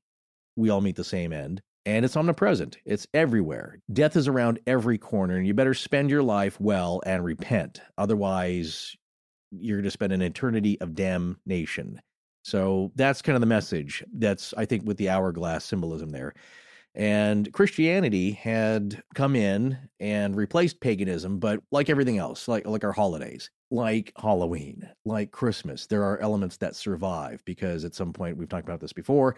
[0.55, 2.77] We all meet the same end and it's omnipresent.
[2.86, 3.79] It's everywhere.
[3.91, 7.81] Death is around every corner, and you better spend your life well and repent.
[7.97, 8.95] Otherwise,
[9.51, 12.01] you're going to spend an eternity of damnation.
[12.45, 14.03] So that's kind of the message.
[14.13, 16.35] That's, I think, with the hourglass symbolism there.
[16.93, 22.91] And Christianity had come in and replaced paganism, but like everything else, like like our
[22.91, 28.47] holidays, like Halloween, like Christmas, there are elements that survive because at some point we've
[28.47, 29.35] talked about this before.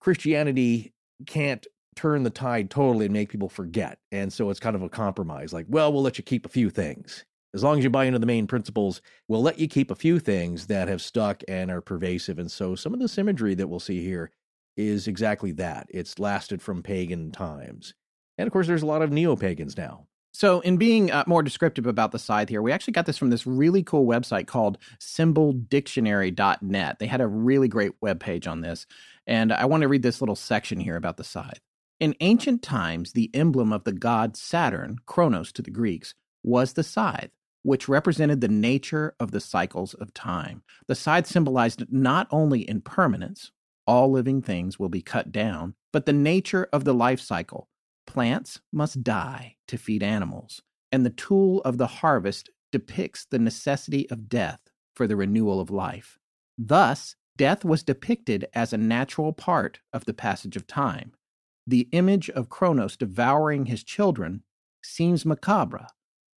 [0.00, 0.92] Christianity
[1.26, 3.98] can't turn the tide totally and make people forget.
[4.12, 6.70] And so it's kind of a compromise like, well, we'll let you keep a few
[6.70, 7.24] things.
[7.54, 10.18] As long as you buy into the main principles, we'll let you keep a few
[10.18, 12.38] things that have stuck and are pervasive.
[12.38, 14.32] And so some of this imagery that we'll see here
[14.76, 15.86] is exactly that.
[15.90, 17.94] It's lasted from pagan times.
[18.36, 20.08] And of course, there's a lot of neo pagans now.
[20.32, 23.30] So, in being uh, more descriptive about the scythe here, we actually got this from
[23.30, 26.98] this really cool website called symboldictionary.net.
[26.98, 28.84] They had a really great webpage on this.
[29.28, 31.60] And I want to read this little section here about the scythe.
[32.00, 36.82] In ancient times, the emblem of the god Saturn, Kronos to the Greeks, was the
[36.82, 37.30] scythe,
[37.64, 40.62] which represented the nature of the cycles of time.
[40.86, 43.50] The scythe symbolized not only impermanence,
[43.86, 47.68] all living things will be cut down, but the nature of the life cycle.
[48.06, 50.60] Plants must die to feed animals,
[50.92, 54.60] and the tool of the harvest depicts the necessity of death
[54.94, 56.18] for the renewal of life.
[56.58, 61.12] Thus, death was depicted as a natural part of the passage of time.
[61.66, 64.42] The image of Kronos devouring his children
[64.82, 65.86] seems macabre,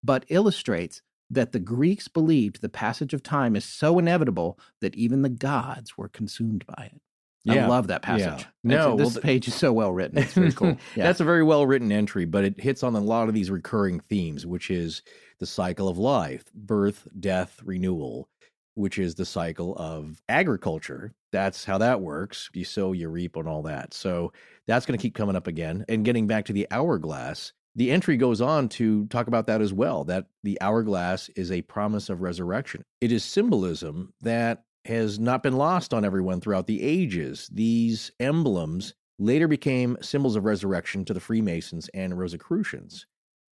[0.04, 5.22] but illustrates that the Greeks believed the passage of time is so inevitable that even
[5.22, 7.00] the gods were consumed by it.
[7.48, 8.42] I love that passage.
[8.42, 8.46] Yeah.
[8.64, 10.18] No, this well, page is so well written.
[10.18, 10.76] It's very cool.
[10.96, 11.04] Yeah.
[11.04, 14.00] That's a very well written entry, but it hits on a lot of these recurring
[14.00, 15.02] themes, which is
[15.38, 18.28] the cycle of life, birth, death, renewal,
[18.74, 21.12] which is the cycle of agriculture.
[21.32, 22.50] That's how that works.
[22.52, 23.94] You sow, you reap, and all that.
[23.94, 24.32] So
[24.66, 25.84] that's going to keep coming up again.
[25.88, 29.72] And getting back to the hourglass, the entry goes on to talk about that as
[29.72, 32.82] well that the hourglass is a promise of resurrection.
[33.00, 37.50] It is symbolism that has not been lost on everyone throughout the ages.
[37.52, 43.06] These emblems later became symbols of resurrection to the Freemasons and Rosicrucians.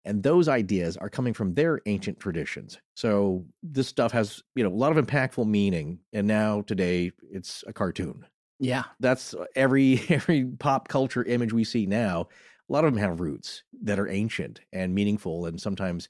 [0.06, 2.78] And those ideas are coming from their ancient traditions.
[2.94, 5.98] So this stuff has, you know, a lot of impactful meaning.
[6.12, 8.26] And now today it's a cartoon.
[8.60, 8.84] yeah.
[9.00, 12.28] That's every every pop culture image we see now.
[12.68, 15.46] A lot of them have roots that are ancient and meaningful.
[15.46, 16.08] And sometimes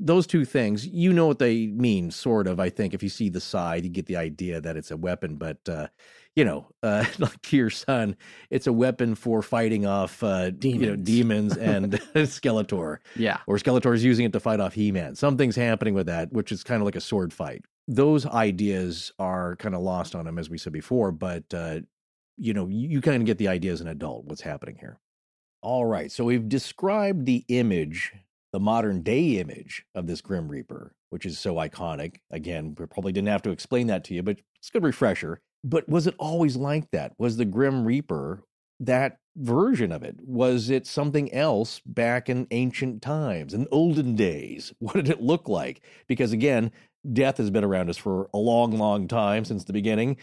[0.00, 2.60] those two things, you know what they mean, sort of.
[2.60, 5.34] I think if you see the side, you get the idea that it's a weapon.
[5.36, 5.88] But uh,
[6.36, 8.16] you know, uh, like to your son,
[8.50, 11.04] it's a weapon for fighting off uh, you know, Demons.
[11.04, 13.38] demons and Skeletor, Yeah.
[13.48, 15.16] or Skeletor is using it to fight off He-Man.
[15.16, 17.64] Something's happening with that, which is kind of like a sword fight.
[17.88, 21.10] Those ideas are kind of lost on him, as we said before.
[21.10, 21.80] But uh,
[22.36, 25.00] you know, you, you kind of get the idea as an adult what's happening here.
[25.60, 28.12] All right, so we've described the image,
[28.52, 32.18] the modern day image of this Grim Reaper, which is so iconic.
[32.30, 35.40] Again, we probably didn't have to explain that to you, but it's a good refresher.
[35.64, 37.12] But was it always like that?
[37.18, 38.44] Was the Grim Reaper
[38.78, 40.16] that version of it?
[40.22, 44.72] Was it something else back in ancient times, in olden days?
[44.78, 45.80] What did it look like?
[46.06, 46.70] Because again,
[47.12, 50.18] death has been around us for a long, long time since the beginning.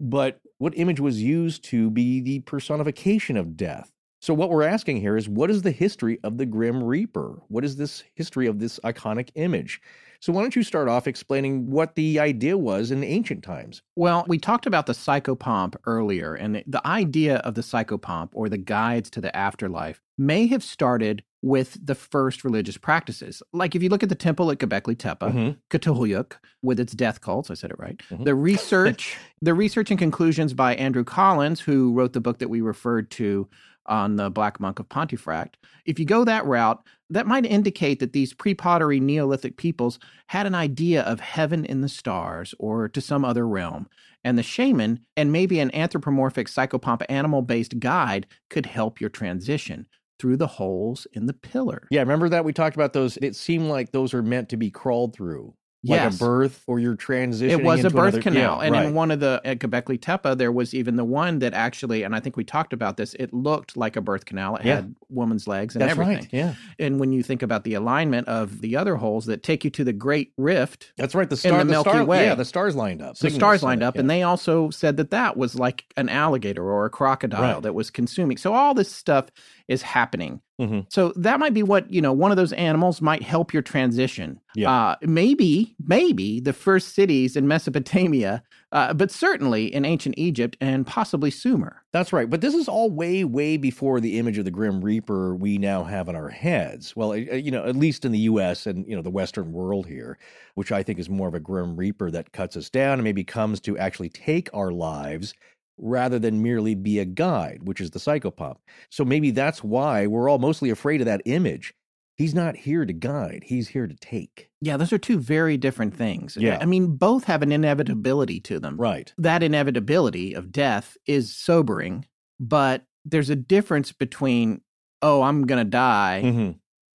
[0.00, 3.92] But what image was used to be the personification of death?
[4.22, 7.40] So, what we're asking here is what is the history of the Grim Reaper?
[7.48, 9.80] What is this history of this iconic image?
[10.20, 13.80] So, why don't you start off explaining what the idea was in ancient times?
[13.96, 18.50] Well, we talked about the psychopomp earlier, and the, the idea of the psychopomp or
[18.50, 23.42] the guides to the afterlife may have started with the first religious practices.
[23.54, 26.38] Like if you look at the temple at Göbekli Tepe, Mhm.
[26.62, 27.98] With its death cults, I said it right.
[28.10, 28.26] Mhm.
[28.26, 32.60] The research, the research and conclusions by Andrew Collins, who wrote the book that we
[32.60, 33.48] referred to
[33.90, 35.58] on the Black Monk of Pontefract.
[35.84, 40.54] If you go that route, that might indicate that these pre-pottery Neolithic peoples had an
[40.54, 43.88] idea of heaven in the stars or to some other realm.
[44.22, 49.86] And the shaman and maybe an anthropomorphic psychopomp animal-based guide could help your transition
[50.18, 51.88] through the holes in the pillar.
[51.90, 53.16] Yeah, remember that we talked about those?
[53.16, 56.16] It seemed like those are meant to be crawled through, like Yes.
[56.16, 57.50] a birth or you're transitioning.
[57.50, 58.58] It was a birth another- canal.
[58.60, 58.86] Yeah, and right.
[58.86, 62.14] in one of the at Göbekli Tepe, there was even the one that actually, and
[62.14, 64.56] I think we talked about this, it looked like a birth canal.
[64.56, 64.74] It Yeah.
[64.76, 66.16] had woman's legs and That's everything.
[66.16, 66.28] right.
[66.32, 69.70] Yeah, And when you think about the alignment of the other holes that take you
[69.70, 71.28] to the Great Rift, that's right.
[71.28, 72.24] The In star, the Milky star, Way.
[72.26, 73.16] Yeah, the stars lined up.
[73.18, 74.00] the stars lined it, up, yeah.
[74.00, 77.62] and they also said that that was like an alligator or a crocodile Right.
[77.62, 78.36] that was consuming.
[78.36, 79.26] So all this stuff
[79.70, 80.40] is happening.
[80.60, 80.84] Mhm.
[80.90, 82.12] So that might be what you know.
[82.12, 84.38] One of those animals might help your transition.
[84.54, 84.70] Yeah.
[84.70, 88.42] Uh, maybe, maybe the first cities in Mesopotamia,
[88.72, 91.82] uh, but certainly in ancient Egypt and possibly Sumer.
[91.92, 92.28] That's right.
[92.28, 95.84] But this is all way, way before the image of the Grim Reaper we now
[95.84, 96.94] have in our heads.
[96.94, 98.66] Well, you know, at least in the U.S.
[98.66, 100.18] and you know the Western world here,
[100.56, 103.24] which I think is more of a Grim Reaper that cuts us down and maybe
[103.24, 105.32] comes to actually take our lives
[105.80, 108.56] rather than merely be a guide, which is the psychopomp.
[108.90, 111.74] So maybe that's why we're all mostly afraid of that image.
[112.16, 114.50] He's not here to guide; he's here to take.
[114.60, 116.36] Yeah, those are two very different things.
[116.36, 116.58] Yeah.
[116.60, 118.76] I mean, both have an inevitability to them.
[118.76, 119.10] Right.
[119.16, 122.04] that inevitability of death is sobering,
[122.38, 124.60] but there's a difference between,
[125.00, 126.50] oh, I'm going to die, hmm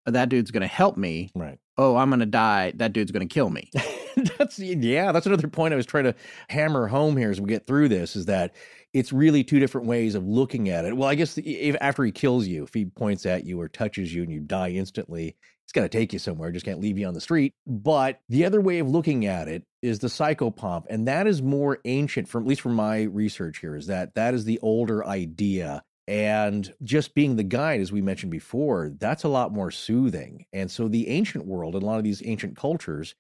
[0.06, 1.32] that dude's going to help me.
[1.34, 1.58] Right.
[1.78, 3.72] Oh, I'm going to die, that dude's going to kill me.
[4.38, 6.16] that's yeah that's another point i was trying to
[6.50, 8.54] hammer home here as we get through this is that
[8.94, 12.12] it's really two different ways of looking at it well i guess if after he
[12.12, 15.72] kills you if he points at you or touches you and you die instantly he's
[15.74, 18.62] got to take you somewhere just can't leave you on the street but the other
[18.62, 22.50] way of looking at it is the psychopomp and that is more ancient from at
[22.50, 27.36] least from my research here is that that is the older idea and just being
[27.36, 30.46] the guide, as we mentioned before, that's a lot more soothing.
[30.52, 33.16] And so, the ancient world, and a lot of these ancient cultures,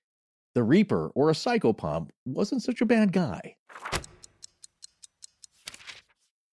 [0.53, 3.55] the Reaper or a psychopomp wasn't such a bad guy.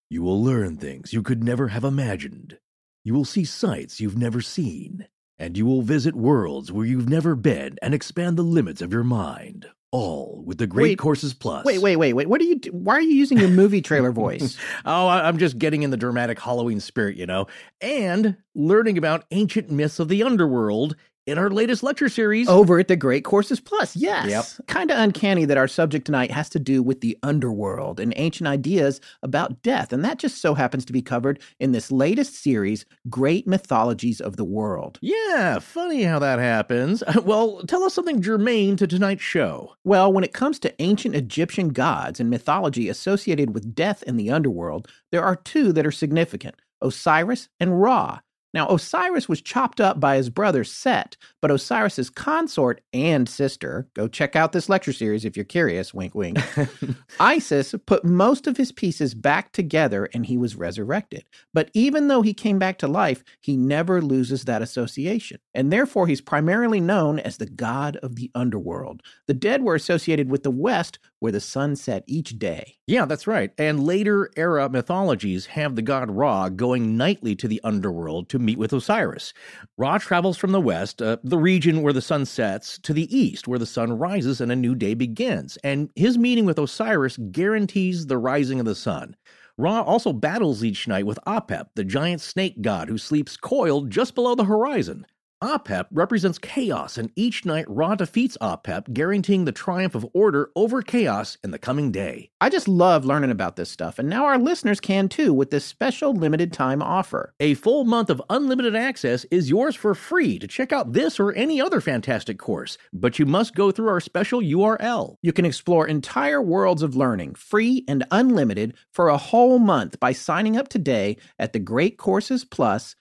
[0.09, 2.59] You will learn things you could never have imagined.
[3.05, 5.07] You will see sights you've never seen.
[5.39, 9.05] And you will visit worlds where you've never been and expand the limits of your
[9.05, 9.69] mind.
[9.93, 10.99] All with the Great Wait.
[10.99, 11.65] Courses Plus.
[11.65, 12.29] wait, wait, wait, wait.
[12.29, 14.57] What are you, do- why are you using your movie trailer voice?
[14.87, 17.49] Oh, I- I'm just getting in the dramatic Halloween spirit, you know,
[17.81, 20.95] and learning about ancient myths of the underworld
[21.31, 22.49] in our latest lecture series.
[22.49, 24.29] Over at the Great Courses Plus, yes.
[24.59, 24.67] Yep.
[24.67, 28.49] Kind of uncanny that our subject tonight has to do with the underworld and ancient
[28.49, 29.93] ideas about death.
[29.93, 34.37] And that just so happens to be covered in this latest series, Great Mythologies of
[34.37, 34.99] the World.
[35.01, 37.03] Yeah, funny how that happens.
[37.31, 39.75] Well, tell us something germane to tonight's show.
[39.85, 44.31] Well, when it comes to ancient Egyptian gods and mythology associated with death in the
[44.31, 48.21] underworld, there are two that are significant Osiris and Ra.
[48.53, 54.09] Now, Osiris was chopped up by his brother Set, but Osiris's consort and sister, go
[54.09, 56.39] check out this lecture series if you're curious, wink wink,
[57.21, 61.25] Isis put most of his pieces back together and he was resurrected.
[61.55, 65.39] But even though he came back to life, he never loses that association.
[65.55, 69.03] And therefore, he's primarily known as the god of the underworld.
[69.27, 72.77] The dead were associated with the West, where the sun set each day.
[72.87, 73.53] Yeah, that's right.
[73.57, 78.59] And later era mythologies have the god Ra going nightly to the underworld to meet
[78.59, 79.33] with Osiris.
[79.77, 83.47] Ra travels from the west, uh, the region where the sun sets, to the east,
[83.47, 85.57] where the sun rises and a new day begins.
[85.63, 89.17] And his meeting with Osiris guarantees the rising of the sun.
[89.59, 94.15] Ra also battles each night with Apep, the giant snake god who sleeps coiled just
[94.15, 95.05] below the horizon.
[95.43, 100.83] Apep represents chaos, and each night Ra defeats Apep, guaranteeing the triumph of order over
[100.83, 102.29] chaos in the coming day.
[102.43, 105.65] I just love learning about this stuff, and now our listeners can too with this
[105.65, 107.33] special limited time offer.
[107.41, 111.33] A full month of unlimited access is yours for free to check out this or
[111.33, 115.15] any other fantastic course, but you must go through our special URL.
[115.23, 120.13] You can explore entire worlds of learning, free and unlimited, for a whole month by
[120.13, 122.95] signing up today at thegreatcoursesplus.com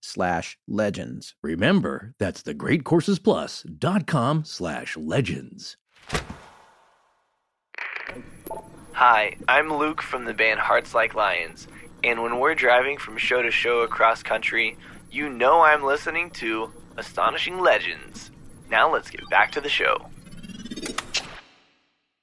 [0.00, 1.34] slash legends.
[1.42, 5.76] Remember, that's thegreatcoursesplus.com slash legends.
[8.92, 11.66] Hi, I'm Luke from the band Hearts Like Lions,
[12.04, 14.76] and when we're driving from show to show across country,
[15.10, 18.30] you know I'm listening to Astonishing Legends.
[18.70, 20.06] Now let's get back to the show.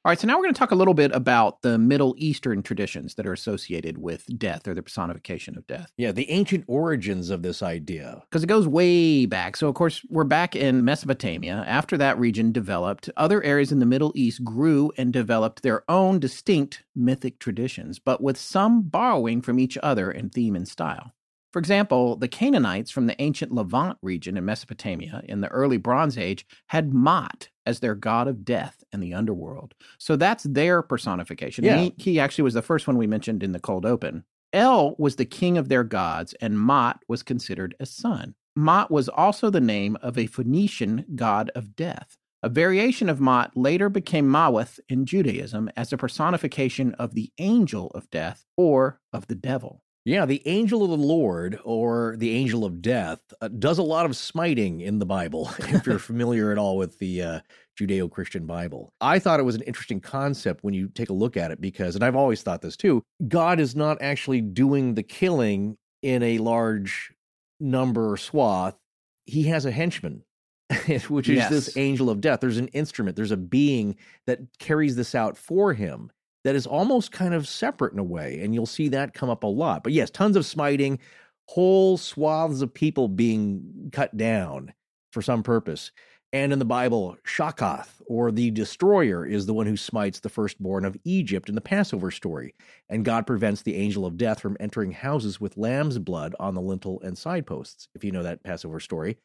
[0.07, 2.63] All right, so now we're going to talk a little bit about the Middle Eastern
[2.63, 5.91] traditions that are associated with death or the personification of death.
[5.97, 8.23] Yeah, the ancient origins of this idea.
[8.29, 9.57] Because it goes way back.
[9.57, 11.65] So, of course, we're back in Mesopotamia.
[11.67, 16.19] After that region developed, other areas in the Middle East grew and developed their own
[16.19, 21.11] distinct mythic traditions, but with some borrowing from each other in theme and style.
[21.57, 26.15] For example, the Canaanites from the ancient Levant region in Mesopotamia in the early Bronze
[26.15, 29.73] Age had Mot as their god of death and the underworld.
[29.97, 31.63] So that's their personification.
[31.63, 31.77] Yeah.
[31.77, 34.23] He, he actually was the first one we mentioned in the cold open.
[34.53, 38.35] El was the king of their gods, and Mot was considered a son.
[38.55, 42.19] Mot was also the name of a Phoenician god of death.
[42.43, 47.89] A variation of Mot later became Maweth in Judaism as a personification of the angel
[47.95, 49.81] of death or of the devil.
[50.07, 54.05] Yeah, the angel of the Lord or the angel of death uh, does a lot
[54.05, 57.39] of smiting in the Bible, if you're familiar at all with the uh,
[57.77, 58.93] Judeo Christian Bible.
[59.01, 61.93] I thought it was an interesting concept when you take a look at it because,
[61.95, 66.37] and I've always thought this too, God is not actually doing the killing in a
[66.37, 67.11] large
[67.59, 68.77] number or swath.
[69.25, 70.23] He has a henchman.
[71.09, 71.49] Which is Yes.
[71.49, 72.39] this angel of death.
[72.39, 76.11] There's an instrument, there's a being that carries this out for him
[76.47, 78.39] that is almost kind of separate in a way.
[78.41, 79.83] And you'll see that come up a lot.
[79.83, 80.97] But yes, tons of smiting,
[81.43, 84.73] whole swaths of people being cut down
[85.11, 85.91] for some purpose.
[86.31, 90.85] And in the Bible, Shakath, or the destroyer, is the one who smites the firstborn
[90.85, 92.55] of Egypt in the Passover story.
[92.87, 96.61] And God prevents the angel of death from entering houses with lamb's blood on the
[96.61, 99.17] lintel and side posts, if you know that Passover story.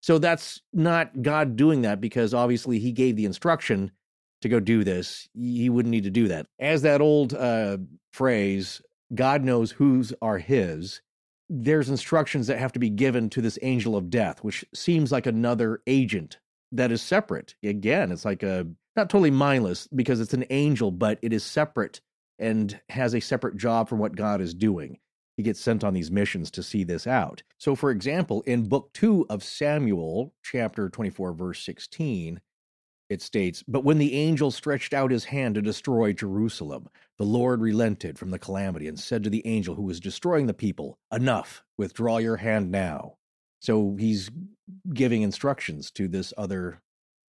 [0.00, 3.90] So that's not God doing that because obviously he gave the instruction
[4.42, 5.28] to go do this.
[5.34, 6.46] He wouldn't need to do that.
[6.58, 7.78] As that old uh,
[8.12, 8.80] phrase,
[9.14, 11.00] God knows whose are his,
[11.48, 15.26] there's instructions that have to be given to this angel of death, which seems like
[15.26, 16.38] another agent
[16.72, 17.56] that is separate.
[17.64, 18.66] Again, it's like a
[18.96, 22.00] not totally mindless because it's an angel, but it is separate
[22.38, 24.98] and has a separate job from what God is doing.
[25.36, 27.42] He gets sent on these missions to see this out.
[27.58, 32.40] So, for example, in book two of Samuel, chapter 24, verse 16,
[33.10, 36.88] it states, But when the angel stretched out his hand to destroy Jerusalem,
[37.18, 40.54] the Lord relented from the calamity and said to the angel who was destroying the
[40.54, 43.16] people, Enough, withdraw your hand now.
[43.60, 44.30] So he's
[44.94, 46.80] giving instructions to this other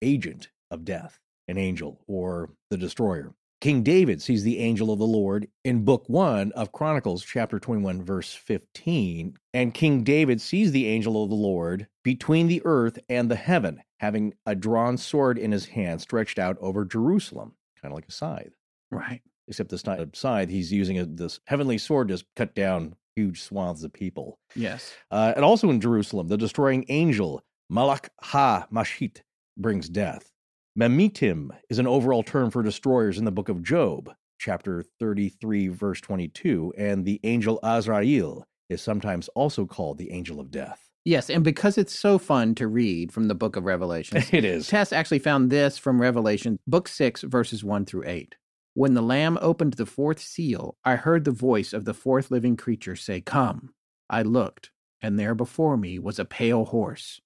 [0.02, 1.18] agent of death,
[1.48, 3.34] an angel or the destroyer.
[3.62, 8.04] King David sees the angel of the Lord in book 1 of Chronicles chapter 21
[8.04, 13.30] verse 15 and King David sees the angel of the Lord between the earth and
[13.30, 17.96] the heaven having a drawn sword in his hand stretched out over Jerusalem kind of
[17.96, 18.54] like a scythe
[18.92, 19.22] Right.
[19.48, 23.42] except this not a scythe he's using a, this heavenly sword to cut down huge
[23.42, 24.94] swaths of people Yes.
[25.12, 29.22] uh, and also in Jerusalem, the destroying angel Malak ha Mashit
[29.58, 30.32] brings death.
[30.78, 36.00] Memitim is an overall term for destroyers in the book of Job, chapter 33, verse
[36.02, 40.89] 22, and the angel Azrael is sometimes also called the angel of death.
[41.10, 44.68] Yes, and because it's so fun to read from the book of Revelation, It is.
[44.68, 48.36] Tess actually found this from Revelation, book 6, verses 1 through 8.
[48.76, 52.56] When the Lamb opened the fourth seal, I heard the voice of the fourth living
[52.56, 53.74] creature say, Come.
[54.08, 54.70] I looked,
[55.02, 57.20] and there before me was a pale horse.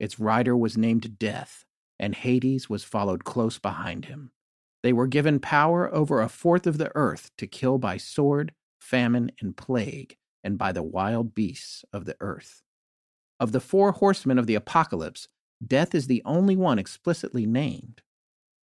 [0.00, 1.64] Its rider was named Death,
[1.96, 4.32] and Hades was followed close behind him.
[4.82, 9.30] They were given power over a fourth of the earth to kill by sword, famine,
[9.40, 12.64] and plague, and by the wild beasts of the earth.
[13.40, 15.28] Of the four horsemen of the apocalypse,
[15.64, 18.02] death is the only one explicitly named.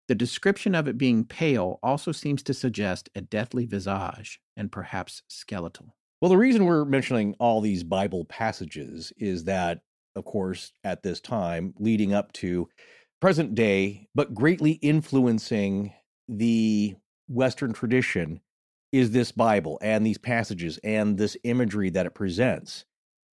[0.08, 5.22] The description of it being pale also seems to suggest a deathly visage and perhaps
[5.28, 5.94] skeletal.
[6.20, 9.80] Well, the reason we're mentioning all these Bible passages is that,
[10.16, 12.68] of course, at this time, leading up to
[13.20, 15.92] present day, but greatly influencing
[16.28, 16.94] the
[17.28, 18.40] Western tradition,
[18.92, 22.84] is this Bible and these passages and this imagery that it presents.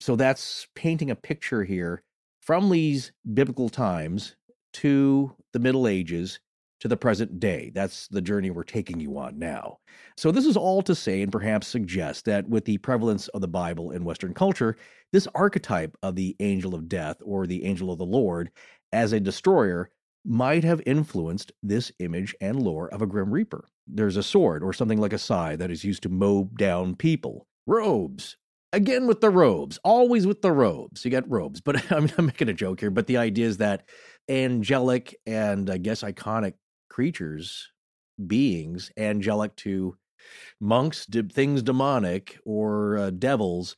[0.01, 2.01] So that's painting a picture here
[2.41, 4.35] from these biblical times
[4.73, 6.39] to the Middle Ages
[6.79, 7.71] to the present day.
[7.75, 9.77] That's the journey we're taking you on now.
[10.17, 13.47] So, this is all to say and perhaps suggest that with the prevalence of the
[13.47, 14.75] Bible in Western culture,
[15.13, 18.49] this archetype of the angel of death or the angel of the Lord
[18.91, 19.91] as a destroyer
[20.25, 23.65] might have influenced this image and lore of a Grim Reaper.
[23.87, 27.45] There's a sword or something like a scythe that is used to mow down people.
[27.67, 28.37] Robes.
[28.73, 31.03] Again with the robes, always with the robes.
[31.03, 32.91] You got robes, but I'm, I'm making a joke here.
[32.91, 33.87] But the idea is that
[34.29, 36.53] angelic and I guess iconic
[36.89, 37.69] creatures,
[38.27, 39.97] beings, angelic to
[40.59, 43.75] monks, things demonic, or uh, devils,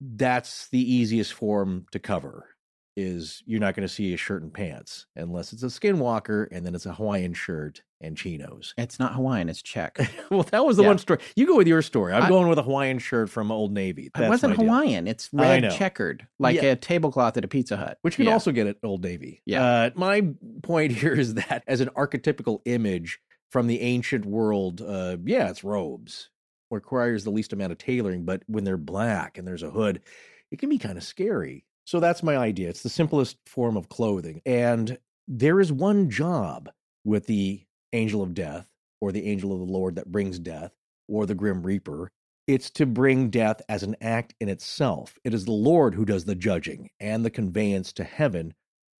[0.00, 2.46] that's the easiest form to cover.
[2.94, 6.66] Is you're not going to see a shirt and pants unless it's a skinwalker and
[6.66, 8.74] then it's a Hawaiian shirt and chinos.
[8.76, 9.98] It's not Hawaiian, it's Czech.
[10.30, 10.88] well, that was the Yeah.
[10.88, 11.20] one story.
[11.34, 12.12] You go with your story.
[12.12, 14.10] I'm I- going with a Hawaiian shirt from Old Navy.
[14.14, 14.66] it wasn't deal.
[14.66, 16.72] Hawaiian, it's red checkered, like Yeah.
[16.72, 17.96] a tablecloth at a Pizza Hut.
[18.02, 18.32] which you can Yeah.
[18.34, 19.40] also get at Old Navy.
[19.46, 19.64] Yeah.
[19.64, 20.26] Uh, my
[20.62, 23.20] point here is that as an archetypical image
[23.50, 26.28] from the ancient world, uh, yeah, it's robes.
[26.70, 30.02] Requires the least amount of tailoring, but when they're black and there's a hood,
[30.50, 31.64] it can be kind of scary.
[31.84, 32.68] So that's my idea.
[32.68, 34.40] It's the simplest form of clothing.
[34.46, 36.70] And there is one job
[37.04, 38.68] with the angel of death
[39.00, 40.72] or the angel of the Lord that brings death
[41.08, 42.10] or the grim reaper.
[42.46, 45.18] It's to bring death as an act in itself.
[45.24, 48.54] It is the Lord who does the judging and the conveyance to heaven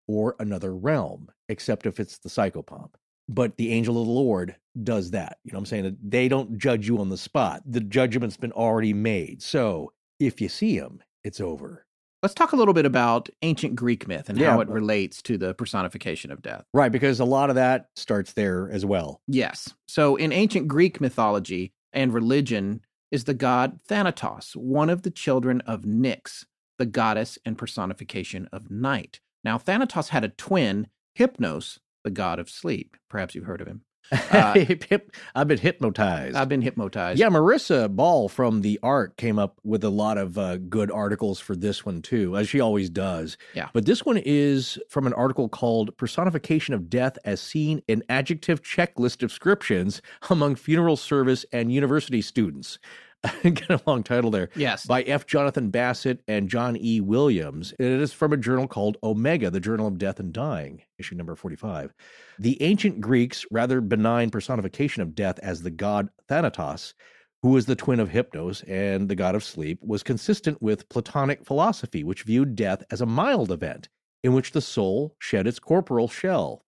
[0.07, 2.91] or another realm, except if it's the psychopomp.
[3.29, 5.37] But the angel of the Lord does that.
[5.43, 5.97] You know what I'm saying?
[6.03, 7.61] They don't judge you on the spot.
[7.65, 9.41] The judgment's been already made.
[9.41, 11.85] So if you see him, it's over.
[12.23, 15.37] Let's talk a little bit about ancient Greek myth and Yeah, how it relates to
[15.37, 16.63] the personification of death.
[16.73, 19.21] Right, because a lot of that starts there as well.
[19.27, 19.73] Yes.
[19.89, 22.79] So in ancient Greek mythology and religion
[23.11, 26.45] is the god Thanatos, one of the children of Nyx,
[26.79, 29.19] the goddess and personification of night.
[29.43, 30.87] Now, Thanatos had a twin,
[31.19, 32.95] Hypnos, the god of sleep.
[33.09, 33.81] Perhaps you've heard of him.
[34.11, 34.53] Uh,
[35.35, 36.35] I've been hypnotized.
[36.35, 37.19] I've been hypnotized.
[37.19, 41.39] Yeah, Marissa Ball from the Arc came up with a lot of uh, good articles
[41.39, 43.37] for this one too, as she always does.
[43.53, 43.69] Yeah.
[43.73, 48.61] But this one is from an article called Personification of Death as Seen in Adjective
[48.61, 52.79] Checklist Descriptions Among Funeral Service and University Students.
[53.43, 54.49] Get a long title there.
[54.55, 54.85] Yes.
[54.85, 55.25] By F.
[55.25, 56.99] Jonathan Bassett and John E.
[56.99, 57.73] Williams.
[57.79, 61.35] It is from a journal called Omega, the Journal of Death and Dying, issue number
[61.35, 61.93] 45.
[62.39, 66.93] The ancient Greeks' rather benign personification of death as the god Thanatos,
[67.41, 71.45] who was the twin of Hypnos and the god of sleep, was consistent with Platonic
[71.45, 73.87] philosophy, which viewed death as a mild event
[74.23, 76.65] in which the soul shed its corporal shell.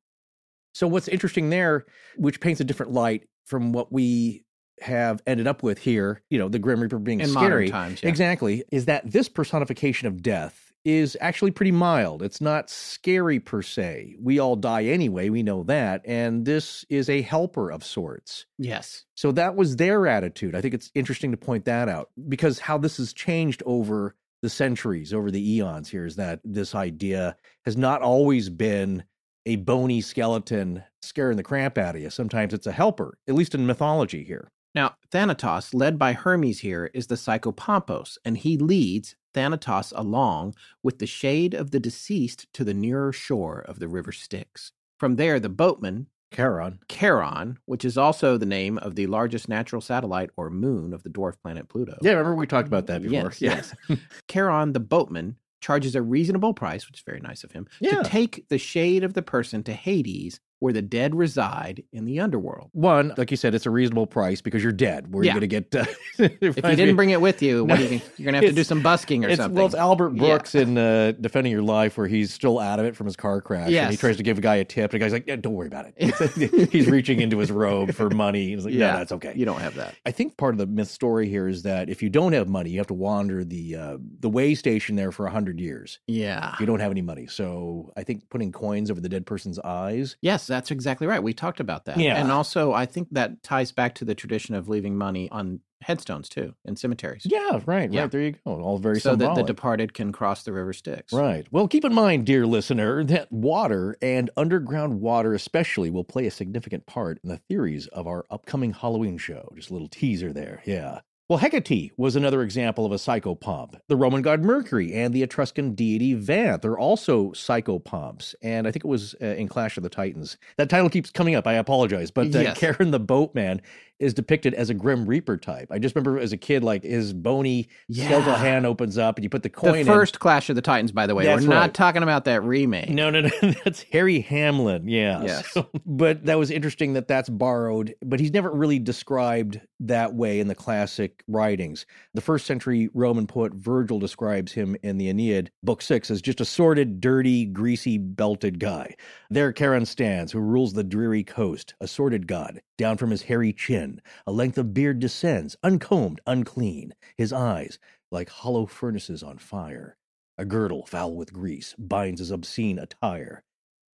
[0.74, 1.86] So, what's interesting there,
[2.16, 4.45] which paints a different light from what we
[4.82, 7.70] have ended up with here, you know, the Grim Reaper being in scary.
[7.70, 8.04] times.
[8.04, 8.10] Yeah.
[8.10, 8.64] Exactly.
[8.72, 12.22] Is that this personification of death is actually pretty mild.
[12.22, 14.16] It's not scary per se.
[14.22, 15.30] We all die anyway.
[15.30, 16.04] We know that.
[16.06, 18.46] And this is a helper of sorts.
[18.60, 19.04] Yes.
[19.16, 20.54] So that was their attitude.
[20.56, 24.50] I think it's interesting to point that out because how this has changed over the
[24.50, 29.04] centuries, over the eons here, is that this idea has not always been
[29.48, 32.10] a bony skeleton scaring the crap out of you.
[32.12, 34.52] Sometimes it's a helper, at least in mythology here.
[34.76, 40.54] Now, Thanatos, led by Hermes here, is the Psychopompos, and he leads Thanatos along
[40.84, 44.74] with the shade of the deceased to the nearer shore of the river Styx.
[45.00, 46.80] From there, the boatman, Charon.
[46.90, 51.10] Charon, which is also the name of the largest natural satellite or moon of the
[51.10, 51.98] dwarf planet Pluto.
[52.02, 53.32] Yeah, remember we talked about that before.
[53.40, 54.00] Yes, yes.
[54.28, 58.02] Charon, the boatman, charges a reasonable price, which is very nice of him, Yeah.
[58.02, 62.20] to take the shade of the person to Hades, where the dead reside in the
[62.20, 62.70] underworld.
[62.72, 65.14] One, like you said, it's a reasonable price because you're dead.
[65.14, 65.34] Where are Yeah.
[65.36, 65.76] you going to get?
[65.76, 65.86] Uh,
[66.42, 68.50] If you didn't bring it with you, what No, are you, you're going to have
[68.50, 69.56] to do some busking or it's, something.
[69.56, 70.20] Well, it's Albert Yeah.
[70.22, 73.42] Brooks in uh, Defending Your Life, where he's still out of it from his car
[73.42, 73.70] crash.
[73.72, 74.94] And he tries to give a guy a tip.
[74.94, 76.70] And the guy's like, yeah, don't worry about it.
[76.72, 78.48] he's reaching into his robe for money.
[78.56, 78.94] He's like, Yeah.
[78.94, 79.34] no, that's okay.
[79.36, 79.96] You don't have that.
[80.06, 82.70] I think part of the myth story here is that if you don't have money,
[82.70, 86.00] you have to wander the uh, the way station there for a hundred years.
[86.08, 86.56] Yeah.
[86.60, 90.16] You don't have any money, so I think putting coins over the dead person's eyes.
[90.22, 91.22] Yes, that's exactly right.
[91.22, 91.98] We talked about that.
[91.98, 92.20] Yeah.
[92.20, 96.30] And also, I think that ties back to the tradition of leaving money on headstones
[96.30, 97.28] too in cemeteries.
[97.30, 98.02] Yeah, right, Yeah.
[98.02, 98.12] right.
[98.12, 98.60] There you go.
[98.60, 101.14] All very so that the departed can cross the river Styx.
[101.14, 101.46] Right.
[101.52, 106.32] Well, keep in mind, dear listener, that water and underground water, especially, will play a
[106.32, 109.52] significant part in the theories of our upcoming Halloween show.
[109.56, 110.64] Just a little teaser there.
[110.66, 111.02] Yeah.
[111.28, 113.80] Well, Hecate was another example of a psychopomp.
[113.88, 118.36] The Roman god Mercury and the Etruscan deity Vanth are also psychopomps.
[118.44, 120.38] And I think it was uh, in Clash of the Titans.
[120.58, 121.48] That title keeps coming up.
[121.48, 122.12] I apologize.
[122.12, 122.60] But uh, Yes.
[122.60, 123.62] Charon the Boatman
[124.00, 125.70] is depicted as a Grim Reaper type.
[125.72, 129.30] I just remember as a kid, like his bony skeletal hand opens up and you
[129.30, 129.86] put the coin The in.
[129.86, 131.24] first Clash of the Titans, by the way.
[131.26, 131.74] That's We're not right.
[131.74, 132.90] talking about that remake.
[132.90, 133.30] No, no, no.
[133.64, 134.88] That's Harry Hamlin.
[134.88, 135.22] Yeah.
[135.26, 135.50] Yes.
[135.52, 140.40] So- but that was interesting that that's borrowed, but he's never really described that way
[140.40, 141.86] in the classic writings.
[142.14, 146.42] The first century Roman poet Virgil describes him in the Aeneid, book six, as just
[146.42, 148.96] a sordid, dirty, greasy, belted guy.
[149.30, 152.62] There Charon stands, who rules the dreary coast, a sordid god.
[152.78, 156.94] Down from his hairy chin, a length of beard descends, uncombed, unclean.
[157.18, 157.80] His eyes,
[158.12, 159.98] like hollow furnaces on fire.
[160.38, 163.44] A girdle foul with grease binds his obscene attire.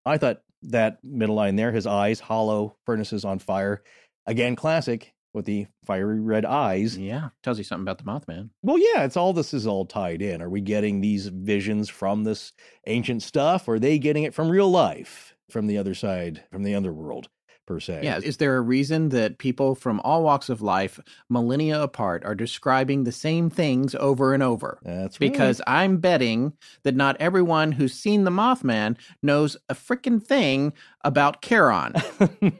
[0.05, 3.83] I thought that middle line there, his eyes hollow, furnaces on fire.
[4.25, 6.97] Again, classic with the fiery red eyes.
[6.97, 7.29] Yeah.
[7.43, 8.49] Tells you something about the Mothman.
[8.63, 10.41] Well, yeah, it's all this is all tied in.
[10.41, 12.51] Are we getting these visions from this
[12.87, 13.67] ancient stuff?
[13.67, 17.29] Or are they getting it from real life, from the other side, from the underworld,
[17.71, 18.01] per se?
[18.03, 18.19] Yeah.
[18.21, 20.99] Is there a reason that people from all walks of life,
[21.29, 24.79] millennia apart, are describing the same things over and over?
[24.83, 25.31] That's right.
[25.31, 26.53] Because I'm betting
[26.83, 31.93] that not everyone who's seen the Mothman knows a freaking thing about Charon.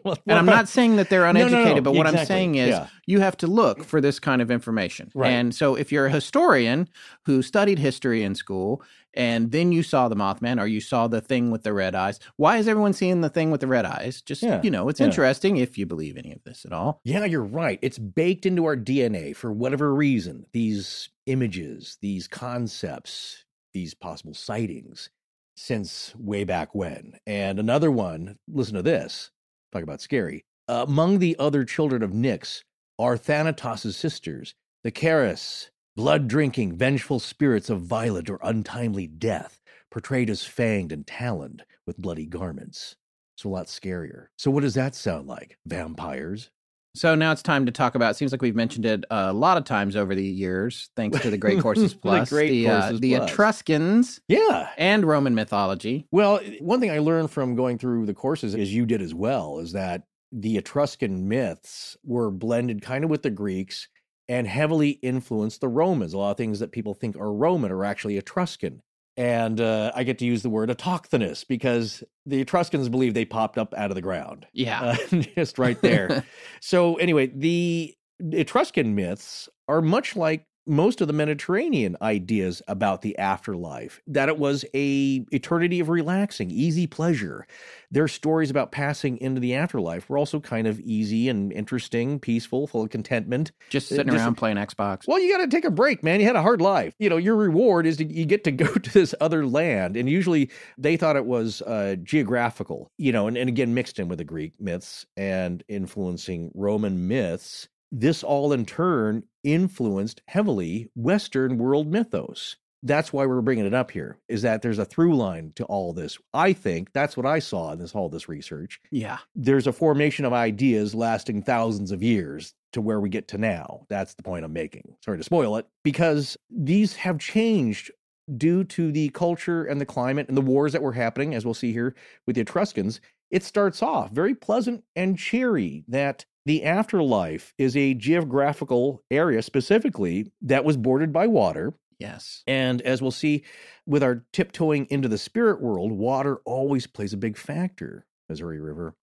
[0.04, 2.56] Well, And I'm not saying that they're No, no, no, uneducated, but what I'm saying
[2.56, 2.88] is yeah.
[3.06, 5.12] you have to look for this kind of information.
[5.14, 5.32] Right.
[5.32, 6.88] And so if you're a historian
[7.26, 8.82] who studied history in school
[9.14, 12.20] and then you saw the Mothman or you saw the thing with the red eyes,
[12.38, 14.22] why is everyone seeing the thing with the red eyes?
[14.22, 15.08] Just, Yeah, you know, it's yeah.
[15.08, 17.02] interesting if you believe any of this at all.
[17.04, 17.80] Yeah, you're right.
[17.82, 20.46] It's baked into our DNA for whatever reason.
[20.54, 25.10] These images, these concepts, these possible sightings
[25.56, 27.14] since way back when.
[27.28, 29.32] And another one, listen to this.
[29.74, 30.46] Talk about scary.
[30.68, 32.64] among the other children of Nyx
[32.98, 34.54] are Thanatos' sisters,
[34.84, 41.06] the Keres, blood drinking, vengeful spirits of violent or untimely death, portrayed as fanged and
[41.06, 42.96] taloned with bloody garments.
[43.36, 44.28] So a lot scarier.
[44.38, 45.58] So what does that sound like?
[45.66, 46.50] Vampires?
[46.94, 48.12] So now it's time to talk about.
[48.12, 51.30] It seems like we've mentioned it a lot of times over the years, thanks to
[51.30, 53.32] the Great Courses The Plus, Great uh, Courses the Plus.
[53.32, 54.70] Etruscans, Yeah.
[54.78, 56.06] and Roman mythology.
[56.12, 59.60] Well, one thing I learned from going through the courses, as you did as well,
[59.60, 63.88] is that the Etruscan myths were blended kind of with the Greeks
[64.32, 66.14] and heavily influenced the Romans.
[66.14, 68.82] A lot of things that people think are Roman are actually Etruscan.
[69.18, 73.58] And uh, I get to use the word autochthonous because the Etruscans believe they popped
[73.58, 74.48] up out of the ground.
[74.54, 74.96] Yeah.
[75.12, 76.24] Uh, just right there.
[76.62, 83.18] so anyway, the Etruscan myths are much like most of the Mediterranean ideas about the
[83.18, 87.48] afterlife, that it was a eternity of relaxing, easy pleasure.
[87.90, 92.68] Their stories about passing into the afterlife were also kind of easy and interesting, peaceful,
[92.68, 93.52] full of contentment.
[93.70, 95.08] Just sitting just- around playing Xbox.
[95.08, 96.20] Well, you got to take a break, man.
[96.20, 96.94] You had a hard life.
[97.00, 99.98] You know, your reward is to, you get to go to this other land.
[99.98, 104.08] And usually they thought it was uh, geographical, you know, and, and again, mixed in
[104.08, 107.68] with the Greek myths and influencing Roman myths.
[107.92, 112.56] This all in turn influenced heavily Western world mythos.
[112.84, 115.94] That's why we're bringing it up here, is that there's a through line to all
[115.94, 116.18] this.
[116.34, 119.20] I think that's what I saw in this all this research yeah.
[119.36, 123.86] there's a formation of ideas lasting thousands of years to where we get to now.
[123.90, 124.96] That's the point I'm making.
[125.04, 127.92] Sorry to spoil it, because these have changed
[128.38, 131.54] due to the culture and the climate and the wars that were happening, as we'll
[131.54, 131.94] see here
[132.26, 133.02] with the Etruscans.
[133.30, 140.32] It starts off very pleasant and cheery that the afterlife is a geographical area specifically
[140.42, 141.74] that was bordered by water.
[142.00, 142.44] Yes.
[142.48, 143.44] And as we'll see
[143.86, 148.06] with our tiptoeing into the spirit world, water always plays a big factor.
[148.32, 148.96] Missouri River.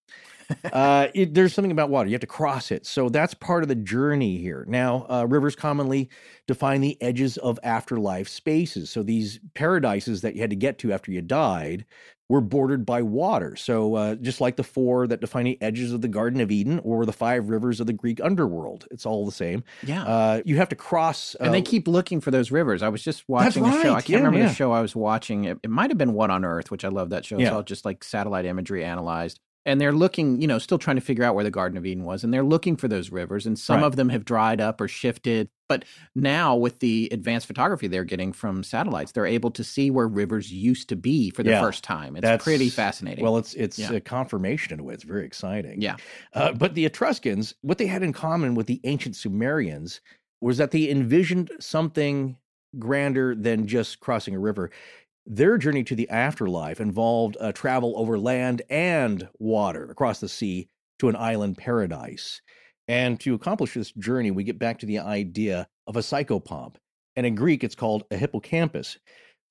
[0.73, 2.09] uh, it, there's something about water.
[2.09, 2.85] You have to cross it.
[2.85, 4.65] So that's part of the journey here.
[4.67, 6.09] Now, uh, rivers commonly
[6.47, 8.89] define the edges of afterlife spaces.
[8.89, 11.85] So these paradises that you had to get to after you died
[12.29, 13.55] were bordered by water.
[13.55, 16.79] So uh, just like the four that define the edges of the Garden of Eden
[16.83, 19.63] or the five rivers of the Greek underworld, it's all the same.
[19.83, 20.03] Yeah.
[20.03, 21.35] Uh, you have to cross.
[21.39, 22.83] and they uh, keep looking for those rivers.
[22.83, 23.93] I was just watching a show.
[23.93, 24.47] I can't Yeah, remember yeah.
[24.49, 25.45] the show I was watching.
[25.45, 27.35] It, it might have been What on Earth, which I love that show.
[27.37, 27.55] It's Yeah.
[27.55, 29.39] all just like satellite imagery analyzed.
[29.69, 32.03] And they're looking, you know, still trying to figure out where the Garden of Eden
[32.03, 32.23] was.
[32.23, 33.45] And they're looking for those rivers.
[33.45, 33.85] And some Right.
[33.85, 35.47] of them have dried up or shifted.
[35.67, 35.85] But
[36.15, 40.51] now, with the advanced photography they're getting from satellites, they're able to see where rivers
[40.51, 41.61] used to be for the Yeah.
[41.61, 42.15] first time.
[42.15, 43.23] It's pretty fascinating.
[43.23, 43.93] Well, it's it's Yeah.
[43.93, 44.95] a confirmation in a way.
[44.95, 45.79] It's very exciting.
[45.81, 45.97] yeah.
[46.33, 50.01] Uh, but the Etruscans, what they had in common with the ancient Sumerians
[50.41, 52.37] was that they envisioned something
[52.79, 54.71] grander than just crossing a river.
[55.31, 60.69] Their journey to the afterlife involved uh, travel over land and water across the sea
[60.97, 62.41] to an island paradise.
[62.87, 66.77] And to accomplish this journey, we get back to the idea of a psychopomp.
[67.15, 68.97] And in Greek, it's called a hippocampus.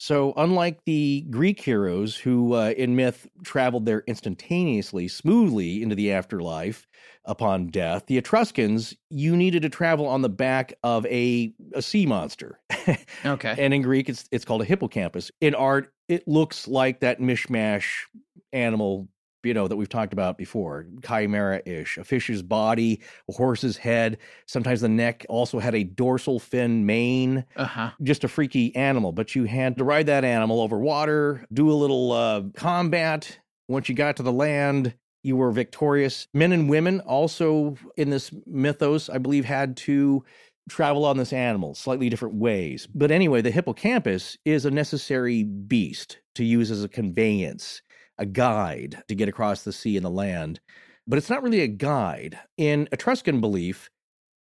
[0.00, 6.12] So, unlike the Greek heroes who uh, in myth traveled there instantaneously, smoothly into the
[6.12, 6.86] afterlife
[7.24, 12.06] upon death, the Etruscans, you needed to travel on the back of a, a sea
[12.06, 12.60] monster.
[13.26, 13.54] Okay.
[13.58, 15.30] and in Greek, it's, it's called a hippocampus.
[15.40, 18.04] In art, it looks like that mishmash
[18.52, 19.08] animal,
[19.48, 24.18] you know, that we've talked about before, chimera ish, a fish's body, a horse's head.
[24.46, 27.90] Sometimes the neck also had a dorsal fin mane Uh huh.
[28.02, 31.74] just a freaky animal, but you had to ride that animal over water, do a
[31.74, 33.38] little uh, combat.
[33.68, 36.28] Once you got to the land, you were victorious.
[36.32, 40.24] Men and women also in this mythos, I believe, had to
[40.70, 42.86] travel on this animal slightly different ways.
[42.94, 47.80] But anyway, the hippocampus is a necessary beast to use as a conveyance,
[48.18, 50.60] a guide to get across the sea and the land.
[51.06, 52.38] But it's not really a guide.
[52.56, 53.90] In Etruscan belief,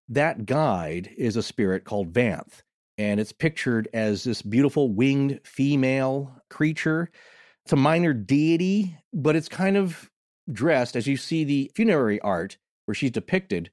[0.09, 2.63] that guide is a spirit called Vanth
[2.99, 7.11] and it's pictured as this beautiful winged female creature.
[7.65, 10.11] It's a minor deity, but it's kind of
[10.51, 13.71] dressed as you see the funerary art where she's depicted.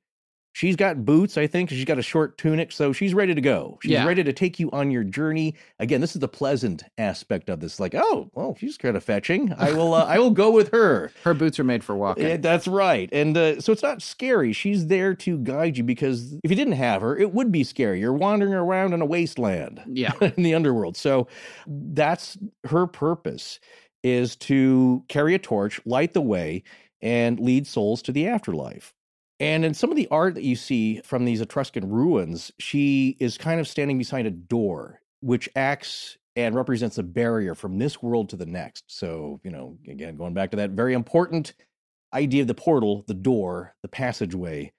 [0.55, 1.71] She's got boots, I think.
[1.71, 3.80] She's got a short tunic, so she's ready to go.
[3.81, 4.05] She's Yeah.
[4.05, 5.55] ready to take you on your journey.
[5.80, 7.80] Again, this is the pleasant aspect of this.
[7.80, 9.51] Like, oh, well, she's kind of fetching.
[9.57, 11.11] I will, uh, I will go with her.
[11.23, 12.27] Her boots are made for walking.
[12.27, 13.09] Yeah, that's right.
[13.11, 14.53] And uh, so it's not scary.
[14.53, 17.99] She's there to guide you because if you didn't have her, it would be scary.
[17.99, 20.13] You're wandering around in a wasteland yeah.
[20.21, 20.95] in the underworld.
[20.95, 21.27] So
[21.67, 23.59] that's her purpose
[24.03, 26.61] is to carry a torch, light the way,
[27.01, 28.93] and lead souls to the afterlife.
[29.39, 33.38] And in some of the art that you see from these Etruscan ruins, she is
[33.38, 38.30] kind of standing beside a door, which acts and represents a barrier from this world
[38.30, 38.85] to the next.
[38.88, 41.53] So, you know, again, going back to that very important
[42.14, 44.72] idea of the portal, the door, the passageway,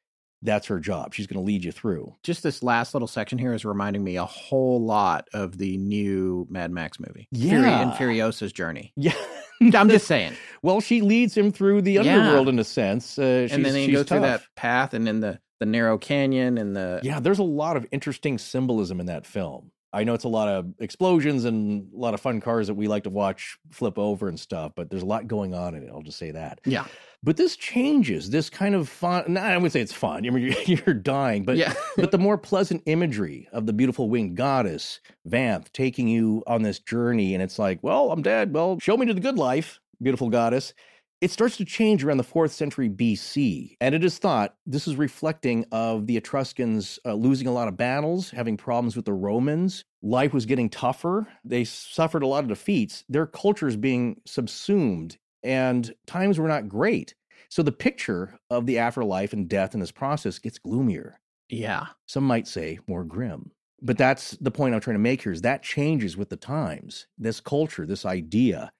[0.44, 1.14] that's her job.
[1.14, 2.14] She's going to lead you through.
[2.22, 6.46] Just this last little section here is reminding me a whole lot of the new
[6.50, 7.26] Mad Max movie.
[7.34, 8.92] Fury and Furiosa's journey.
[8.96, 9.14] Yeah.
[9.74, 10.34] I'm just saying.
[10.62, 12.00] Well, she leads him through the Yeah.
[12.18, 13.18] underworld in a sense.
[13.18, 16.76] Uh, and then they go through that path and then the, the narrow canyon and
[16.76, 19.70] the Yeah, there's a lot of interesting symbolism in that film.
[19.92, 22.88] I know it's a lot of explosions and a lot of fun cars that we
[22.88, 25.90] like to watch flip over and stuff, but there's a lot going on in it.
[25.90, 26.60] I'll just say that.
[26.66, 26.84] yeah.
[27.24, 29.24] But this changes this kind of fun.
[29.32, 30.26] Nah, I wouldn't say it's fun.
[30.26, 31.72] I mean, you're, you're dying, but yeah.
[31.96, 36.78] but the more pleasant imagery of the beautiful winged goddess Vanth taking you on this
[36.78, 38.52] journey, and it's like, well, I'm dead.
[38.52, 40.74] Well, show me to the good life, beautiful goddess.
[41.22, 44.96] It starts to change around the fourth century BC, and it is thought this is
[44.96, 49.86] reflecting of the Etruscans uh, losing a lot of battles, having problems with the Romans.
[50.02, 51.26] Life was getting tougher.
[51.42, 53.04] They suffered a lot of defeats.
[53.08, 57.14] Their culture is being subsumed, and times were not great.
[57.48, 61.86] So the picture of the afterlife and death in this process gets gloomier Yeah.
[62.06, 63.52] some might say more grim.
[63.82, 67.06] But that's the point I'm trying to make here is that changes with the times,
[67.18, 68.72] this culture, this idea,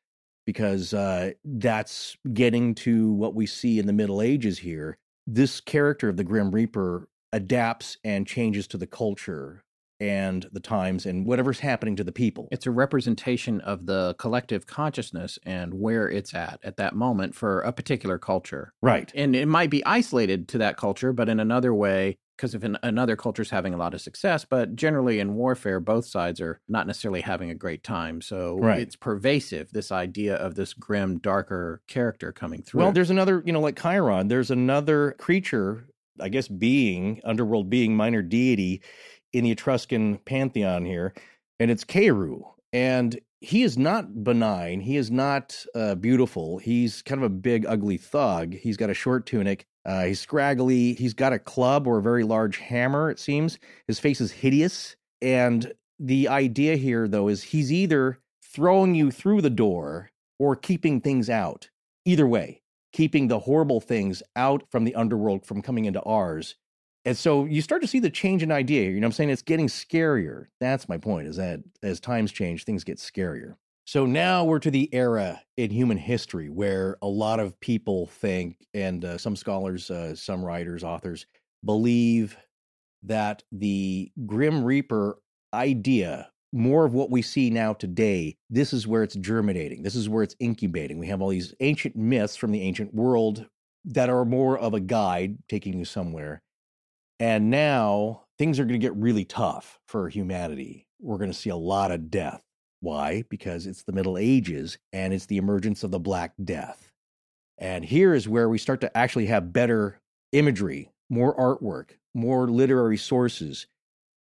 [0.46, 4.96] because uh, that's getting to what we see in the Middle Ages here.
[5.26, 9.62] This character of the Grim Reaper adapts and changes to the culture
[10.00, 12.48] and the times and whatever's happening to the people.
[12.50, 17.60] It's a representation of the collective consciousness and where it's at at that moment for
[17.60, 18.72] a particular culture.
[18.82, 19.10] right.
[19.14, 22.76] And it might be isolated to that culture, but in another way, because if an,
[22.82, 26.60] another culture is having a lot of success, but generally in warfare, both sides are
[26.68, 28.20] not necessarily having a great time.
[28.20, 28.80] So Right.
[28.80, 32.80] it's pervasive, this idea of this grim, darker character coming through.
[32.80, 35.86] Well, there's another, you know, like Chiron, there's another creature,
[36.20, 38.82] I guess being, underworld being, minor deity
[39.34, 41.12] in the Etruscan pantheon here,
[41.58, 42.42] and it's Keru.
[42.72, 44.80] And he is not benign.
[44.80, 46.58] He is not uh, beautiful.
[46.58, 48.54] He's kind of a big, ugly thug.
[48.54, 49.66] He's got a short tunic.
[49.84, 50.94] Uh, he's scraggly.
[50.94, 53.58] He's got a club or a very large hammer, it seems.
[53.86, 54.96] His face is hideous.
[55.20, 61.00] And the idea here, though, is he's either throwing you through the door or keeping
[61.00, 61.68] things out.
[62.06, 62.62] Either way,
[62.92, 66.56] keeping the horrible things out from the underworld from coming into ours.
[67.04, 68.84] And so you start to see the change in idea.
[68.84, 69.30] You know what I'm saying?
[69.30, 70.46] It's getting scarier.
[70.60, 73.56] That's my point, is that as times change, things get scarier.
[73.86, 78.56] So now we're to the era in human history where a lot of people think,
[78.72, 81.26] and uh, some scholars, uh, some writers, authors
[81.62, 82.38] believe
[83.02, 85.18] that the Grim Reaper
[85.52, 89.82] idea, more of what we see now today, this is where it's germinating.
[89.82, 90.98] This is where it's incubating.
[90.98, 93.44] We have all these ancient myths from the ancient world
[93.84, 96.40] that are more of a guide taking you somewhere.
[97.20, 100.86] And now things are going to get really tough for humanity.
[101.00, 102.42] We're going to see a lot of death.
[102.80, 103.24] Why?
[103.28, 106.92] Because it's the Middle Ages and it's the emergence of the Black Death.
[107.56, 110.00] And here is where we start to actually have better
[110.32, 113.66] imagery, more artwork, more literary sources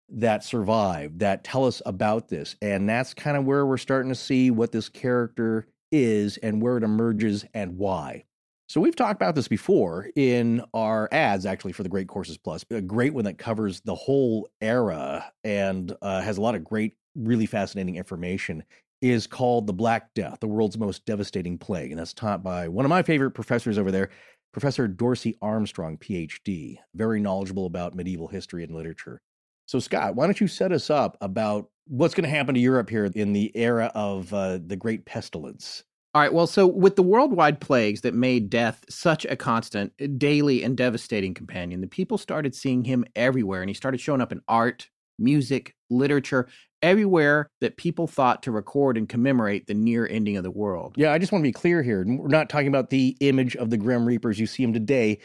[0.09, 2.55] that survive, that tell us about this.
[2.61, 6.77] And that's kind of where we're starting to see what this character is and where
[6.77, 8.25] it emerges and why.
[8.71, 12.63] So we've talked about this before in our ads, actually, for the Great Courses Plus,
[12.69, 16.93] a great one that covers the whole era and uh, has a lot of great,
[17.13, 18.63] really fascinating information.
[19.01, 22.85] Is called the Black Death, the world's most devastating plague, and that's taught by one
[22.85, 24.09] of my favorite professors over there,
[24.53, 29.19] Professor Dorsey Armstrong, PhD, very knowledgeable about medieval history and literature.
[29.65, 32.89] So, Scott, why don't you set us up about what's going to happen to Europe
[32.89, 35.83] here in the era of uh, the Great Pestilence?
[36.13, 36.33] All right.
[36.33, 40.75] Well, so with the worldwide plagues that made death such a constant, uh, daily, and
[40.75, 44.89] devastating companion, the people started seeing him everywhere, and he started showing up in art,
[45.17, 46.49] music, literature,
[46.81, 50.95] everywhere that people thought to record and commemorate the near ending of the world.
[50.97, 52.03] Yeah, I just want to be clear here.
[52.05, 55.19] We're not talking about the image of the Grim Reapers you see him today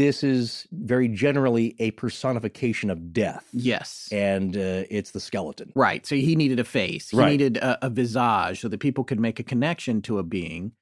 [0.00, 3.44] this is very generally a personification of death.
[3.52, 4.08] Yes.
[4.10, 5.72] And uh, it's the skeleton.
[5.74, 6.06] Right.
[6.06, 7.30] So he needed a face, he Right.
[7.30, 10.72] needed a, a visage so that people could make a connection to a being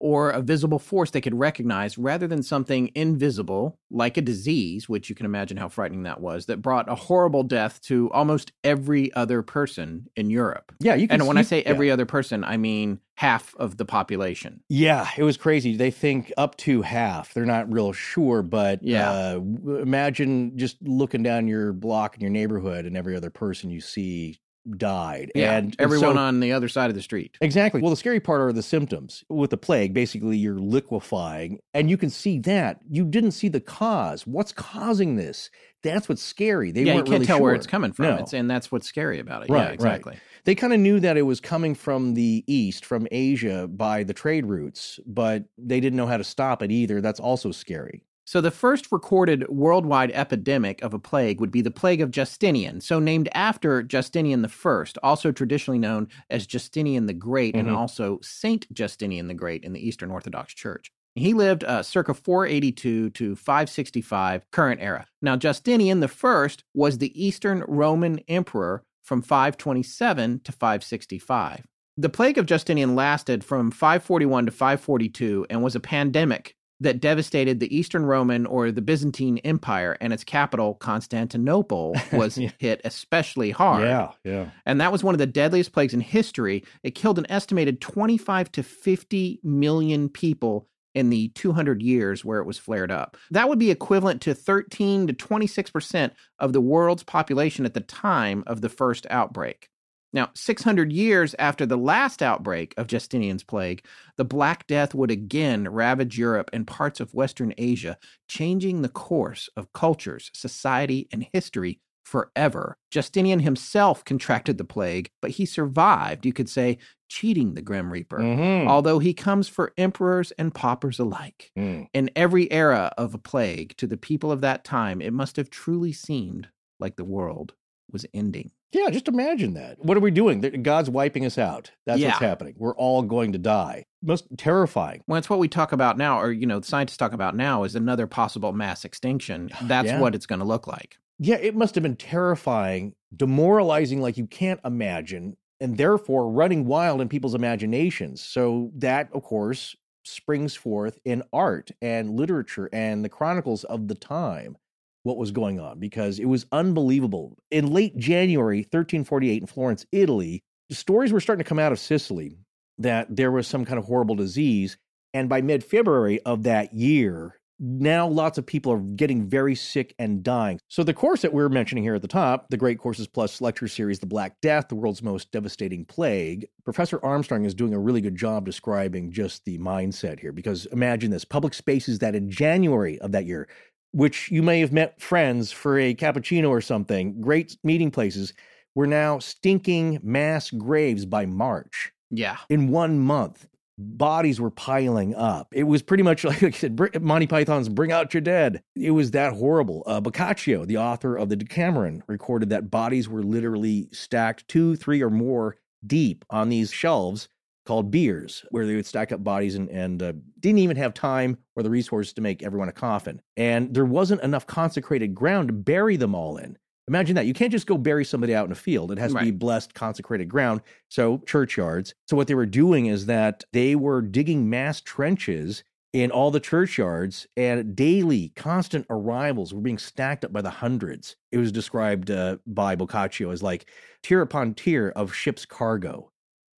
[0.00, 5.08] or a visible force they could recognize rather than something invisible like a disease, which
[5.08, 9.12] you can imagine how frightening that was, that brought a horrible death to almost every
[9.14, 10.72] other person in Europe.
[10.80, 11.20] Yeah, you can.
[11.20, 11.68] And when I say yeah.
[11.68, 14.60] every other person, I mean half of the population.
[14.68, 15.76] Yeah, it was crazy.
[15.76, 17.32] They think up to half.
[17.32, 19.10] They're not real sure, but Yeah.
[19.10, 19.40] uh,
[19.80, 24.38] imagine just looking down your block in your neighborhood and every other person you see
[24.76, 25.32] died.
[25.34, 27.36] Yeah, and everyone so- on the other side of the street.
[27.40, 27.80] Exactly.
[27.80, 29.24] Well, the scary part are the symptoms.
[29.28, 32.80] With the plague, basically you're liquefying, and you can see that.
[32.88, 34.26] You didn't see the cause.
[34.26, 35.50] What's causing this?
[35.82, 36.72] That's what's scary.
[36.72, 38.06] They yeah, weren't can't really tell where it's coming from.
[38.06, 38.16] No.
[38.16, 39.50] It's, and that's what's scary about it.
[39.50, 39.74] Right, yeah, right.
[39.74, 40.16] exactly.
[40.44, 44.14] They kind of knew that it was coming from the east, from Asia, by the
[44.14, 47.00] trade routes, but they didn't know how to stop it either.
[47.00, 48.02] That's also scary.
[48.26, 52.80] So, the first recorded worldwide epidemic of a plague would be the Plague of Justinian,
[52.80, 57.76] so named after Justinian I, also traditionally known as Justinian the Great, and Mhm.
[57.76, 60.90] also Saint Justinian the Great in the Eastern Orthodox Church.
[61.16, 65.06] He lived uh, circa 482 to 565 current era.
[65.20, 71.66] Now, Justinian I was the Eastern Roman Emperor from 527 to 565.
[71.96, 77.60] The plague of Justinian lasted from 541 to 542 and was a pandemic that devastated
[77.60, 82.50] the Eastern Roman or the Byzantine Empire, and its capital, Constantinople, was Yeah.
[82.58, 83.82] hit especially hard.
[83.84, 84.10] yeah.
[84.24, 84.50] Yeah.
[84.66, 86.64] And that was one of the deadliest plagues in history.
[86.82, 92.46] It killed an estimated 25 to 50 million people in the 200 years where it
[92.46, 93.16] was flared up.
[93.30, 98.44] That would be equivalent to 13 to 26% of the world's population at the time
[98.46, 99.68] of the first outbreak.
[100.14, 103.84] Now, 600 years after the last outbreak of Justinian's plague,
[104.16, 109.50] the Black Death would again ravage Europe and parts of Western Asia, changing the course
[109.56, 112.76] of cultures, society, and history forever.
[112.92, 116.78] Justinian himself contracted the plague, but he survived, you could say,
[117.08, 118.68] cheating the Grim Reaper, Mhm.
[118.68, 121.50] although he comes for emperors and paupers alike.
[121.58, 121.86] Mm.
[121.92, 125.50] In every era of a plague, to the people of that time, it must have
[125.50, 127.54] truly seemed like the world
[127.94, 128.50] was ending.
[128.72, 129.82] Yeah, just imagine that.
[129.82, 130.40] What are we doing?
[130.62, 131.70] God's wiping us out.
[131.86, 132.08] That's Yeah.
[132.08, 132.54] what's happening.
[132.58, 133.86] We're all going to die.
[134.02, 135.02] Most terrifying.
[135.06, 137.74] Well, it's what we talk about now, or, you know, scientists talk about now is
[137.74, 139.48] another possible mass extinction.
[139.62, 140.00] That's Yeah.
[140.00, 140.98] what it's going to look like.
[141.18, 147.00] Yeah, it must have been terrifying, demoralizing like you can't imagine, and therefore running wild
[147.00, 148.20] in people's imaginations.
[148.20, 153.94] So that, of course, springs forth in art and literature and the chronicles of the
[153.94, 154.56] time
[155.04, 157.36] what was going on because it was unbelievable.
[157.50, 162.36] In late January 1348 in Florence, Italy, stories were starting to come out of Sicily
[162.78, 164.76] that there was some kind of horrible disease.
[165.12, 169.94] And by mid February of that year, now lots of people are getting very sick
[169.98, 170.58] and dying.
[170.68, 173.68] So the course that we're mentioning here at the top, the Great Courses Plus lecture
[173.68, 178.00] series, The Black Death, the world's most devastating plague, Professor Armstrong is doing a really
[178.00, 180.32] good job describing just the mindset here.
[180.32, 183.48] Because imagine this public spaces that in January of that year,
[183.94, 188.32] which you may have met friends for a cappuccino or something, great meeting places,
[188.74, 191.92] were now stinking mass graves by March.
[192.10, 192.38] Yeah.
[192.50, 193.46] In one month,
[193.78, 195.46] bodies were piling up.
[195.52, 198.62] It was pretty much like, like I said, Monty Python's Bring Out Your Dead.
[198.74, 199.84] It was that horrible.
[199.86, 205.02] Uh, Boccaccio, the author of the Decameron, recorded that bodies were literally stacked two, three,
[205.02, 205.56] or more
[205.86, 207.28] deep on these shelves
[207.64, 211.38] called biers, where they would stack up bodies and, and uh, didn't even have time
[211.56, 213.20] or the resources to make everyone a coffin.
[213.36, 216.58] And there wasn't enough consecrated ground to bury them all in.
[216.86, 217.26] Imagine that.
[217.26, 218.92] You can't just go bury somebody out in a field.
[218.92, 219.20] It has right.
[219.20, 220.60] to be blessed, consecrated ground.
[220.90, 221.94] So, churchyards.
[222.06, 225.64] So, what they were doing is that they were digging mass trenches
[225.94, 231.14] in all the churchyards, and daily, constant arrivals were being stacked up by the hundreds.
[231.30, 233.66] It was described uh, by Boccaccio as like
[234.02, 236.10] tier upon tier of ship's cargo,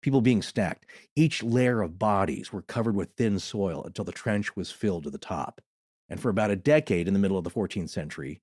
[0.04, 0.84] people being stacked.
[1.16, 5.10] Each layer of bodies were covered with thin soil until the trench was filled to
[5.10, 5.62] the top.
[6.10, 8.42] And for about a decade in the middle of the 14th century,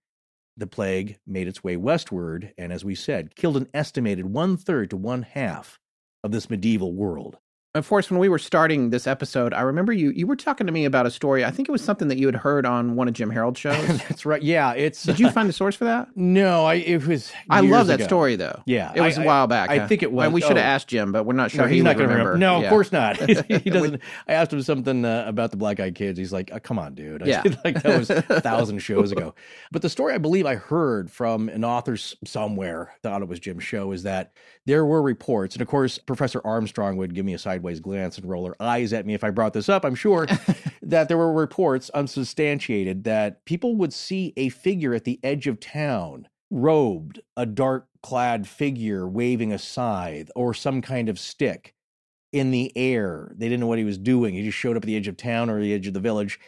[0.58, 4.90] the plague made its way westward and, as we said, killed an estimated one third
[4.90, 5.78] to one half
[6.24, 7.38] of this medieval world.
[7.74, 10.74] Of course, when we were starting this episode, I remember you you were talking to
[10.74, 11.46] me about a story.
[11.46, 13.88] I think it was something that you had heard on one of Jim Harold's shows.
[13.88, 14.42] That's right.
[14.42, 15.04] Yeah, it's.
[15.04, 16.10] Did you find the source for that?
[16.14, 17.32] No, I it was.
[17.50, 18.08] I love that ago.
[18.08, 18.62] story though.
[18.66, 19.70] Yeah, it was I, a while back.
[19.70, 20.26] I, I think it was.
[20.26, 20.70] And we should have oh.
[20.70, 21.62] asked Jim, but we're not sure.
[21.62, 22.34] No, he's not going to remember.
[22.34, 22.46] remember.
[22.46, 22.66] No, yeah.
[22.66, 23.16] of course not.
[23.48, 24.02] he doesn't.
[24.28, 26.20] I asked him something uh, about the black eyed kids.
[26.20, 29.34] He's like, oh, "Come on, dude." I yeah, like that was a thousand shows ago.
[29.72, 33.64] But the story I believe I heard from an author somewhere, thought it was Jim's
[33.64, 34.34] show, is that
[34.66, 38.28] there were reports, and of course, Professor Armstrong would give me a sideways glance and
[38.28, 40.28] roll her eyes at me if I brought this up, I'm sure,
[40.82, 45.60] that there were reports unsubstantiated that people would see a figure at the edge of
[45.60, 51.76] town, robed, a dark clad figure waving a scythe or some kind of stick
[52.34, 53.32] in the air.
[53.36, 54.34] They didn't know what he was doing.
[54.34, 56.40] He just showed up at the edge of town or the edge of the village.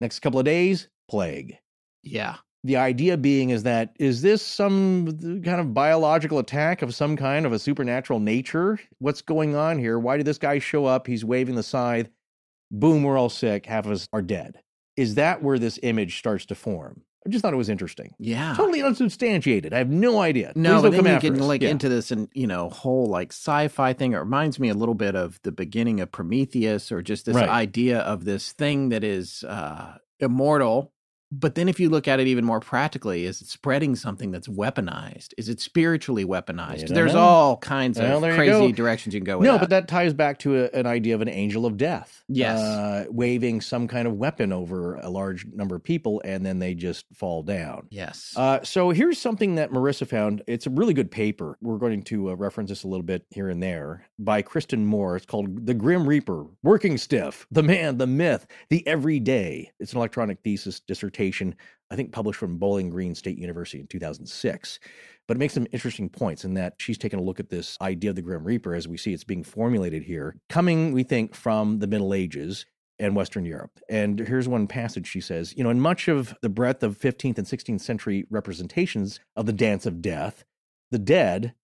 [0.00, 1.58] Next couple of days, plague.
[2.04, 5.06] Yeah the idea being is that is this some
[5.42, 9.98] kind of biological attack of some kind of a supernatural nature what's going on here
[9.98, 12.08] why did this guy show up he's waving the scythe
[12.70, 14.60] boom we're all sick half of us are dead
[14.96, 18.14] is that where this image starts to form I just thought it was interesting.
[18.18, 19.72] Yeah, totally unsubstantiated.
[19.72, 20.52] I have no idea.
[20.56, 21.68] No, but then you get like yeah.
[21.68, 24.12] into this and you know whole like sci-fi thing.
[24.12, 27.48] It reminds me a little bit of the beginning of Prometheus, or just this right.
[27.48, 30.92] idea of this thing that is uh, immortal
[31.32, 34.48] but then if you look at it even more practically, is it spreading something that's
[34.48, 35.32] weaponized?
[35.38, 36.88] Is it spiritually weaponized?
[36.88, 37.20] There's know.
[37.20, 39.60] all kinds well, of crazy directions you can go with No, that.
[39.60, 42.22] but that ties back to a, an idea of an angel of death.
[42.28, 42.60] Yes.
[42.60, 46.74] Uh, waving some kind of weapon over a large number of people and then they
[46.74, 47.86] just fall down.
[47.90, 48.34] Yes.
[48.36, 50.42] Uh, so here's something that Marissa found.
[50.46, 51.56] It's a really good paper.
[51.62, 55.16] We're going to uh, reference this a little bit here and there by Kristen Moore.
[55.16, 59.72] It's called The Grim Reaper Working Stiff, The Man, the Myth, the Everyday.
[59.80, 61.21] It's an electronic thesis dissertation
[61.90, 64.80] I think published from Bowling Green State University in 2006.
[65.28, 68.10] But it makes some interesting points in that she's taken a look at this idea
[68.10, 71.78] of the Grim Reaper as we see it's being formulated here, coming, we think, from
[71.78, 72.66] the Middle Ages
[72.98, 73.78] and Western Europe.
[73.88, 77.38] And here's one passage she says You know, in much of the breadth of 15th
[77.38, 80.44] and 16th century representations of the dance of death,
[80.90, 81.54] the dead,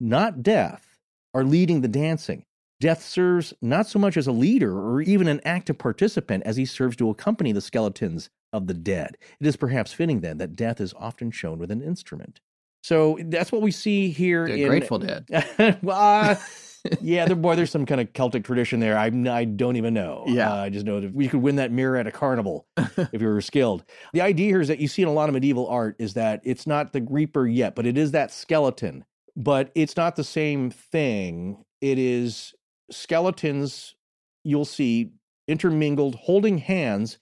[0.00, 0.98] not death,
[1.32, 2.44] are leading the dancing.
[2.80, 6.64] Death serves not so much as a leader or even an active participant as he
[6.64, 9.16] serves to accompany the skeletons of the dead.
[9.40, 12.40] It is perhaps fitting then that death is often shown with an instrument.
[12.82, 14.46] So that's what we see here.
[14.46, 15.26] The in, Grateful Dead.
[15.82, 16.36] well, uh,
[17.00, 18.96] yeah, there, boy, there's some kind of Celtic tradition there.
[18.96, 20.24] I, I don't even know.
[20.26, 23.20] Yeah, uh, I just know that we could win that mirror at a carnival if
[23.20, 23.84] you were skilled.
[24.12, 26.40] The idea here is that you see in a lot of medieval art is that
[26.44, 29.04] it's not the Reaper yet, but it is that skeleton.
[29.34, 31.64] But it's not the same thing.
[31.80, 32.54] It is
[32.90, 33.96] skeletons
[34.44, 35.10] you'll see
[35.48, 37.18] intermingled, holding hands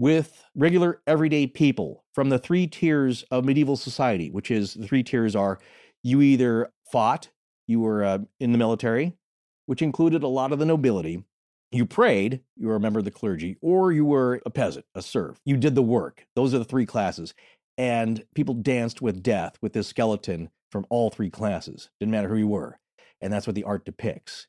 [0.00, 5.02] with regular everyday people from the three tiers of medieval society, which is the three
[5.02, 5.60] tiers are
[6.02, 7.28] you either fought,
[7.66, 9.12] you were uh, in the military,
[9.66, 11.22] which included a lot of the nobility,
[11.70, 15.02] you prayed, you were a member of the clergy, or you were a peasant, a
[15.02, 15.38] serf.
[15.44, 16.24] You did the work.
[16.34, 17.34] Those are the three classes.
[17.76, 21.90] And people danced with death with this skeleton from all three classes.
[22.00, 22.78] Didn't matter who you were.
[23.20, 24.46] And that's what the art depicts.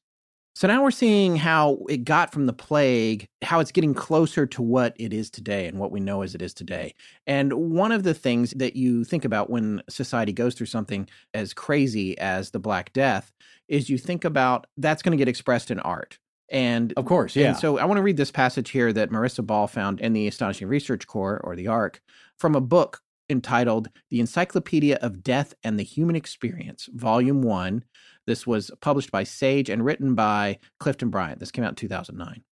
[0.54, 4.62] So now we're seeing how it got from the plague, how it's getting closer to
[4.62, 6.94] what it is today and what we know as it is today.
[7.26, 11.54] And one of the things that you think about when society goes through something as
[11.54, 13.32] crazy as the Black Death
[13.70, 16.20] is you think about that's going to get expressed in art.
[16.50, 17.50] And Of course, yeah.
[17.50, 20.28] and so I want to read this passage here that Marissa Ball found in the
[20.28, 22.02] Astonishing Research Corps, or the ARC,
[22.38, 23.00] from a book
[23.30, 27.86] entitled The Encyclopedia of Death and the Human Experience, Volume 1.
[28.28, 31.40] This was published by Sage and written by Clifton Bryant.
[31.40, 32.44] This came out in 2009.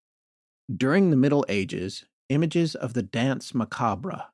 [0.76, 4.26] During the Middle Ages, images of the dance macabre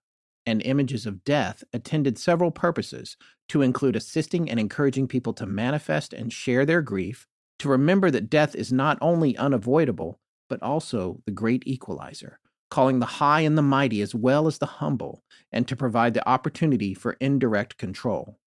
[0.45, 3.17] and images of death attended several purposes
[3.49, 7.27] to include assisting and encouraging people to manifest and share their grief,
[7.59, 12.39] to remember that death is not only unavoidable, but also the great equalizer,
[12.69, 16.27] calling the high and the mighty as well as the humble, and to provide the
[16.27, 18.37] opportunity for indirect control.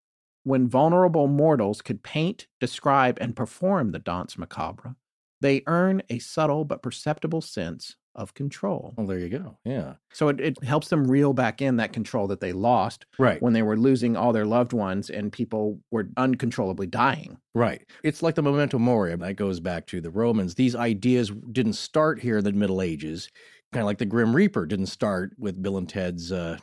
[0.48, 4.96] When vulnerable mortals could paint, describe, and perform the danse macabre,
[5.42, 8.94] they earn a subtle but perceptible sense of control.
[8.96, 9.58] Well, there you go.
[9.66, 9.96] Yeah.
[10.10, 13.42] So it, it helps them reel back in that control that they lost Right.
[13.42, 17.36] when they were losing all their loved ones and people were uncontrollably dying.
[17.54, 17.82] Right.
[18.02, 19.14] It's like the memento mori.
[19.14, 20.54] That goes back to the Romans.
[20.54, 23.28] These ideas didn't start here in the Middle Ages.
[23.74, 26.56] Kind of like the Grim Reaper didn't start with Bill and Ted's uh,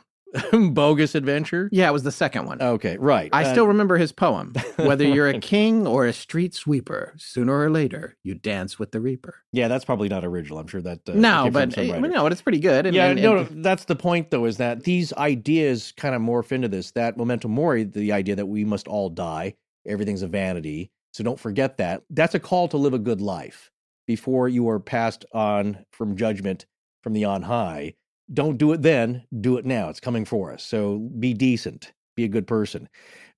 [0.72, 1.68] bogus adventure.
[1.72, 2.60] Yeah, it was the second one.
[2.62, 3.30] Okay, right.
[3.32, 4.52] I Uh, still remember his poem.
[4.76, 9.00] Whether you're a king or a street sweeper, sooner or later you dance with the
[9.00, 9.36] reaper.
[9.52, 10.58] Yeah, that's probably not original.
[10.58, 11.00] I'm sure that.
[11.08, 12.86] Uh, no, but eh, no, but it's pretty good.
[12.86, 16.14] And- yeah, and- no, and- no, that's the point, though, is that these ideas kind
[16.14, 16.90] of morph into this.
[16.92, 19.54] That memento mori, the idea that we must all die,
[19.86, 20.90] everything's a vanity.
[21.12, 22.02] So don't forget that.
[22.10, 23.70] That's a call to live a good life
[24.06, 26.66] before you are passed on from judgment
[27.02, 27.94] from the on high.
[28.32, 29.88] Don't do it then, do it now.
[29.88, 30.62] It's coming for us.
[30.62, 32.88] So be decent, be a good person.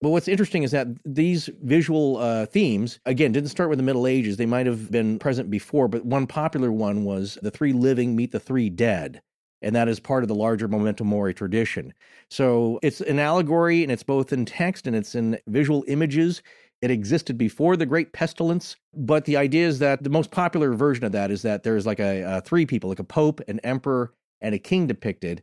[0.00, 4.06] But what's interesting is that these visual uh, themes, again, didn't start with the Middle
[4.06, 4.36] Ages.
[4.36, 8.30] They might have been present before, but one popular one was the three living meet
[8.30, 9.20] the three dead.
[9.60, 11.92] And that is part of the larger memento mori tradition.
[12.30, 16.42] So it's an allegory and it's both in text and it's in visual images.
[16.80, 21.04] It existed before the Great Pestilence, but the idea is that the most popular version
[21.04, 24.12] of that is that there's like a, a three people, like a pope, an emperor,
[24.40, 25.42] and a king depicted,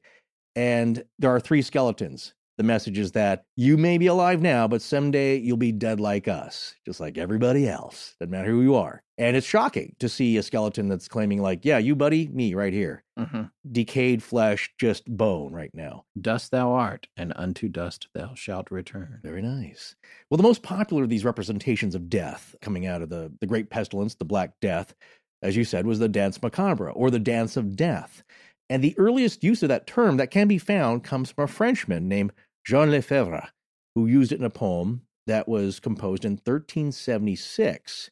[0.55, 2.33] and there are three skeletons.
[2.57, 6.29] The message is that you may be alive now, but someday you'll be dead like
[6.29, 8.15] us, just like everybody else.
[8.17, 9.03] Doesn't matter who you are.
[9.17, 12.71] And it's shocking to see a skeleton that's claiming, like, yeah, you, buddy, me right
[12.71, 13.03] here.
[13.19, 13.51] Mhm.
[13.69, 16.05] Decayed flesh, just bone right now.
[16.21, 19.19] Dust thou art, and unto dust thou shalt return.
[19.21, 19.93] Very nice.
[20.29, 23.69] Well, the most popular of these representations of death coming out of the, the Great
[23.69, 24.95] Pestilence, the Black Death,
[25.41, 28.23] as you said, was the Dance Macabre or the Dance of Death.
[28.69, 32.07] And the earliest use of that term that can be found comes from a Frenchman
[32.07, 32.31] named
[32.65, 33.49] Jean Lefebvre,
[33.93, 38.09] who used it in a poem that was composed in 1376.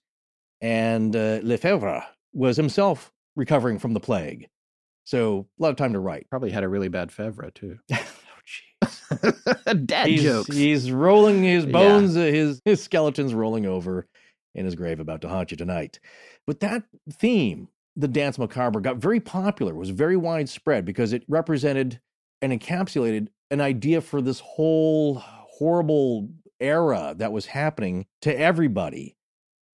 [0.61, 4.47] And uh, Lefebvre was himself recovering from the plague.
[5.05, 6.29] So a lot of time to write.
[6.29, 7.79] Probably had a really bad fevra too.
[7.91, 8.05] oh,
[8.83, 9.85] jeez.
[9.85, 10.55] Dad he's, jokes.
[10.55, 14.07] He's rolling his bones, uh, his his skeleton's rolling over
[14.55, 15.99] in his grave, about to haunt you tonight.
[16.45, 21.99] But that theme, the dance macabre, got very popular, was very widespread because it represented
[22.41, 26.29] and encapsulated an idea for this whole horrible
[26.59, 29.15] era that was happening to everybody.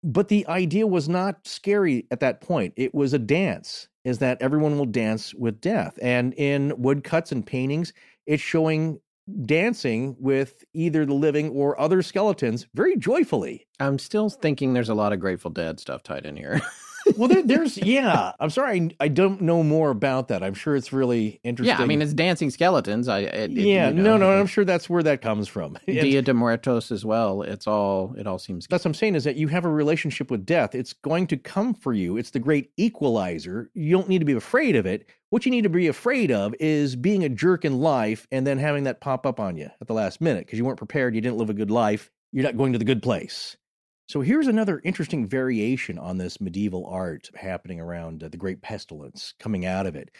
[0.04, 2.74] But the idea was not scary at that point.
[2.78, 5.98] It was a dance, is that everyone will dance with death.
[6.02, 7.94] And in woodcuts and paintings,
[8.26, 9.00] it's showing
[9.46, 13.68] dancing with either the living or other skeletons very joyfully.
[13.80, 16.62] I'm still thinking there's a lot of Grateful Dead stuff tied in here.
[17.16, 18.34] Well, there, there's, yeah.
[18.40, 20.44] I'm sorry, I, I don't know more about that.
[20.44, 21.76] I'm sure it's really interesting.
[21.78, 23.08] yeah, I mean it's dancing skeletons.
[23.08, 25.78] I it, it- yeah, you no, know, no, I'm sure that's where that comes from.
[25.88, 27.42] Dia de Muertos as well.
[27.44, 28.68] It's all it all seems.
[28.68, 30.76] that's what I'm saying is that you have a relationship with death.
[30.76, 32.18] It's going to come for you.
[32.18, 33.70] It's the great equalizer.
[33.74, 35.08] You don't need to be afraid of it.
[35.30, 38.58] What you need to be afraid of is being a jerk in life and then
[38.58, 41.16] having that pop up on you at the last minute because you weren't prepared.
[41.16, 42.10] You didn't live a good life.
[42.32, 43.58] You're not going to the good place.
[44.08, 49.34] So here's another interesting variation on this medieval art happening around uh, the Great Pestilence
[49.38, 50.12] coming out of it.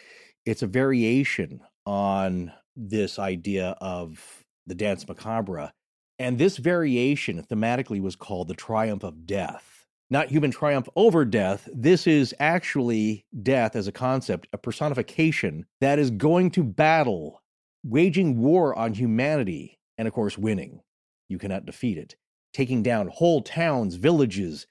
[0.44, 5.72] It's a variation on this idea of the dance macabre.
[6.18, 9.86] And this variation thematically was called the triumph of death.
[10.10, 11.66] Not human triumph over death.
[11.72, 17.42] This is actually death as a concept, a personification that is going to battle,
[17.84, 20.82] waging war on humanity, and of course, winning.
[21.30, 22.16] You cannot defeat it
[22.58, 24.66] taking down whole towns, villages,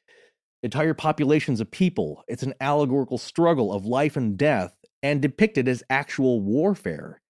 [0.61, 2.21] entire populations of people.
[2.27, 7.21] It's an allegorical struggle of life and death and depicted as actual warfare.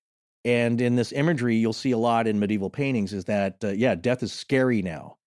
[0.43, 3.93] And in this imagery, you'll see a lot in medieval paintings is that, uh, yeah,
[3.93, 5.17] death is scary now.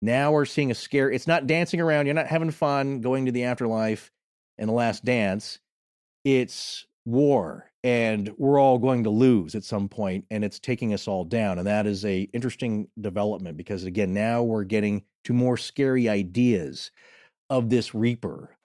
[0.00, 1.12] Now we're seeing a scare.
[1.12, 2.06] It's not dancing around.
[2.06, 4.10] You're not having fun going to the afterlife
[4.58, 5.60] and the last dance.
[6.24, 11.08] It's war and we're all going to lose at some point and it's taking us
[11.08, 15.56] all down and that is a interesting development because again now we're getting to more
[15.56, 16.90] scary ideas
[17.50, 18.56] of this reaper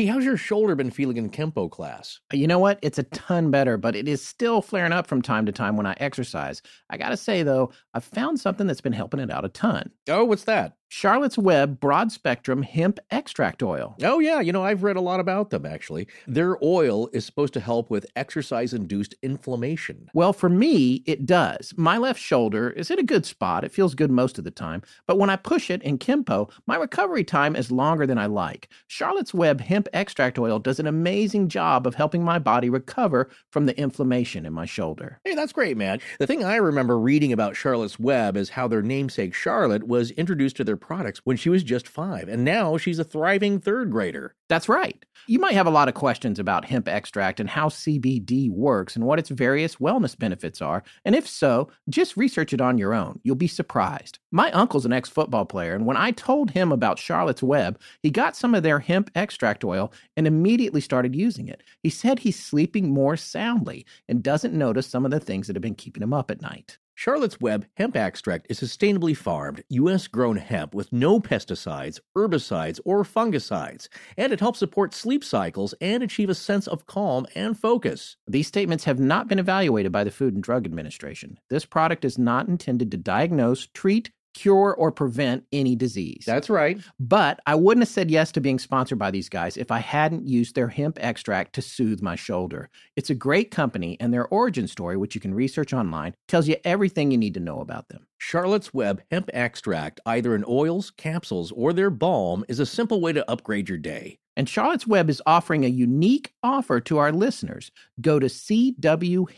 [0.00, 2.20] Hey, how's your shoulder been feeling in Kempo class?
[2.32, 2.78] Uh, you know what?
[2.80, 5.84] It's a ton better, but it is still flaring up from time to time when
[5.84, 6.62] I exercise.
[6.88, 9.90] I gotta say, though, I've found something that's been helping it out a ton.
[10.08, 10.76] Oh, what's that?
[10.92, 13.96] Charlotte's Web broad spectrum hemp extract oil.
[14.02, 14.40] Oh, yeah.
[14.40, 16.08] You know, I've read a lot about them, actually.
[16.26, 20.10] Their oil is supposed to help with exercise induced inflammation.
[20.14, 21.72] Well, for me, it does.
[21.76, 23.62] My left shoulder is in a good spot.
[23.62, 24.82] It feels good most of the time.
[25.06, 28.68] But when I push it in Kempo, my recovery time is longer than I like.
[28.88, 33.66] Charlotte's Web hemp extract oil does an amazing job of helping my body recover from
[33.66, 35.20] the inflammation in my shoulder.
[35.24, 36.00] Hey, that's great, man.
[36.18, 40.56] The thing I remember reading about Charlotte's Web is how their namesake Charlotte was introduced
[40.56, 44.34] to their products when she was just five, and now she's a thriving third grader.
[44.48, 45.04] That's right.
[45.28, 49.04] You might have a lot of questions about hemp extract and how CBD works and
[49.04, 50.82] what its various wellness benefits are.
[51.04, 53.20] And if so, just research it on your own.
[53.22, 54.18] You'll be surprised.
[54.32, 58.10] My uncle's an ex football player, and when I told him about Charlotte's Web, he
[58.10, 61.62] got some of their hemp extract oil and immediately started using it.
[61.82, 65.62] He said he's sleeping more soundly and doesn't notice some of the things that have
[65.62, 66.78] been keeping him up at night.
[67.00, 70.06] Charlotte's Web hemp extract is sustainably farmed, U.S.
[70.06, 76.02] grown hemp with no pesticides, herbicides, or fungicides, and it helps support sleep cycles and
[76.02, 78.18] achieve a sense of calm and focus.
[78.28, 81.38] These statements have not been evaluated by the Food and Drug Administration.
[81.48, 86.24] This product is not intended to diagnose, treat, cure or prevent any disease.
[86.26, 86.78] That's right.
[86.98, 90.26] But I wouldn't have said yes to being sponsored by these guys if I hadn't
[90.26, 92.70] used their hemp extract to soothe my shoulder.
[92.96, 96.56] It's a great company, and their origin story, which you can research online, tells you
[96.64, 98.06] everything you need to know about them.
[98.18, 103.12] Charlotte's Web hemp extract, either in oils, capsules, or their balm, is a simple way
[103.12, 104.18] to upgrade your day.
[104.36, 107.70] And Charlotte's Web is offering a unique offer to our listeners.
[108.00, 109.32] Go to cwhemp.com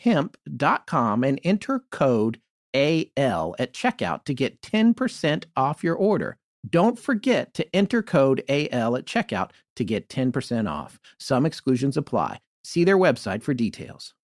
[1.24, 2.40] and enter code
[2.74, 6.36] AL at checkout to get 10% off your order.
[6.69, 11.01] Don't forget to enter code AL at checkout to get 10% off.
[11.19, 12.40] Some exclusions apply.
[12.65, 14.15] See their website for details.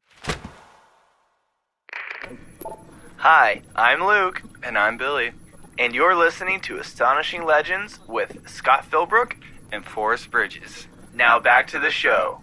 [3.17, 4.43] Hi, I'm Luke.
[4.63, 5.33] And I'm Billy
[5.79, 9.35] and you're listening to Astonishing Legends with Scott Philbrook
[9.73, 10.87] and Forrest Burgess.
[11.15, 12.41] Now back to the show.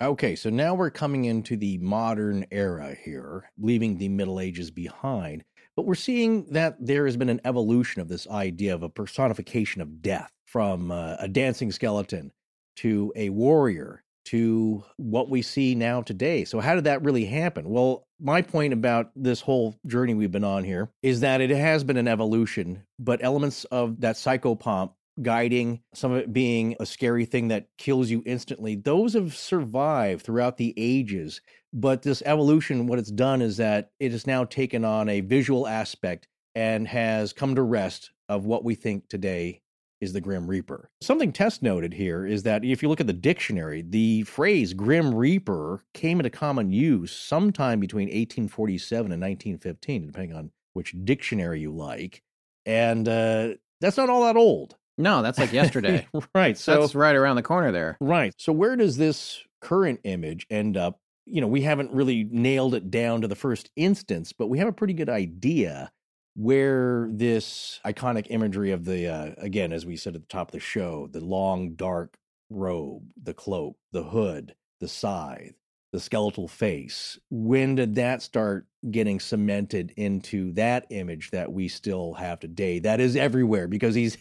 [0.00, 5.44] Okay, so now we're coming into the modern era here, leaving the Middle Ages behind.
[5.74, 9.82] But we're seeing that there has been an evolution of this idea of a personification
[9.82, 12.32] of death from uh, a dancing skeleton
[12.76, 16.44] to a warrior to what we see now today.
[16.44, 17.68] So, how did that really happen?
[17.68, 21.84] Well, my point about this whole journey we've been on here is that it has
[21.84, 27.24] been an evolution, but elements of that psychopomp guiding, some of it being a scary
[27.24, 31.40] thing that kills you instantly, those have survived throughout the ages.
[31.72, 35.66] But this evolution, what it's done is that it has now taken on a visual
[35.66, 39.62] aspect and has come to rest of what we think today
[40.00, 40.90] is the Grim Reaper.
[41.00, 45.14] Something Tess noted here is that if you look at the dictionary, the phrase Grim
[45.14, 51.72] Reaper came into common use sometime between 1847 and 1915, depending on which dictionary you
[51.72, 52.22] like.
[52.66, 54.76] And uh, that's not all that old.
[54.98, 56.06] No, that's like yesterday.
[56.34, 56.56] right.
[56.56, 57.96] So that's right around the corner there.
[58.00, 58.34] Right.
[58.38, 61.00] So where does this current image end up?
[61.26, 64.68] You know, we haven't really nailed it down to the first instance, but we have
[64.68, 65.90] a pretty good idea
[66.36, 70.52] where this iconic imagery of the uh, again as we said at the top of
[70.52, 72.18] the show the long dark
[72.50, 75.54] robe the cloak the hood the scythe
[75.92, 82.14] the skeletal face when did that start getting cemented into that image that we still
[82.14, 83.68] have today that is everywhere?
[83.68, 84.16] Because he's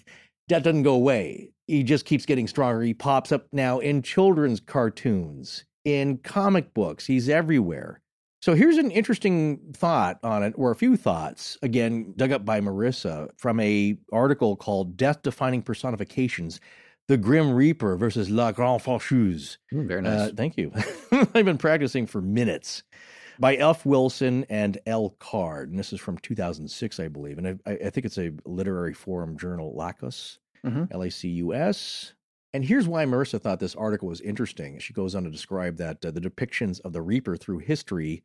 [0.47, 1.49] that doesn't go away.
[1.67, 2.81] He just keeps getting stronger.
[2.81, 7.05] He pops up now in children's cartoons in comic books.
[7.05, 8.01] He's everywhere
[8.45, 12.61] so here's an interesting thought on it, or a few thoughts, again, dug up by
[12.61, 16.59] Marissa from a article called Death Defining Personifications,
[17.07, 19.57] The Grim Reaper versus La Grande Faucheuse.
[19.73, 20.29] Mm, very nice.
[20.29, 20.71] Uh, thank you.
[21.11, 22.83] I've been practicing for minutes.
[23.39, 23.83] By F.
[23.83, 25.15] Wilson and L.
[25.17, 25.71] Card.
[25.71, 27.39] And this is from 2006, I believe.
[27.39, 30.83] And I, I think it's a literary forum journal, Lacus, mm-hmm.
[30.91, 32.13] L A C U S.
[32.53, 34.77] And here's why Marissa thought this article was interesting.
[34.77, 38.23] She goes on to describe that uh, the depictions of the Reaper through history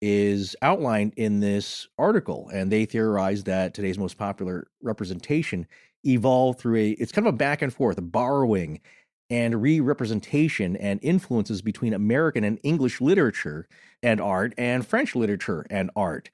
[0.00, 2.48] is outlined in this article.
[2.52, 5.66] And they theorize that today's most popular representation
[6.04, 8.80] evolved through a, it's kind of a back and forth, borrowing
[9.28, 13.68] and re representation and influences between American and English literature
[14.02, 16.30] and art and French literature and art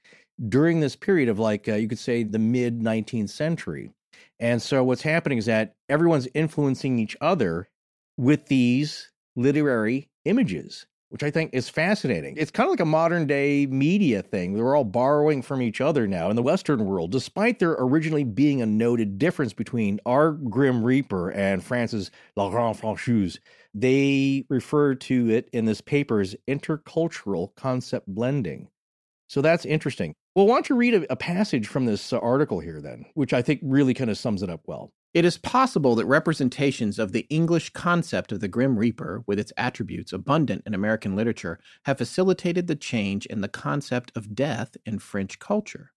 [0.49, 3.91] during this period of, like, uh, you could say, the mid 19th century.
[4.39, 7.69] And so what's happening is that everyone's influencing each other
[8.17, 12.35] with these literary images which I think is fascinating.
[12.37, 14.53] It's kind of like a modern day media thing.
[14.53, 18.61] We're all borrowing from each other now in the Western world, despite there originally being
[18.61, 23.39] a noted difference between our Grim Reaper and France's La Grande Faucheuse.
[23.73, 28.69] They refer to it in this paper as intercultural concept blending.
[29.27, 30.15] So that's interesting.
[30.35, 33.41] Well, why don't you read a, a passage from this article here, then, which I
[33.41, 34.91] think really kind of sums it up well.
[35.17, 39.51] It is possible that representations of the English concept of the Grim Reaper, with its
[39.57, 44.99] attributes abundant in American literature, have facilitated the change in the concept of death in
[44.99, 45.91] French culture.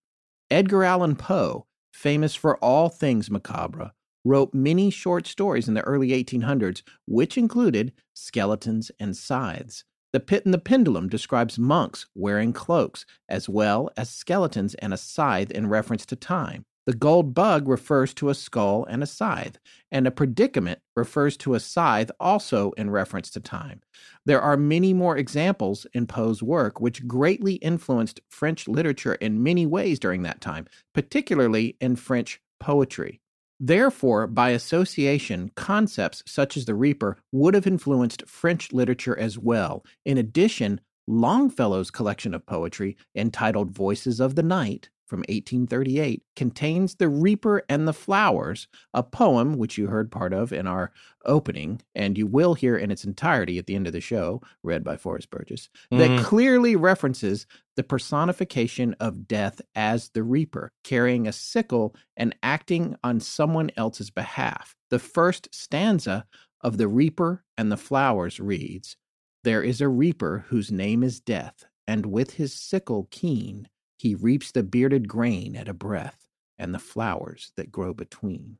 [0.49, 3.91] Edgar Allan Poe, famous for all things macabre,
[4.25, 9.83] wrote many short stories in the early 1800s, which included Skeletons and Scythes.
[10.13, 14.97] The Pit and the Pendulum describes monks wearing cloaks, as well as skeletons and a
[14.97, 16.65] scythe in reference to time.
[16.87, 19.59] The gold bug refers to a skull and a scythe,
[19.91, 23.81] and a predicament refers to a scythe also in reference to time.
[24.25, 29.67] There are many more examples in Poe's work which greatly influenced French literature in many
[29.67, 33.21] ways during that time, particularly in French poetry.
[33.59, 39.85] Therefore, by association, concepts such as the Reaper would have influenced French literature as well.
[40.03, 47.09] In addition, Longfellow's collection of poetry, entitled Voices of the Night, from 1838 contains The
[47.09, 50.93] Reaper and the Flowers, a poem which you heard part of in our
[51.25, 54.85] opening, and you will hear in its entirety at the end of the show, read
[54.85, 55.97] by Forrest Burgess, mm.
[55.97, 56.23] that mm-hmm.
[56.23, 63.19] clearly references the personification of death as the Reaper, carrying a sickle and acting on
[63.19, 64.77] someone else's behalf.
[64.91, 66.25] The first stanza
[66.61, 68.95] of The Reaper and the Flowers reads,
[69.43, 73.67] There is a reaper whose name is Death, and with his sickle keen
[74.01, 78.57] he reaps the bearded grain at a breath and the flowers that grow between.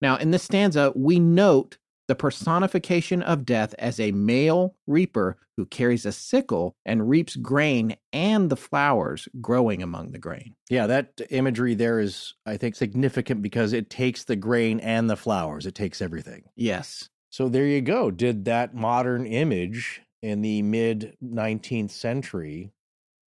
[0.00, 1.76] Now, in this stanza, we note
[2.06, 7.96] the personification of death as a male reaper who carries a sickle and reaps grain
[8.10, 10.54] and the flowers growing among the grain.
[10.70, 15.16] Yeah, that imagery there is, I think, significant because it takes the grain and the
[15.16, 16.44] flowers, it takes everything.
[16.56, 17.10] Yes.
[17.28, 18.10] So there you go.
[18.10, 22.72] Did that modern image in the mid 19th century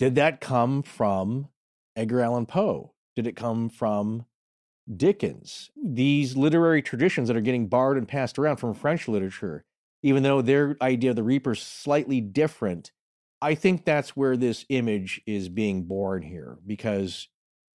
[0.02, 1.48] did that come from
[1.96, 2.92] Edgar Allan Poe?
[3.16, 4.26] Did it come from
[4.92, 5.70] Dickens?
[5.80, 9.64] These literary traditions that are getting borrowed and passed around from French literature,
[10.02, 12.92] even though their idea of the Reaper is slightly different,
[13.44, 16.58] I think that's where this image is being born here.
[16.66, 17.28] Because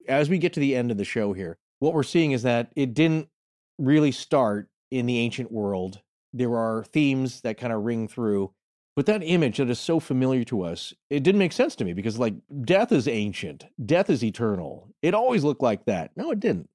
[0.08, 2.72] as we get to the end of the show here, what we're seeing is that
[2.76, 3.30] it didn't
[3.78, 6.02] really start in the ancient world
[6.36, 8.54] there are themes that kind of ring through.
[8.96, 11.92] But that image that is so familiar to us, it didn't make sense to me
[11.94, 14.90] because, like, death is ancient, death is eternal.
[15.02, 16.12] It always looked like that.
[16.16, 16.70] No, it didn't.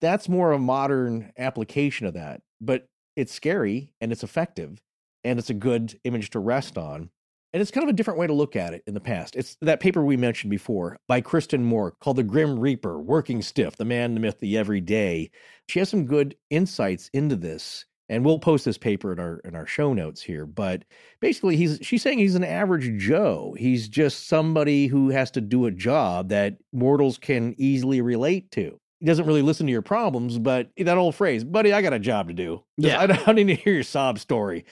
[0.00, 2.40] That's more a modern application of that.
[2.62, 4.80] But it's scary and it's effective
[5.24, 7.10] and it's a good image to rest on.
[7.52, 9.34] And it's kind of a different way to look at it in the past.
[9.34, 13.76] It's that paper we mentioned before by Kristen Moore called The Grim Reaper Working Stiff,
[13.76, 15.30] the man, the myth, the everyday.
[15.68, 19.54] She has some good insights into this and we'll post this paper in our in
[19.54, 20.84] our show notes here but
[21.20, 23.54] basically he's she's saying he's an average joe.
[23.58, 28.78] He's just somebody who has to do a job that mortals can easily relate to.
[28.98, 31.98] He doesn't really listen to your problems but that old phrase buddy i got a
[31.98, 32.62] job to do.
[32.76, 33.00] Yeah.
[33.00, 34.66] i don't need to hear your sob story.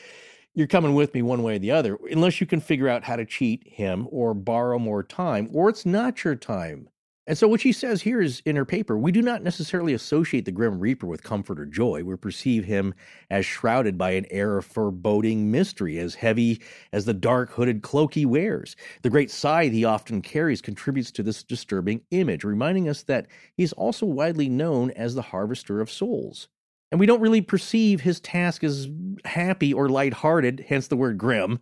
[0.55, 3.15] You're coming with me one way or the other unless you can figure out how
[3.17, 6.89] to cheat him or borrow more time or it's not your time
[7.29, 10.47] and so, what she says here is in her paper we do not necessarily associate
[10.47, 12.03] the Grim Reaper with comfort or joy.
[12.03, 12.95] We perceive him
[13.29, 18.15] as shrouded by an air of foreboding mystery, as heavy as the dark hooded cloak
[18.15, 18.77] he wears.
[19.03, 23.27] The great scythe he often carries contributes to this disturbing image, reminding us that
[23.59, 26.49] he is also widely known as the harvester of souls.
[26.91, 28.89] And we don't really perceive his task as
[29.27, 31.61] happy or lighthearted, hence the word grim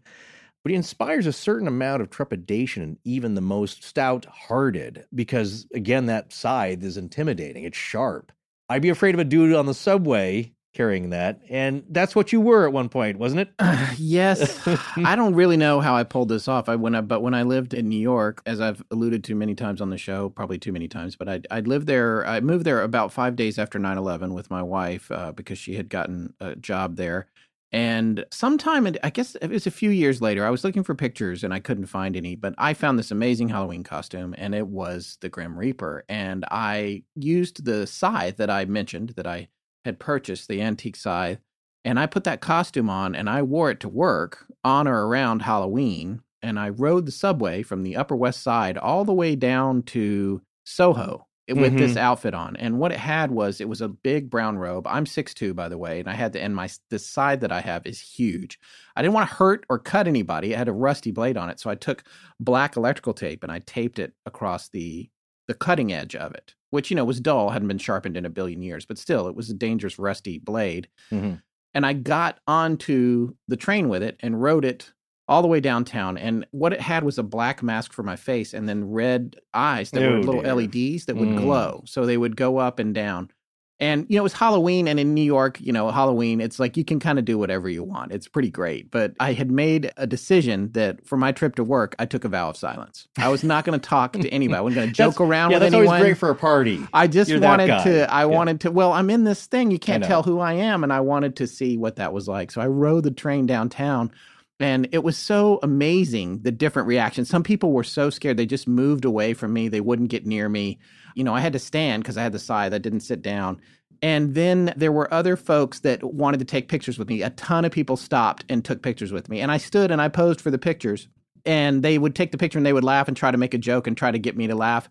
[0.66, 5.64] but he inspires a certain amount of trepidation in even the most stout hearted because
[5.72, 8.32] again that scythe is intimidating it's sharp
[8.68, 12.40] i'd be afraid of a dude on the subway carrying that and that's what you
[12.40, 13.48] were at one point wasn't it
[13.96, 14.66] yes,
[14.96, 16.68] I don't really know how I pulled this off.
[16.68, 19.54] I when I but when I lived in New York, as I've alluded to many
[19.54, 22.26] times on the show, probably too many times, but I I lived there.
[22.26, 25.88] I moved there about five days after 9-11 with my wife uh, because she had
[25.88, 27.28] gotten a job there.
[27.72, 31.42] And sometime, I guess it was a few years later, I was looking for pictures
[31.42, 35.18] and I couldn't find any, but I found this amazing Halloween costume and it was
[35.20, 36.04] the Grim Reaper.
[36.08, 39.48] And I used the scythe that I mentioned that I
[39.84, 41.40] had purchased, the antique scythe,
[41.84, 45.42] and I put that costume on and I wore it to work on or around
[45.42, 46.22] Halloween.
[46.42, 50.42] And I rode the subway from the Upper West Side all the way down to
[50.64, 52.56] Soho with this outfit on.
[52.56, 54.86] And what it had was it was a big brown robe.
[54.86, 57.60] I'm 6'2", by the way, and I had to and my the side that I
[57.60, 58.58] have is huge.
[58.96, 60.52] I didn't want to hurt or cut anybody.
[60.52, 62.04] It had a rusty blade on it, so I took
[62.40, 65.08] black electrical tape and I taped it across the
[65.48, 68.30] the cutting edge of it, which you know was dull, hadn't been sharpened in a
[68.30, 70.88] billion years, but still it was a dangerous rusty blade.
[71.12, 71.42] Mhm.
[71.74, 74.92] And I got onto the train with it and rode it
[75.28, 76.16] all the way downtown.
[76.16, 79.90] And what it had was a black mask for my face and then red eyes
[79.90, 80.54] that were Oh, little dear.
[80.54, 81.36] LEDs that would Mm.
[81.36, 81.82] glow.
[81.86, 83.30] So they would go up and down.
[83.78, 84.88] And, you know, it was Halloween.
[84.88, 87.68] And in New York, you know, Halloween, it's like you can kind of do whatever
[87.68, 88.10] you want.
[88.10, 88.90] It's pretty great.
[88.90, 92.28] But I had made a decision that for my trip to work, I took a
[92.28, 93.06] vow of silence.
[93.18, 94.56] I was not going to talk to anybody.
[94.56, 95.88] I wasn't going to joke around yeah with that's anyone.
[95.96, 98.10] always great for a party I just You're wanted to.
[98.10, 98.24] I Yeah.
[98.26, 98.70] wanted to.
[98.70, 99.70] Well, I'm in this thing.
[99.70, 102.52] You can't tell who I am, and I wanted to see what that was like.
[102.52, 104.10] So I rode the train downtown,
[104.58, 107.28] and it was so amazing the different reactions.
[107.28, 109.68] Some people were so scared they just moved away from me.
[109.68, 110.78] They wouldn't get near me.
[111.14, 112.72] You know, I had to stand because I had the scythe.
[112.72, 113.60] I didn't sit down.
[114.02, 117.22] And then there were other folks that wanted to take pictures with me.
[117.22, 119.40] A ton of people stopped and took pictures with me.
[119.40, 121.08] And I stood and I posed for the pictures.
[121.46, 123.58] And they would take the picture and they would laugh and try to make a
[123.58, 124.88] joke and try to get me to laugh.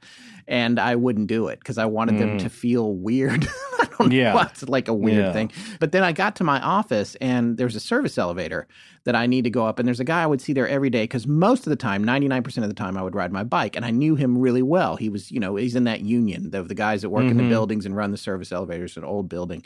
[0.48, 2.40] And I wouldn't do it because I wanted them Mm.
[2.44, 3.48] to feel weird.
[3.80, 4.12] I don't.
[4.12, 4.34] Yeah.
[4.34, 5.34] why It's like a weird Yeah.
[5.34, 5.52] thing.
[5.80, 8.68] But then I got to my office and there's a service elevator
[9.04, 9.80] that I need to go up.
[9.80, 12.04] And there's a guy I would see there every day because most of the time,
[12.06, 13.76] 99% of the time, I would ride my bike.
[13.76, 14.96] And I knew him really well.
[14.96, 17.44] He was, you know, he's in that union of the guys that work in the
[17.44, 17.50] Mhm.
[17.50, 19.64] buildings and run the service elevators, an old building.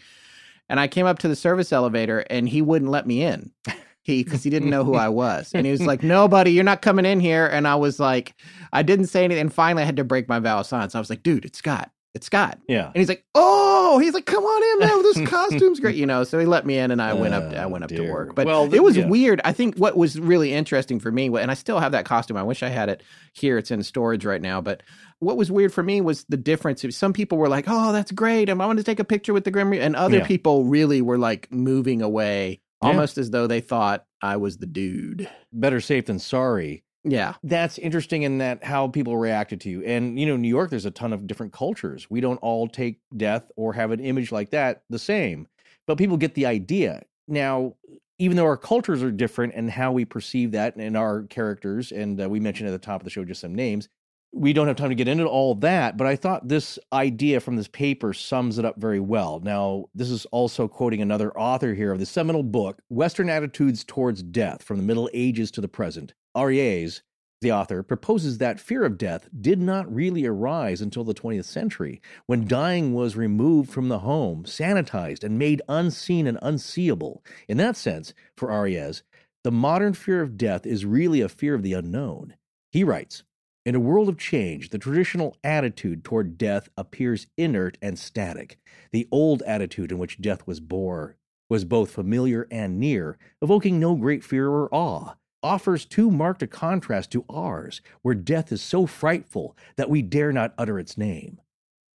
[0.70, 3.52] And I came up to the service elevator and he wouldn't let me in.
[4.10, 5.52] He because he didn't know who I was.
[5.54, 7.46] And he was like, Nobody, you're not coming in here.
[7.46, 8.34] And I was like,
[8.74, 9.42] I didn't say anything.
[9.42, 10.96] And finally I had to break my vow of silence.
[10.96, 11.92] I was like, dude, it's Scott.
[12.16, 12.58] It's Scott.
[12.68, 15.04] yeah And he's like, "Oh!" He's like, "Come on in, man.
[15.04, 16.24] This costume's great." You know.
[16.24, 17.54] So he let me in, and I went up.
[17.54, 18.34] I Oh, went up to work.
[18.34, 19.06] But Well, it was yeah.
[19.06, 19.40] weird.
[19.46, 22.36] I think what was really interesting for me, and I still have that costume.
[22.36, 23.04] I wish I had it
[23.34, 23.60] here.
[23.60, 24.60] It's in storage right now.
[24.60, 24.82] But
[25.20, 26.84] what was weird for me was the difference.
[26.96, 29.44] Some people were like, "Oh, that's great," and I want to take a picture with
[29.44, 30.26] the Grim Reaper, and other Yeah.
[30.28, 32.60] people really were like moving away.
[32.82, 35.30] Almost as though they thought I was the dude.
[35.54, 37.34] better safe than sorry Yeah.
[37.44, 39.84] that's interesting in that how people reacted to you.
[39.84, 42.08] And you know, New York, there's a ton of different cultures.
[42.10, 45.48] We don't all take death or have an image like that the same,
[45.88, 47.04] but people get the idea.
[47.28, 47.76] Now,
[48.18, 52.20] even though our cultures are different and how we perceive that and our characters, and
[52.22, 53.88] uh, we mentioned at the top of the show just some names,
[54.32, 55.98] we don't have time to get into all that.
[55.98, 59.40] But I thought this idea from this paper sums it up very well.
[59.40, 64.22] Now, this is also quoting another author here of the seminal book, Western Attitudes Towards
[64.24, 66.14] Death from the Middle Ages to the Present.
[66.38, 67.02] Ariès,
[67.42, 72.02] The author proposes that fear of death did not really arise until the 20th century,
[72.28, 77.24] when dying was removed from the home, sanitized, and made unseen and unseeable.
[77.48, 79.02] In that sense, for Ariès,
[79.44, 82.36] the modern fear of death is really a fear of the unknown.
[82.72, 83.24] He writes
[83.70, 88.58] In a world of change, the traditional attitude toward death appears inert and static.
[88.92, 91.18] The old attitude in which death was bore
[91.52, 95.14] was both familiar and near, evoking no great fear or awe
[95.44, 100.32] offers too marked a contrast to ours, where death is so frightful that we dare
[100.32, 101.40] not utter its name.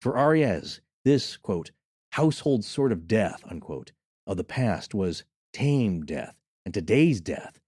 [0.03, 1.71] For Ariès, this, quote,
[2.11, 3.93] household sort of death, unquote,
[4.27, 5.25] of the past was
[5.55, 6.37] tame death,
[6.67, 7.63] and today's death,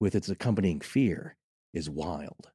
[0.00, 1.36] with its accompanying fear,
[1.74, 2.48] is wild.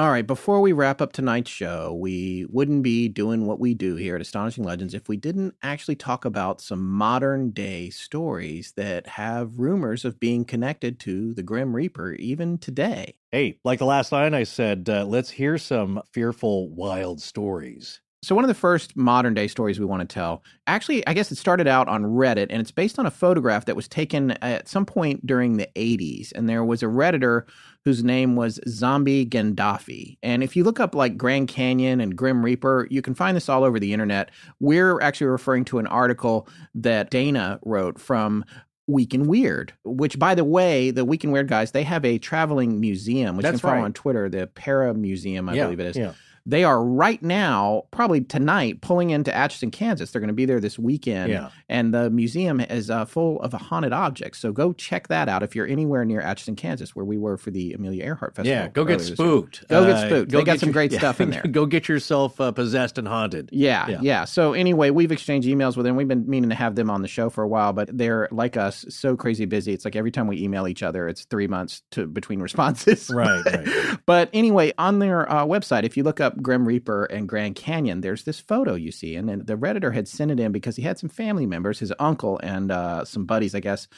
[0.00, 3.96] All right, before we wrap up tonight's show, we wouldn't be doing what we do
[3.96, 9.06] here at Astonishing Legends if we didn't actually talk about some modern day stories that
[9.06, 13.16] have rumors of being connected to the Grim Reaper even today.
[13.30, 18.00] Hey, like the last line I said, uh, let's hear some fearful, wild stories.
[18.22, 21.32] So, one of the first modern day stories we want to tell, actually, I guess
[21.32, 24.68] it started out on Reddit and it's based on a photograph that was taken at
[24.68, 26.30] some point during the 80s.
[26.34, 27.44] And there was a Redditor
[27.84, 30.18] whose name was Zombie Gendafi.
[30.22, 33.48] And if you look up like Grand Canyon and Grim Reaper, you can find this
[33.48, 34.30] all over the internet.
[34.60, 38.44] We're actually referring to an article that Dana wrote from
[38.86, 42.18] Week in Weird, which, by the way, the Week in Weird guys, they have a
[42.18, 43.84] traveling museum, which That's you can follow right.
[43.84, 45.96] on Twitter, the Para Museum, I yeah, believe it is.
[45.96, 46.12] Yeah.
[46.46, 50.10] They are right now, probably tonight, pulling into Atchison, Kansas.
[50.10, 51.30] They're going to be there this weekend.
[51.30, 51.50] Yeah.
[51.68, 54.38] And the museum is uh, full of haunted objects.
[54.38, 57.50] So go check that out if you're anywhere near Atchison, Kansas, where we were for
[57.50, 58.58] the Amelia Earhart Festival.
[58.58, 59.68] Yeah, go get spooked.
[59.68, 60.30] Go get Uh, spooked.
[60.32, 61.42] They got get some your- great yeah, stuff in there.
[61.42, 63.50] go get yourself uh, possessed and haunted.
[63.52, 63.98] Yeah, Yeah.
[64.02, 65.94] yeah, So anyway, we've exchanged emails with them.
[65.96, 68.56] We've been meaning to have them on the show for a while, but they're like
[68.56, 69.72] us, so crazy busy.
[69.72, 73.10] It's like every time we email each other, it's three months to between responses.
[73.10, 73.98] Right, right.
[74.06, 78.00] but anyway, on their uh, website, if you look up Grim Reaper and Grand Canyon,
[78.00, 80.82] there's this photo you see, and then the redditor had sent it in because he
[80.82, 83.88] had some family members, his uncle and uh, some buddies, I guess,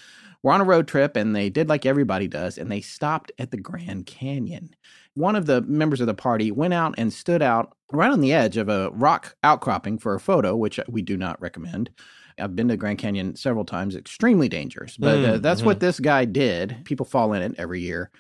[0.43, 3.51] were on a road trip, and they did like everybody does, and they stopped at
[3.51, 4.75] the Grand Canyon
[5.15, 8.33] one of the members of the party went out and stood out right on the
[8.33, 11.91] edge of a rock outcropping for a photo, which we do not recommend.
[12.39, 15.67] I've been to Grand Canyon several times, extremely dangerous, but uh, Mm, that's mhm.
[15.67, 16.79] what this guy did.
[16.85, 18.11] People fall in it every year.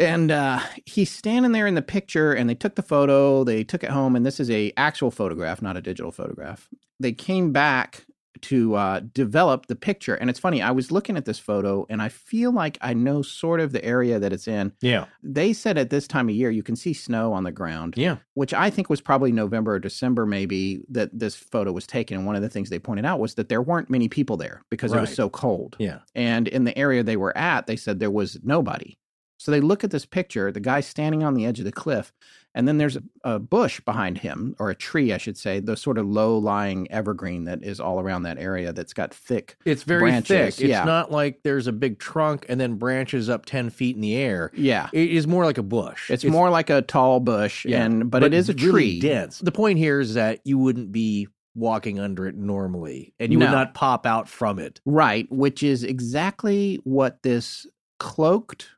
[0.00, 3.44] And uh, he's standing there in the picture, and they took the photo.
[3.44, 6.68] They took it home, and this is a actual photograph, not a digital photograph.
[6.98, 8.06] They came back
[8.42, 10.62] to uh, develop the picture, and it's funny.
[10.62, 13.84] I was looking at this photo, and I feel like I know sort of the
[13.84, 16.94] area that it's in Yeah, they said at this time of year you can see
[16.94, 18.16] snow on the ground yeah.
[18.34, 22.26] which i think was probably november or december maybe that this photo was taken and
[22.26, 24.92] one of the things they pointed out was that there weren't many people there because
[24.92, 25.98] it was so cold Yeah.
[26.14, 28.96] and in the area they were at they said there was nobody
[29.40, 32.12] so they look at this picture the guy standing on the edge of the cliff
[32.52, 35.76] and then there's a, a bush behind him or a tree i should say the
[35.76, 39.82] sort of low lying evergreen that is all around that area that's got thick It's
[39.84, 40.64] very Branches, thick.
[40.64, 40.84] It's yeah.
[40.84, 44.50] not like there's a big trunk and then branches up 10 feet in the air.
[44.54, 46.10] yeah It is more like a bush.
[46.10, 49.38] it's, more like a tall bush yeah, and but, it is a really tree dense.
[49.38, 53.50] The point here is that you wouldn't be walking under it normally and you would
[53.50, 54.80] not pop out from it.
[54.84, 57.66] Right, which is exactly what this
[57.98, 58.68] cloaked,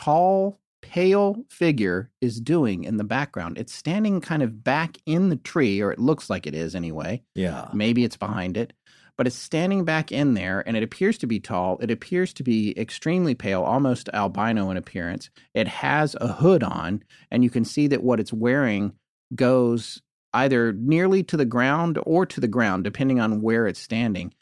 [0.00, 3.58] tall, pale figure is doing in the background.
[3.58, 7.22] It's standing kind of back in the tree, or it looks like it is anyway.
[7.34, 7.68] Yeah.
[7.74, 8.72] Maybe it's behind it,
[9.18, 11.78] but it's standing back in there and it appears to be tall.
[11.82, 15.28] It appears to be extremely pale, almost albino in appearance.
[15.52, 18.94] It has a hood on, and you can see that what it's wearing
[19.34, 20.00] goes
[20.32, 24.32] either nearly to the ground or to the ground, depending on where it's standing.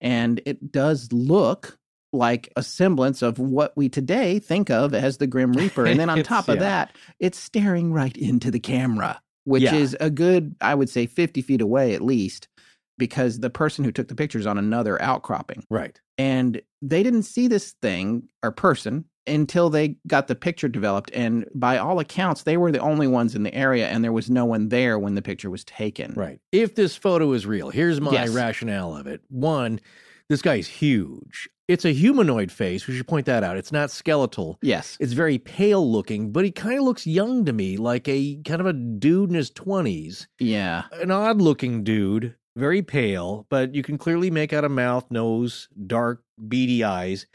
[0.00, 1.78] And it does look
[2.14, 5.84] like a semblance of what we today think of as the Grim Reaper.
[5.86, 6.60] And then on top of yeah.
[6.62, 9.74] that, it's staring right into the camera, which Yeah.
[9.74, 12.48] is a good, I would say, 50 feet away at least,
[12.96, 15.64] because the person who took the picture is on another outcropping.
[15.68, 16.00] Right.
[16.16, 21.10] And they didn't see this thing or person until they got the picture developed.
[21.14, 24.28] And by all accounts, they were the only ones in the area, and there was
[24.30, 26.12] no one there when the picture was taken.
[26.14, 26.38] Right.
[26.52, 28.28] If this photo is real, here's my Yes.
[28.30, 29.22] rationale of it.
[29.28, 29.80] One,
[30.28, 31.48] this guy's huge.
[31.66, 32.86] It's a humanoid face.
[32.86, 33.56] We should point that out.
[33.56, 34.58] It's not skeletal.
[34.60, 34.98] Yes.
[35.00, 38.60] It's very pale looking, but he kind of looks young to me, like a kind
[38.60, 40.26] of a dude in his 20s.
[40.38, 40.84] Yeah.
[40.92, 45.68] An odd looking dude, very pale, but you can clearly make out a mouth, nose,
[45.86, 47.26] dark, beady eyes.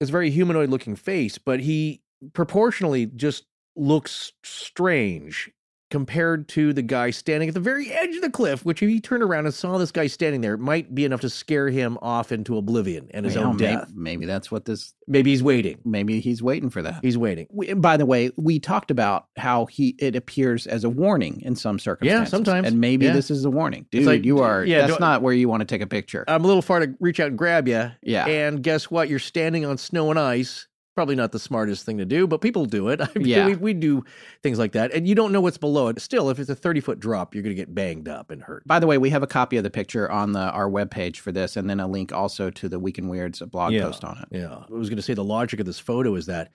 [0.00, 2.00] It's a very humanoid looking face, but he
[2.32, 3.44] proportionally just
[3.76, 5.50] looks strange.
[5.90, 9.00] Compared to the guy standing at the very edge of the cliff, which if he
[9.00, 11.98] turned around and saw this guy standing there, it might be enough to scare him
[12.00, 13.90] off into oblivion and his Well, own death.
[13.94, 14.94] Maybe, that's what this.
[15.06, 15.78] Maybe he's waiting.
[15.84, 17.00] Maybe he's waiting for that.
[17.02, 17.48] He's waiting.
[17.50, 21.56] We, by the way, we talked about how he it appears as a warning in
[21.56, 22.32] some circumstances.
[22.32, 22.68] Yeah, sometimes.
[22.68, 23.12] and maybe Yeah.
[23.12, 24.04] this is a warning, dude.
[24.06, 24.64] like, you are.
[24.64, 26.24] yeah, that's not where you want to take a picture.
[26.28, 27.90] I'm a little far to reach out and grab you.
[28.02, 29.08] yeah, And guess what?
[29.08, 30.68] You're standing on snow and ice.
[31.00, 33.00] Probably not the smartest thing to do, but people do it.
[33.02, 33.46] I mean, Yeah.
[33.46, 34.04] we, we do
[34.42, 34.92] things like that.
[34.92, 35.98] And you don't know what's below it.
[35.98, 38.66] Still, if it's a 30 foot drop, you're going to get banged up and hurt.
[38.66, 41.32] By the way, we have a copy of the picture on the our webpage for
[41.32, 43.84] this, and then a link also to the Week in Weirds blog Yeah.
[43.84, 44.36] post on it.
[44.38, 44.56] Yeah.
[44.68, 46.52] I was going to say the logic of this photo is that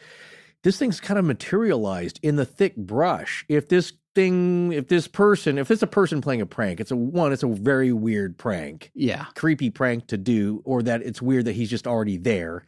[0.62, 3.46] this thing's kind of materialized in the thick brush.
[3.50, 6.96] If this thing, if this person, if it's a person playing a prank, it's a
[6.96, 8.92] one, it's a very weird prank.
[8.94, 12.64] Yeah, creepy prank to do, or that it's weird that he's just already there.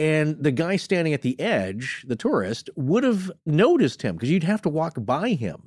[0.00, 4.44] And the guy standing at the edge, the tourist, would have noticed him because you'd
[4.44, 5.62] have to walk by him.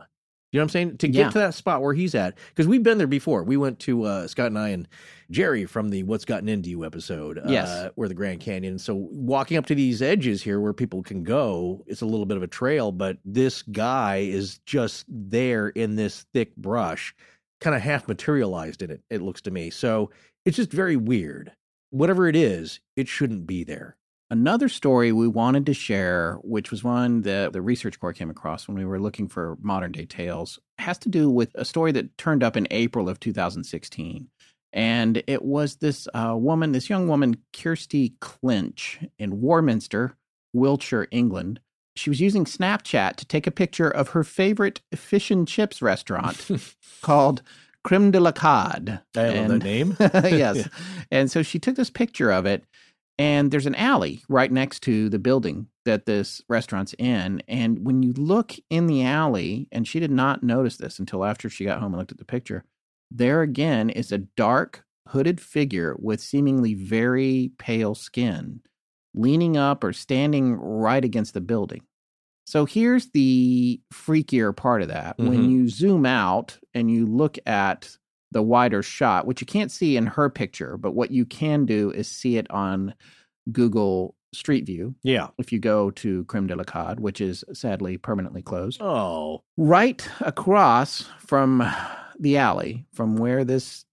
[0.51, 0.97] You know what I'm saying?
[0.97, 1.29] To get Yeah.
[1.29, 2.37] to that spot where he's at.
[2.49, 3.43] Because we've been there before.
[3.43, 4.87] We went to uh, Scott and I and
[5.31, 7.41] Jerry from the What's Gotten Into You episode.
[7.47, 7.69] Yes.
[7.69, 8.77] Uh, where the Grand Canyon.
[8.79, 12.37] So walking up to these edges here where people can go, it's a little bit
[12.37, 17.15] of a trail, but this guy is just there in this thick brush,
[17.61, 19.69] kind of half materialized in it, it looks to me.
[19.71, 20.11] So
[20.45, 21.51] it's just very weird.
[21.89, 23.95] Whatever it is, it shouldn't be there.
[24.29, 28.67] Another story we wanted to share, which was one that the research corps came across
[28.67, 32.17] when we were looking for modern day tales, has to do with a story that
[32.17, 34.27] turned up in April of 2016.
[34.71, 40.15] And it was this uh, woman, this young woman, Kirsty Clinch in Warminster,
[40.51, 41.59] Wiltshire, England.
[41.95, 46.49] She was using Snapchat to take a picture of her favorite fish and chips restaurant
[47.01, 47.43] called
[47.83, 48.99] Creme de la Cade.
[49.15, 49.95] I love that name.
[49.99, 50.67] yes.
[51.11, 52.63] And so she took this picture of it,
[53.17, 57.41] and there's an alley right next to the building that this restaurant's in.
[57.47, 61.49] And when you look in the alley, and she did not notice this until after
[61.49, 62.63] she got home and looked at the picture,
[63.11, 68.61] there again is a dark hooded figure with seemingly very pale skin
[69.13, 71.81] leaning up or standing right against the building.
[72.45, 75.17] So here's the freakier part of that.
[75.19, 75.49] When Mhm.
[75.49, 77.97] you zoom out and you look at
[78.33, 81.91] the wider shot, which you can't see in her picture, but what you can do
[81.91, 82.93] is see it on
[83.51, 85.27] Google Street View Yeah.
[85.37, 88.81] if you go to Creme de la Cade, which is sadly permanently closed.
[88.81, 89.41] Oh.
[89.57, 91.63] Right across from
[92.19, 93.85] the alley, from where this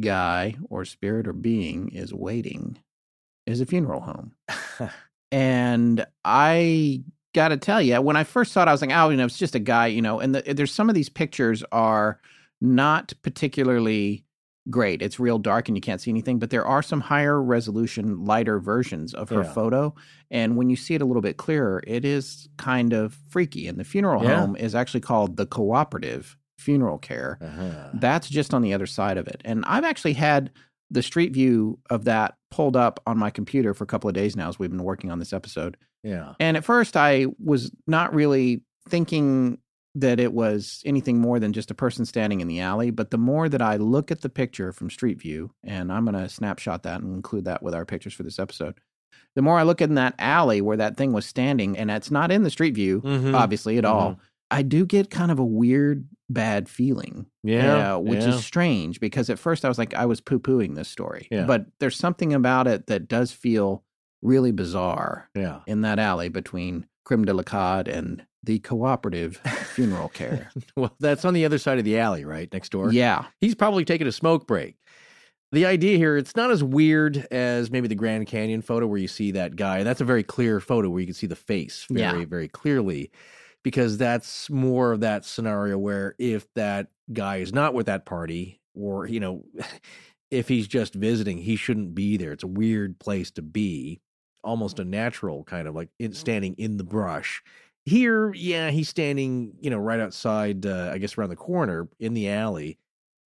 [0.00, 2.78] guy or spirit or being is waiting,
[3.46, 4.32] is a funeral home.
[5.32, 7.02] And I
[7.36, 9.26] got to tell you, when I first saw it, I was like, oh, you know,
[9.26, 10.18] it's just a guy, you know.
[10.18, 12.20] And the, there's some of these pictures are
[12.60, 14.24] not particularly
[14.68, 15.00] great.
[15.02, 18.60] It's real dark and you can't see anything, but there are some higher resolution, lighter
[18.60, 19.52] versions of her Yeah.
[19.52, 19.94] photo.
[20.30, 23.66] And when you see it a little bit clearer, it is kind of freaky.
[23.66, 24.40] And the funeral Yeah.
[24.40, 27.38] home is actually called the Cooperative Funeral Care.
[27.40, 27.88] Uh-huh.
[27.94, 29.40] That's just on the other side of it.
[29.46, 30.50] And I've actually had
[30.90, 34.36] the street view of that pulled up on my computer for a couple of days
[34.36, 35.78] now as we've been working on this episode.
[36.02, 36.34] Yeah.
[36.38, 39.58] And at first, I was not really thinking
[39.96, 42.90] that it was anything more than just a person standing in the alley.
[42.90, 46.16] But the more that I look at the picture from Street View, and I'm going
[46.16, 48.74] to snapshot that and include that with our pictures for this episode,
[49.34, 52.30] the more I look in that alley where that thing was standing, and it's not
[52.30, 53.34] in the Street View, Mhm.
[53.34, 54.18] obviously, at all, Mhm.
[54.52, 57.26] I do get kind of a weird, bad feeling.
[57.42, 57.94] Yeah.
[57.94, 58.30] Uh, which yeah.
[58.34, 61.26] is strange because at first I was like, I was poo pooing this story.
[61.30, 61.44] Yeah.
[61.46, 63.84] But there's something about it that does feel
[64.22, 65.60] really bizarre Yeah.
[65.66, 69.36] in that alley between Creme de la Cade and the cooperative
[69.74, 70.50] funeral care.
[70.76, 72.50] Well, that's on the other side of the alley, right?
[72.52, 72.92] Next door.
[72.92, 73.26] yeah.
[73.40, 74.76] He's probably taking a smoke break.
[75.52, 79.08] The idea here, it's not as weird as maybe the Grand Canyon photo where you
[79.08, 79.78] see that guy.
[79.78, 82.24] And that's a very clear photo where you can see the face very, Yeah.
[82.26, 83.10] very clearly.
[83.62, 88.60] Because that's more of that scenario where if that guy is not with that party,
[88.74, 89.44] or, you know,
[90.30, 92.32] if he's just visiting, he shouldn't be there.
[92.32, 94.00] It's a weird place to be,
[94.42, 97.42] almost a natural kind of like in, standing in the brush.
[97.86, 102.14] Here, yeah, he's standing, you know, right outside, uh, I guess around the corner in
[102.14, 102.78] the alley.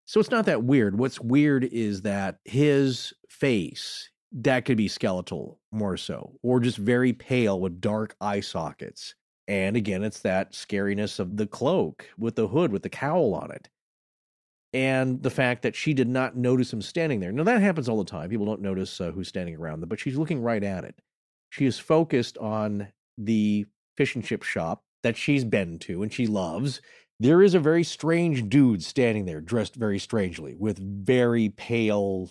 [0.07, 0.99] So it's not that weird.
[0.99, 7.13] What's weird is that his face, that could be skeletal more so, or just very
[7.13, 9.15] pale with dark eye sockets.
[9.47, 13.51] And again, it's that scariness of the cloak with the hood with the cowl on
[13.51, 13.69] it.
[14.73, 17.33] And the fact that she did not notice him standing there.
[17.33, 18.31] Now, that happens all the time.
[18.31, 20.95] People don't notice uh, who's standing around them, but she's looking right at it.
[21.51, 22.87] She is focused on
[23.19, 23.67] the
[24.01, 26.81] fish and chip shop that she's been to and she loves.
[27.19, 32.31] There is a very strange dude standing there, dressed very strangely, with very pale,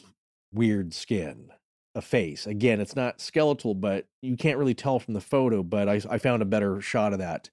[0.51, 1.51] weird skin,
[1.93, 2.47] a face.
[2.47, 5.61] Again, it's not skeletal, but you can't really tell from the photo.
[5.61, 7.51] But I, I found a better shot of that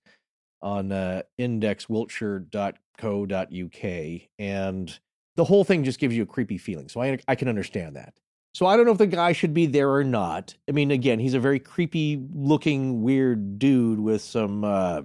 [0.63, 4.99] on uh, indexwiltshire.co.uk, and
[5.37, 6.89] the whole thing just gives you a creepy feeling.
[6.89, 8.15] So I I can understand that.
[8.57, 10.55] So I don't know if the guy should be there or not.
[10.67, 15.03] I mean, again, he's a very creepy looking, weird dude with some uh,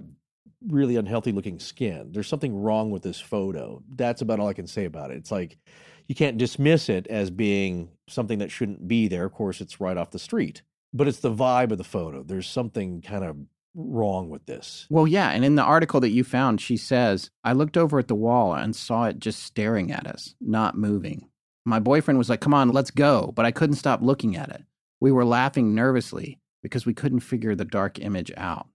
[0.68, 2.12] really unhealthy looking skin.
[2.12, 3.82] There's something wrong with this photo.
[3.94, 5.18] That's about all I can say about it.
[5.18, 5.58] It's like
[6.08, 9.26] you can't dismiss it as being something that shouldn't be there.
[9.26, 10.62] Of course, it's right off the street,
[10.94, 12.22] but it's the vibe of the photo.
[12.22, 13.36] There's something kind of
[13.74, 14.86] wrong with this.
[14.88, 15.28] Well, yeah.
[15.28, 18.54] And in the article that you found, she says, I looked over at the wall
[18.54, 21.28] and saw it just staring at us, not moving.
[21.64, 23.32] My boyfriend was like, Come on, let's go.
[23.34, 24.64] But I couldn't stop looking at it.
[25.00, 28.68] We were laughing nervously because we couldn't figure the dark image out.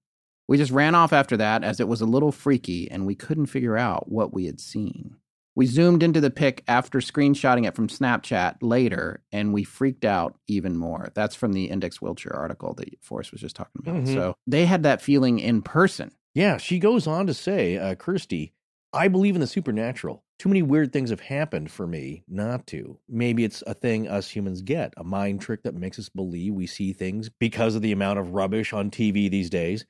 [0.47, 3.47] We just ran off after that as it was a little freaky and we couldn't
[3.47, 5.15] figure out what we had seen.
[5.55, 10.37] We zoomed into the pic after screenshotting it from Snapchat later and we freaked out
[10.47, 11.09] even more.
[11.15, 13.95] That's from the Index Wiltshire article that Forrest was just talking about.
[14.03, 14.13] Mhm.
[14.13, 16.11] So they had that feeling in person.
[16.35, 18.53] Yeah, she goes on to say, uh, Kirsty,
[18.93, 20.23] I believe in the supernatural.
[20.39, 22.99] Too many weird things have happened for me not to.
[23.09, 26.67] Maybe it's a thing us humans get, a mind trick that makes us believe we
[26.67, 29.85] see things because of the amount of rubbish on TV these days.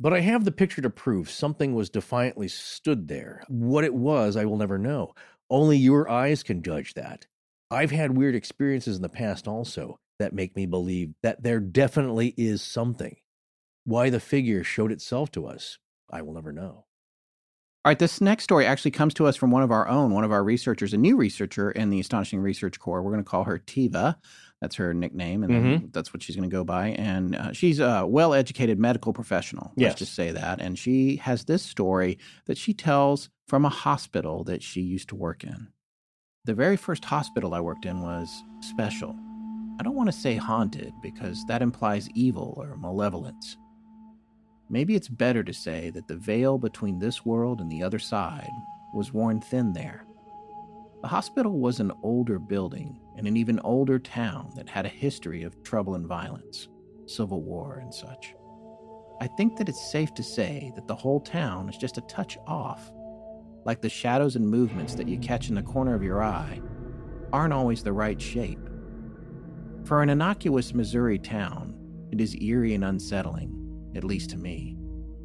[0.00, 3.44] But I have the picture to prove something was defiantly stood there.
[3.46, 5.14] What it was, I will never know.
[5.48, 7.26] Only your eyes can judge that.
[7.70, 12.34] I've had weird experiences in the past also that make me believe that there definitely
[12.36, 13.16] is something.
[13.84, 15.78] Why the figure showed itself to us,
[16.10, 16.85] I will never know.
[17.86, 20.24] All right, this next story actually comes to us from one of our own, one
[20.24, 23.00] of our researchers, a new researcher in the Astonishing Research Corps.
[23.00, 24.16] We're going to call her Tiva.
[24.60, 26.88] That's her nickname, and then that's what she's going to go by.
[26.98, 29.66] And uh, she's a well educated medical professional.
[29.76, 29.94] Let's Yes.
[30.00, 30.60] just say that.
[30.60, 35.14] And she has this story that she tells from a hospital that she used to
[35.14, 35.68] work in.
[36.44, 38.28] The very first hospital I worked in was
[38.62, 39.14] special.
[39.78, 43.56] I don't want to say haunted because that implies evil or malevolence.
[44.68, 48.50] Maybe it's better to say that the veil between this world and the other side
[48.92, 50.04] was worn thin there.
[51.02, 55.44] The hospital was an older building in an even older town that had a history
[55.44, 56.68] of trouble and violence,
[57.06, 58.34] civil war, and such.
[59.20, 62.36] I think that it's safe to say that the whole town is just a touch
[62.46, 62.90] off,
[63.64, 66.60] like the shadows and movements that you catch in the corner of your eye
[67.32, 68.68] aren't always the right shape.
[69.84, 71.74] For an innocuous Missouri town,
[72.10, 73.65] it is eerie and unsettling,
[73.96, 74.76] at least to me.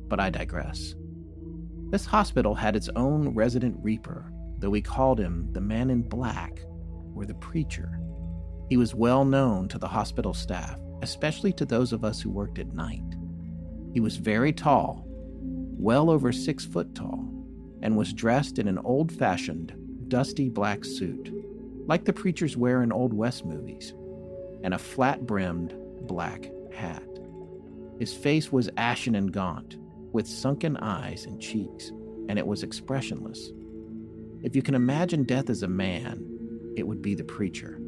[0.08, 0.96] But I digress.
[1.90, 6.62] This hospital had its own resident reaper, though we called him the man in black
[7.16, 8.00] or the preacher.
[8.70, 12.60] He was well known to the hospital staff, especially to those of us who worked
[12.60, 13.04] at night.
[13.94, 17.28] He was very tall, well over six foot tall,
[17.82, 19.74] and was dressed in an old fashioned,
[20.08, 21.34] dusty black suit,
[21.88, 23.94] like the preachers wear in Old West movies,
[24.64, 25.76] and a flat brimmed
[26.08, 27.04] black hat.
[28.02, 29.78] His face was ashen and gaunt,
[30.12, 31.92] with sunken eyes and cheeks,
[32.30, 33.52] and it was expressionless.
[34.42, 37.80] If you can imagine death as a man, it would be the preacher.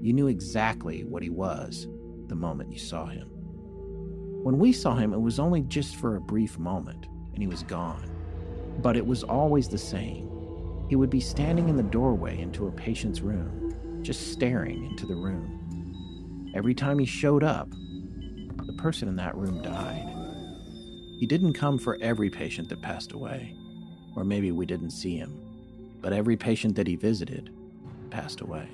[0.00, 1.88] You knew exactly what he was
[2.28, 3.28] the moment you saw him.
[4.42, 7.62] When we saw him, it was only just for a brief moment, and he was
[7.62, 8.10] gone.
[8.80, 10.26] But it was always the same.
[10.88, 15.16] He would be standing in the doorway into a patient's room, just staring into the
[15.16, 16.50] room.
[16.54, 17.68] Every time he showed up,
[18.80, 20.08] person in that room died.
[21.18, 23.54] He didn't come for every patient that passed away,
[24.16, 25.38] or maybe we didn't see him,
[26.00, 27.50] but every patient that he visited
[28.10, 28.68] passed away.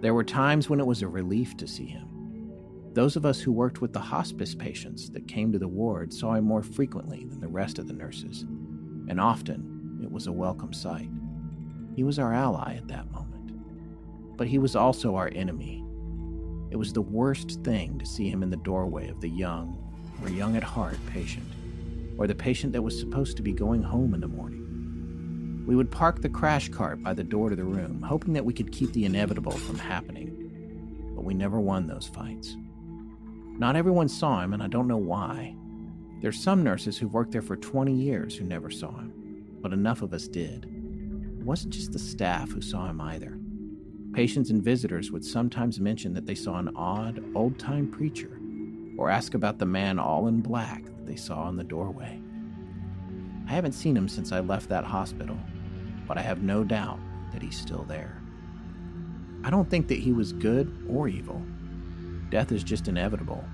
[0.00, 2.08] There were times when it was a relief to see him.
[2.94, 6.34] Those of us who worked with the hospice patients that came to the ward saw
[6.34, 8.42] him more frequently than the rest of the nurses,
[9.08, 11.10] and often it was a welcome sight.
[11.94, 13.52] He was our ally at that moment,
[14.36, 15.85] but he was also our enemy.
[16.76, 19.78] It was the worst thing to see him in the doorway of the young
[20.22, 21.46] or young at heart patient,
[22.18, 25.64] or the patient that was supposed to be going home in the morning.
[25.66, 28.52] We would park the crash cart by the door to the room, hoping that we
[28.52, 32.58] could keep the inevitable from happening, but we never won those fights.
[33.58, 35.56] Not everyone saw him, and I don't know why.
[36.20, 39.14] There's some nurses who've worked there for 20 years who never saw him,
[39.62, 40.66] but enough of us did.
[41.40, 43.38] It wasn't just the staff who saw him either.
[44.12, 48.40] Patients and visitors would sometimes mention that they saw an odd, old time preacher
[48.96, 52.20] or ask about the man all in black that they saw in the doorway.
[53.46, 55.36] I haven't seen him since I left that hospital,
[56.08, 56.98] but I have no doubt
[57.32, 58.20] that he's still there.
[59.44, 61.40] I don't think that he was good or evil.
[62.30, 63.44] Death is just inevitable,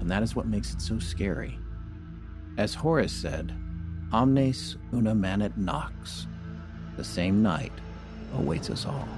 [0.00, 1.58] and that is what makes it so scary.
[2.58, 3.54] As Horace said,
[4.12, 6.26] Omnes una manet nox.
[6.98, 7.72] The same night
[8.34, 9.08] awaits us all.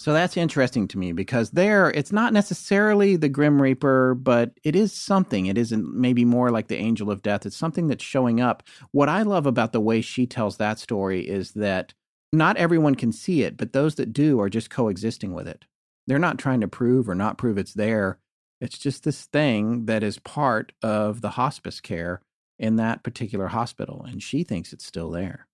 [0.00, 4.76] So that's interesting to me because there, it's not necessarily the Grim Reaper, but it
[4.76, 5.46] is something.
[5.46, 7.44] It isn't maybe more like the Angel of Death.
[7.44, 8.62] It's something that's showing up.
[8.92, 11.94] What I love about the way she tells that story is that
[12.32, 15.64] not everyone can see it, but those that do are just coexisting with it.
[16.06, 18.18] They're not trying to prove or not prove it's there.
[18.60, 22.22] It's just this thing that is part of the hospice care
[22.56, 25.47] in that particular hospital, and she thinks it's still there.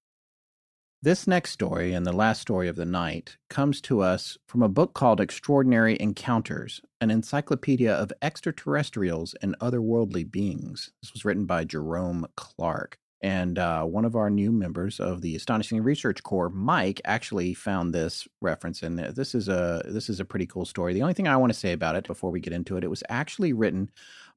[1.04, 4.70] This next story, and the last story of the night, comes to us from a
[4.70, 10.92] book called Extraordinary Encounters, an encyclopedia of extraterrestrials and otherworldly beings.
[11.02, 12.96] This was written by Jerome Clark.
[13.20, 17.92] And uh, one of our new members of the Astonishing Research Corps, Mike, actually found
[17.92, 20.94] this reference, and this is a this is a pretty cool story.
[20.94, 22.88] The only thing I want to say about it before we get into it, it
[22.88, 23.90] was actually written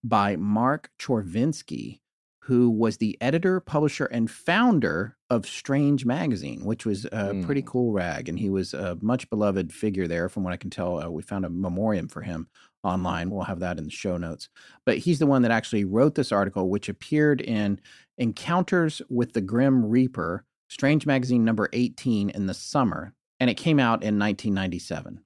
[0.03, 2.01] by Mark Chorvinsky,
[2.47, 7.45] who was the editor, publisher, and founder of Strange Magazine, which was a mm.
[7.45, 8.29] pretty cool rag.
[8.29, 10.97] And he was a much beloved figure there, from what I can tell.
[10.97, 12.47] Uh, we found a memoriam for him
[12.85, 13.31] online.
[13.31, 14.47] We'll have that in the show notes.
[14.85, 17.81] But he's the one that actually wrote this article, which appeared in
[18.17, 23.13] Encounters with the Grim Reaper, Strange Magazine number 18 in the summer.
[23.41, 25.19] And it came out in 1997.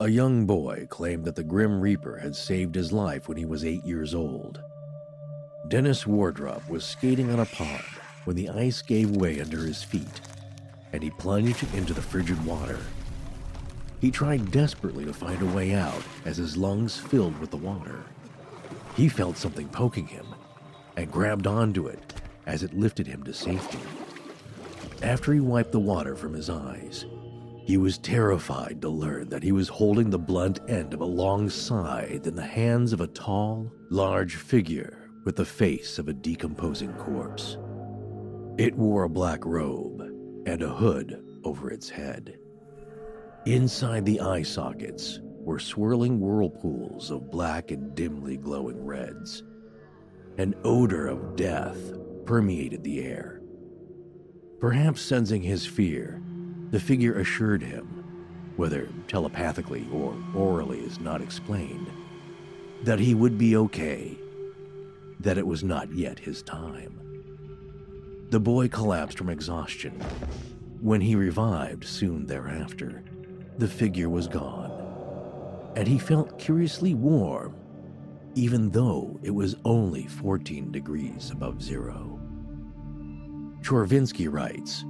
[0.00, 3.66] A young boy claimed that the Grim Reaper had saved his life when he was
[3.66, 4.62] eight years old.
[5.66, 7.82] Dennis Wardrop was skating on a pond
[8.24, 10.20] when the ice gave way under his feet,
[10.92, 12.78] and he plunged into the frigid water.
[13.98, 18.04] He tried desperately to find a way out as his lungs filled with the water.
[18.94, 20.26] He felt something poking him
[20.98, 22.12] and grabbed onto it
[22.44, 23.78] as it lifted him to safety.
[25.02, 27.06] After he wiped the water from his eyes,
[27.64, 31.48] he was terrified to learn that he was holding the blunt end of a long
[31.48, 36.92] scythe in the hands of a tall, large figure with the face of a decomposing
[36.94, 37.56] corpse.
[38.58, 40.00] It wore a black robe
[40.46, 42.38] and a hood over its head.
[43.46, 49.42] Inside the eye sockets were swirling whirlpools of black and dimly glowing reds.
[50.38, 51.78] An odor of death
[52.26, 53.40] permeated the air.
[54.60, 56.22] Perhaps sensing his fear,
[56.70, 57.86] the figure assured him,
[58.56, 61.90] whether telepathically or orally is not explained,
[62.82, 64.18] that he would be okay
[65.24, 67.00] that it was not yet his time.
[68.30, 70.00] The boy collapsed from exhaustion.
[70.80, 73.02] When he revived soon thereafter,
[73.58, 77.56] the figure was gone, and he felt curiously warm,
[78.34, 82.20] even though it was only 14 degrees above zero.
[83.62, 84.84] Chorvinsky writes,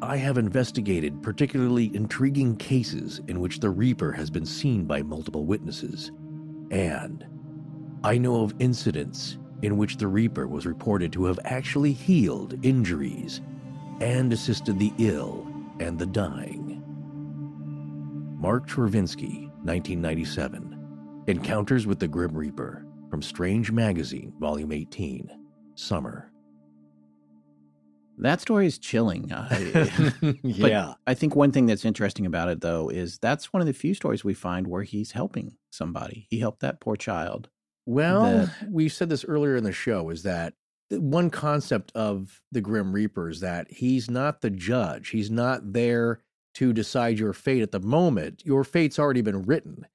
[0.00, 5.44] I have investigated particularly intriguing cases in which the Reaper has been seen by multiple
[5.44, 6.10] witnesses,
[6.70, 7.24] and
[8.02, 13.40] I know of incidents in which the Reaper was reported to have actually healed injuries
[14.00, 15.46] and assisted the ill
[15.80, 16.82] and the dying.
[18.38, 21.24] Mark Chorvinsky, 1997.
[21.28, 25.30] Encounters with the Grim Reaper from Strange Magazine, Volume 18,
[25.76, 26.30] Summer.
[28.18, 29.32] That story is chilling.
[29.32, 29.48] Uh,
[30.42, 30.92] yeah.
[31.06, 33.94] I think one thing that's interesting about it, though, is that's one of the few
[33.94, 36.26] stories we find where he's helping somebody.
[36.28, 37.48] He helped that poor child.
[37.86, 38.50] Well, that...
[38.70, 40.54] we said this earlier in the show is that
[40.90, 45.10] one concept of the Grim Reaper is that he's not the judge.
[45.10, 46.20] He's not there
[46.54, 48.42] to decide your fate at the moment.
[48.44, 49.86] Your fate's already been written.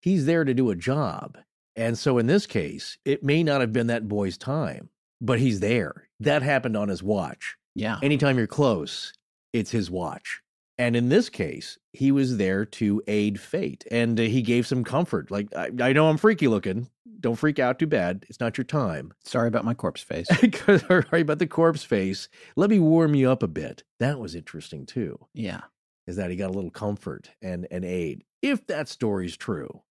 [0.00, 1.38] He's there to do a job.
[1.74, 4.88] And so in this case, it may not have been that boy's time,
[5.20, 6.08] but he's there.
[6.20, 7.56] That happened on his watch.
[7.74, 7.98] Yeah.
[8.02, 9.12] Anytime you're close,
[9.52, 10.40] it's his watch.
[10.78, 14.84] And in this case, he was there to aid fate and uh, he gave some
[14.84, 15.30] comfort.
[15.30, 16.88] Like, I, I, know I'm freaky looking.
[17.18, 18.26] Don't freak out too bad.
[18.28, 19.14] It's not your time.
[19.24, 20.28] Sorry about my corpse face.
[20.66, 22.28] Sorry about the corpse face.
[22.56, 23.84] Let me warm you up a bit.
[24.00, 25.18] That was interesting too.
[25.32, 25.62] Yeah.
[26.06, 29.82] Is that he got a little comfort and, and aid, if that story's true.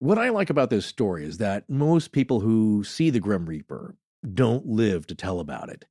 [0.00, 3.94] What I like about this story is that most people who see the Grim Reaper
[4.34, 5.86] don't live to tell about it.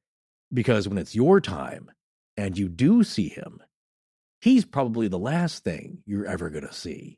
[0.53, 1.89] Because when it's your time
[2.35, 3.61] and you do see him,
[4.41, 7.17] he's probably the last thing you're ever going to see.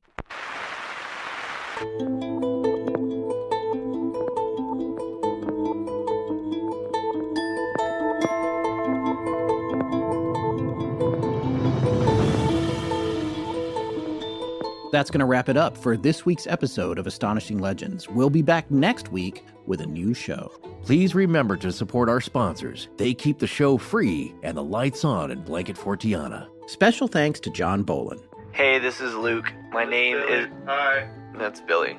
[14.92, 18.08] That's going to wrap it up for this week's episode of Astonishing Legends.
[18.08, 20.52] We'll be back next week with a new show.
[20.84, 22.90] Please remember to support our sponsors.
[22.98, 26.53] They keep the show free and the lights on in Blanket Fortiana.
[26.68, 28.20] Special thanks to John Bolin.
[28.52, 29.52] Hey, this is Luke.
[29.72, 30.34] My name Billy.
[30.44, 30.48] is.
[30.66, 31.10] Hi.
[31.36, 31.98] That's Billy.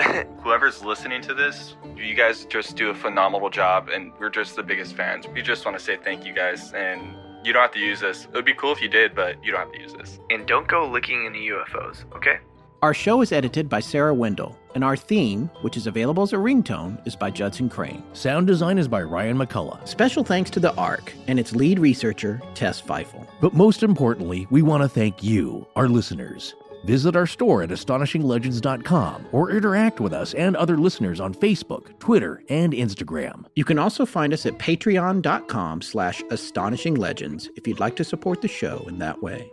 [0.42, 4.62] Whoever's listening to this, you guys just do a phenomenal job, and we're just the
[4.62, 5.26] biggest fans.
[5.28, 8.24] We just want to say thank you guys, and You don't have to use this.
[8.24, 10.18] It would be cool if you did, but you don't have to use this.
[10.28, 12.38] And don't go looking into UFOs, okay?
[12.82, 16.36] Our show is edited by Sarah Wendell, and our theme, which is available as a
[16.36, 18.02] ringtone, is by Judson Crane.
[18.14, 19.86] Sound design is by Ryan McCullough.
[19.86, 23.26] Special thanks to the ARC and its lead researcher, Tess Feifel.
[23.42, 26.54] But most importantly, we want to thank you, our listeners.
[26.86, 32.42] Visit our store at astonishinglegends.com or interact with us and other listeners on Facebook, Twitter,
[32.48, 33.44] and Instagram.
[33.56, 38.48] You can also find us at patreon.com slash astonishinglegends if you'd like to support the
[38.48, 39.50] show in that way.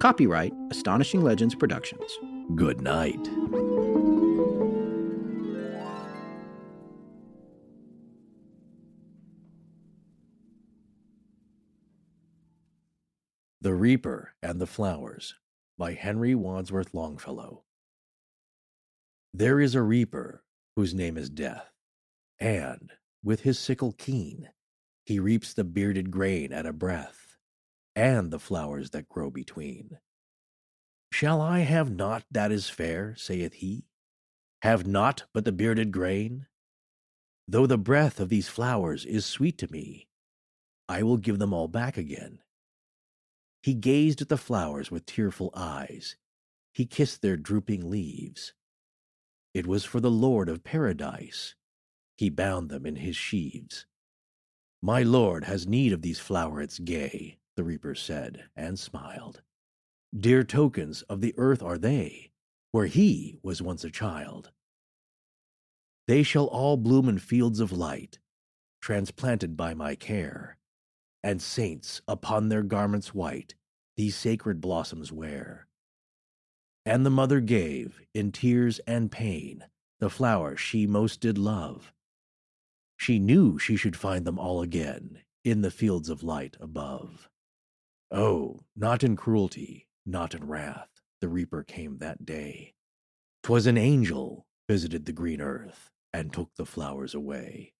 [0.00, 2.18] Copyright Astonishing Legends Productions.
[2.54, 3.22] Good night.
[13.60, 15.34] The Reaper and the Flowers
[15.76, 17.64] by Henry Wadsworth Longfellow.
[19.34, 20.44] There is a reaper
[20.76, 21.72] whose name is Death,
[22.38, 22.92] and,
[23.24, 24.50] with his sickle keen,
[25.04, 27.36] he reaps the bearded grain at a breath,
[27.96, 29.98] and the flowers that grow between.
[31.18, 33.86] Shall I have naught that is fair, saith he?
[34.60, 36.46] Have naught but the bearded grain?
[37.48, 40.08] Though the breath of these flowers is sweet to me,
[40.90, 42.40] I will give them all back again.
[43.62, 46.16] He gazed at the flowers with tearful eyes.
[46.74, 48.52] He kissed their drooping leaves.
[49.54, 51.54] It was for the Lord of Paradise.
[52.18, 53.86] He bound them in his sheaves.
[54.82, 59.40] My Lord has need of these flowerets gay, the reaper said, and smiled.
[60.18, 62.30] Dear tokens of the earth are they,
[62.70, 64.50] where he was once a child.
[66.06, 68.18] They shall all bloom in fields of light,
[68.80, 70.56] transplanted by my care,
[71.22, 73.56] and saints upon their garments white
[73.96, 75.66] these sacred blossoms wear.
[76.86, 79.64] And the mother gave, in tears and pain,
[79.98, 81.92] the flower she most did love.
[82.96, 87.28] She knew she should find them all again in the fields of light above.
[88.10, 90.88] Oh, not in cruelty, not in wrath,
[91.20, 92.74] the reaper came that day.
[93.42, 97.72] 'Twas an angel visited the green earth and took the flowers away.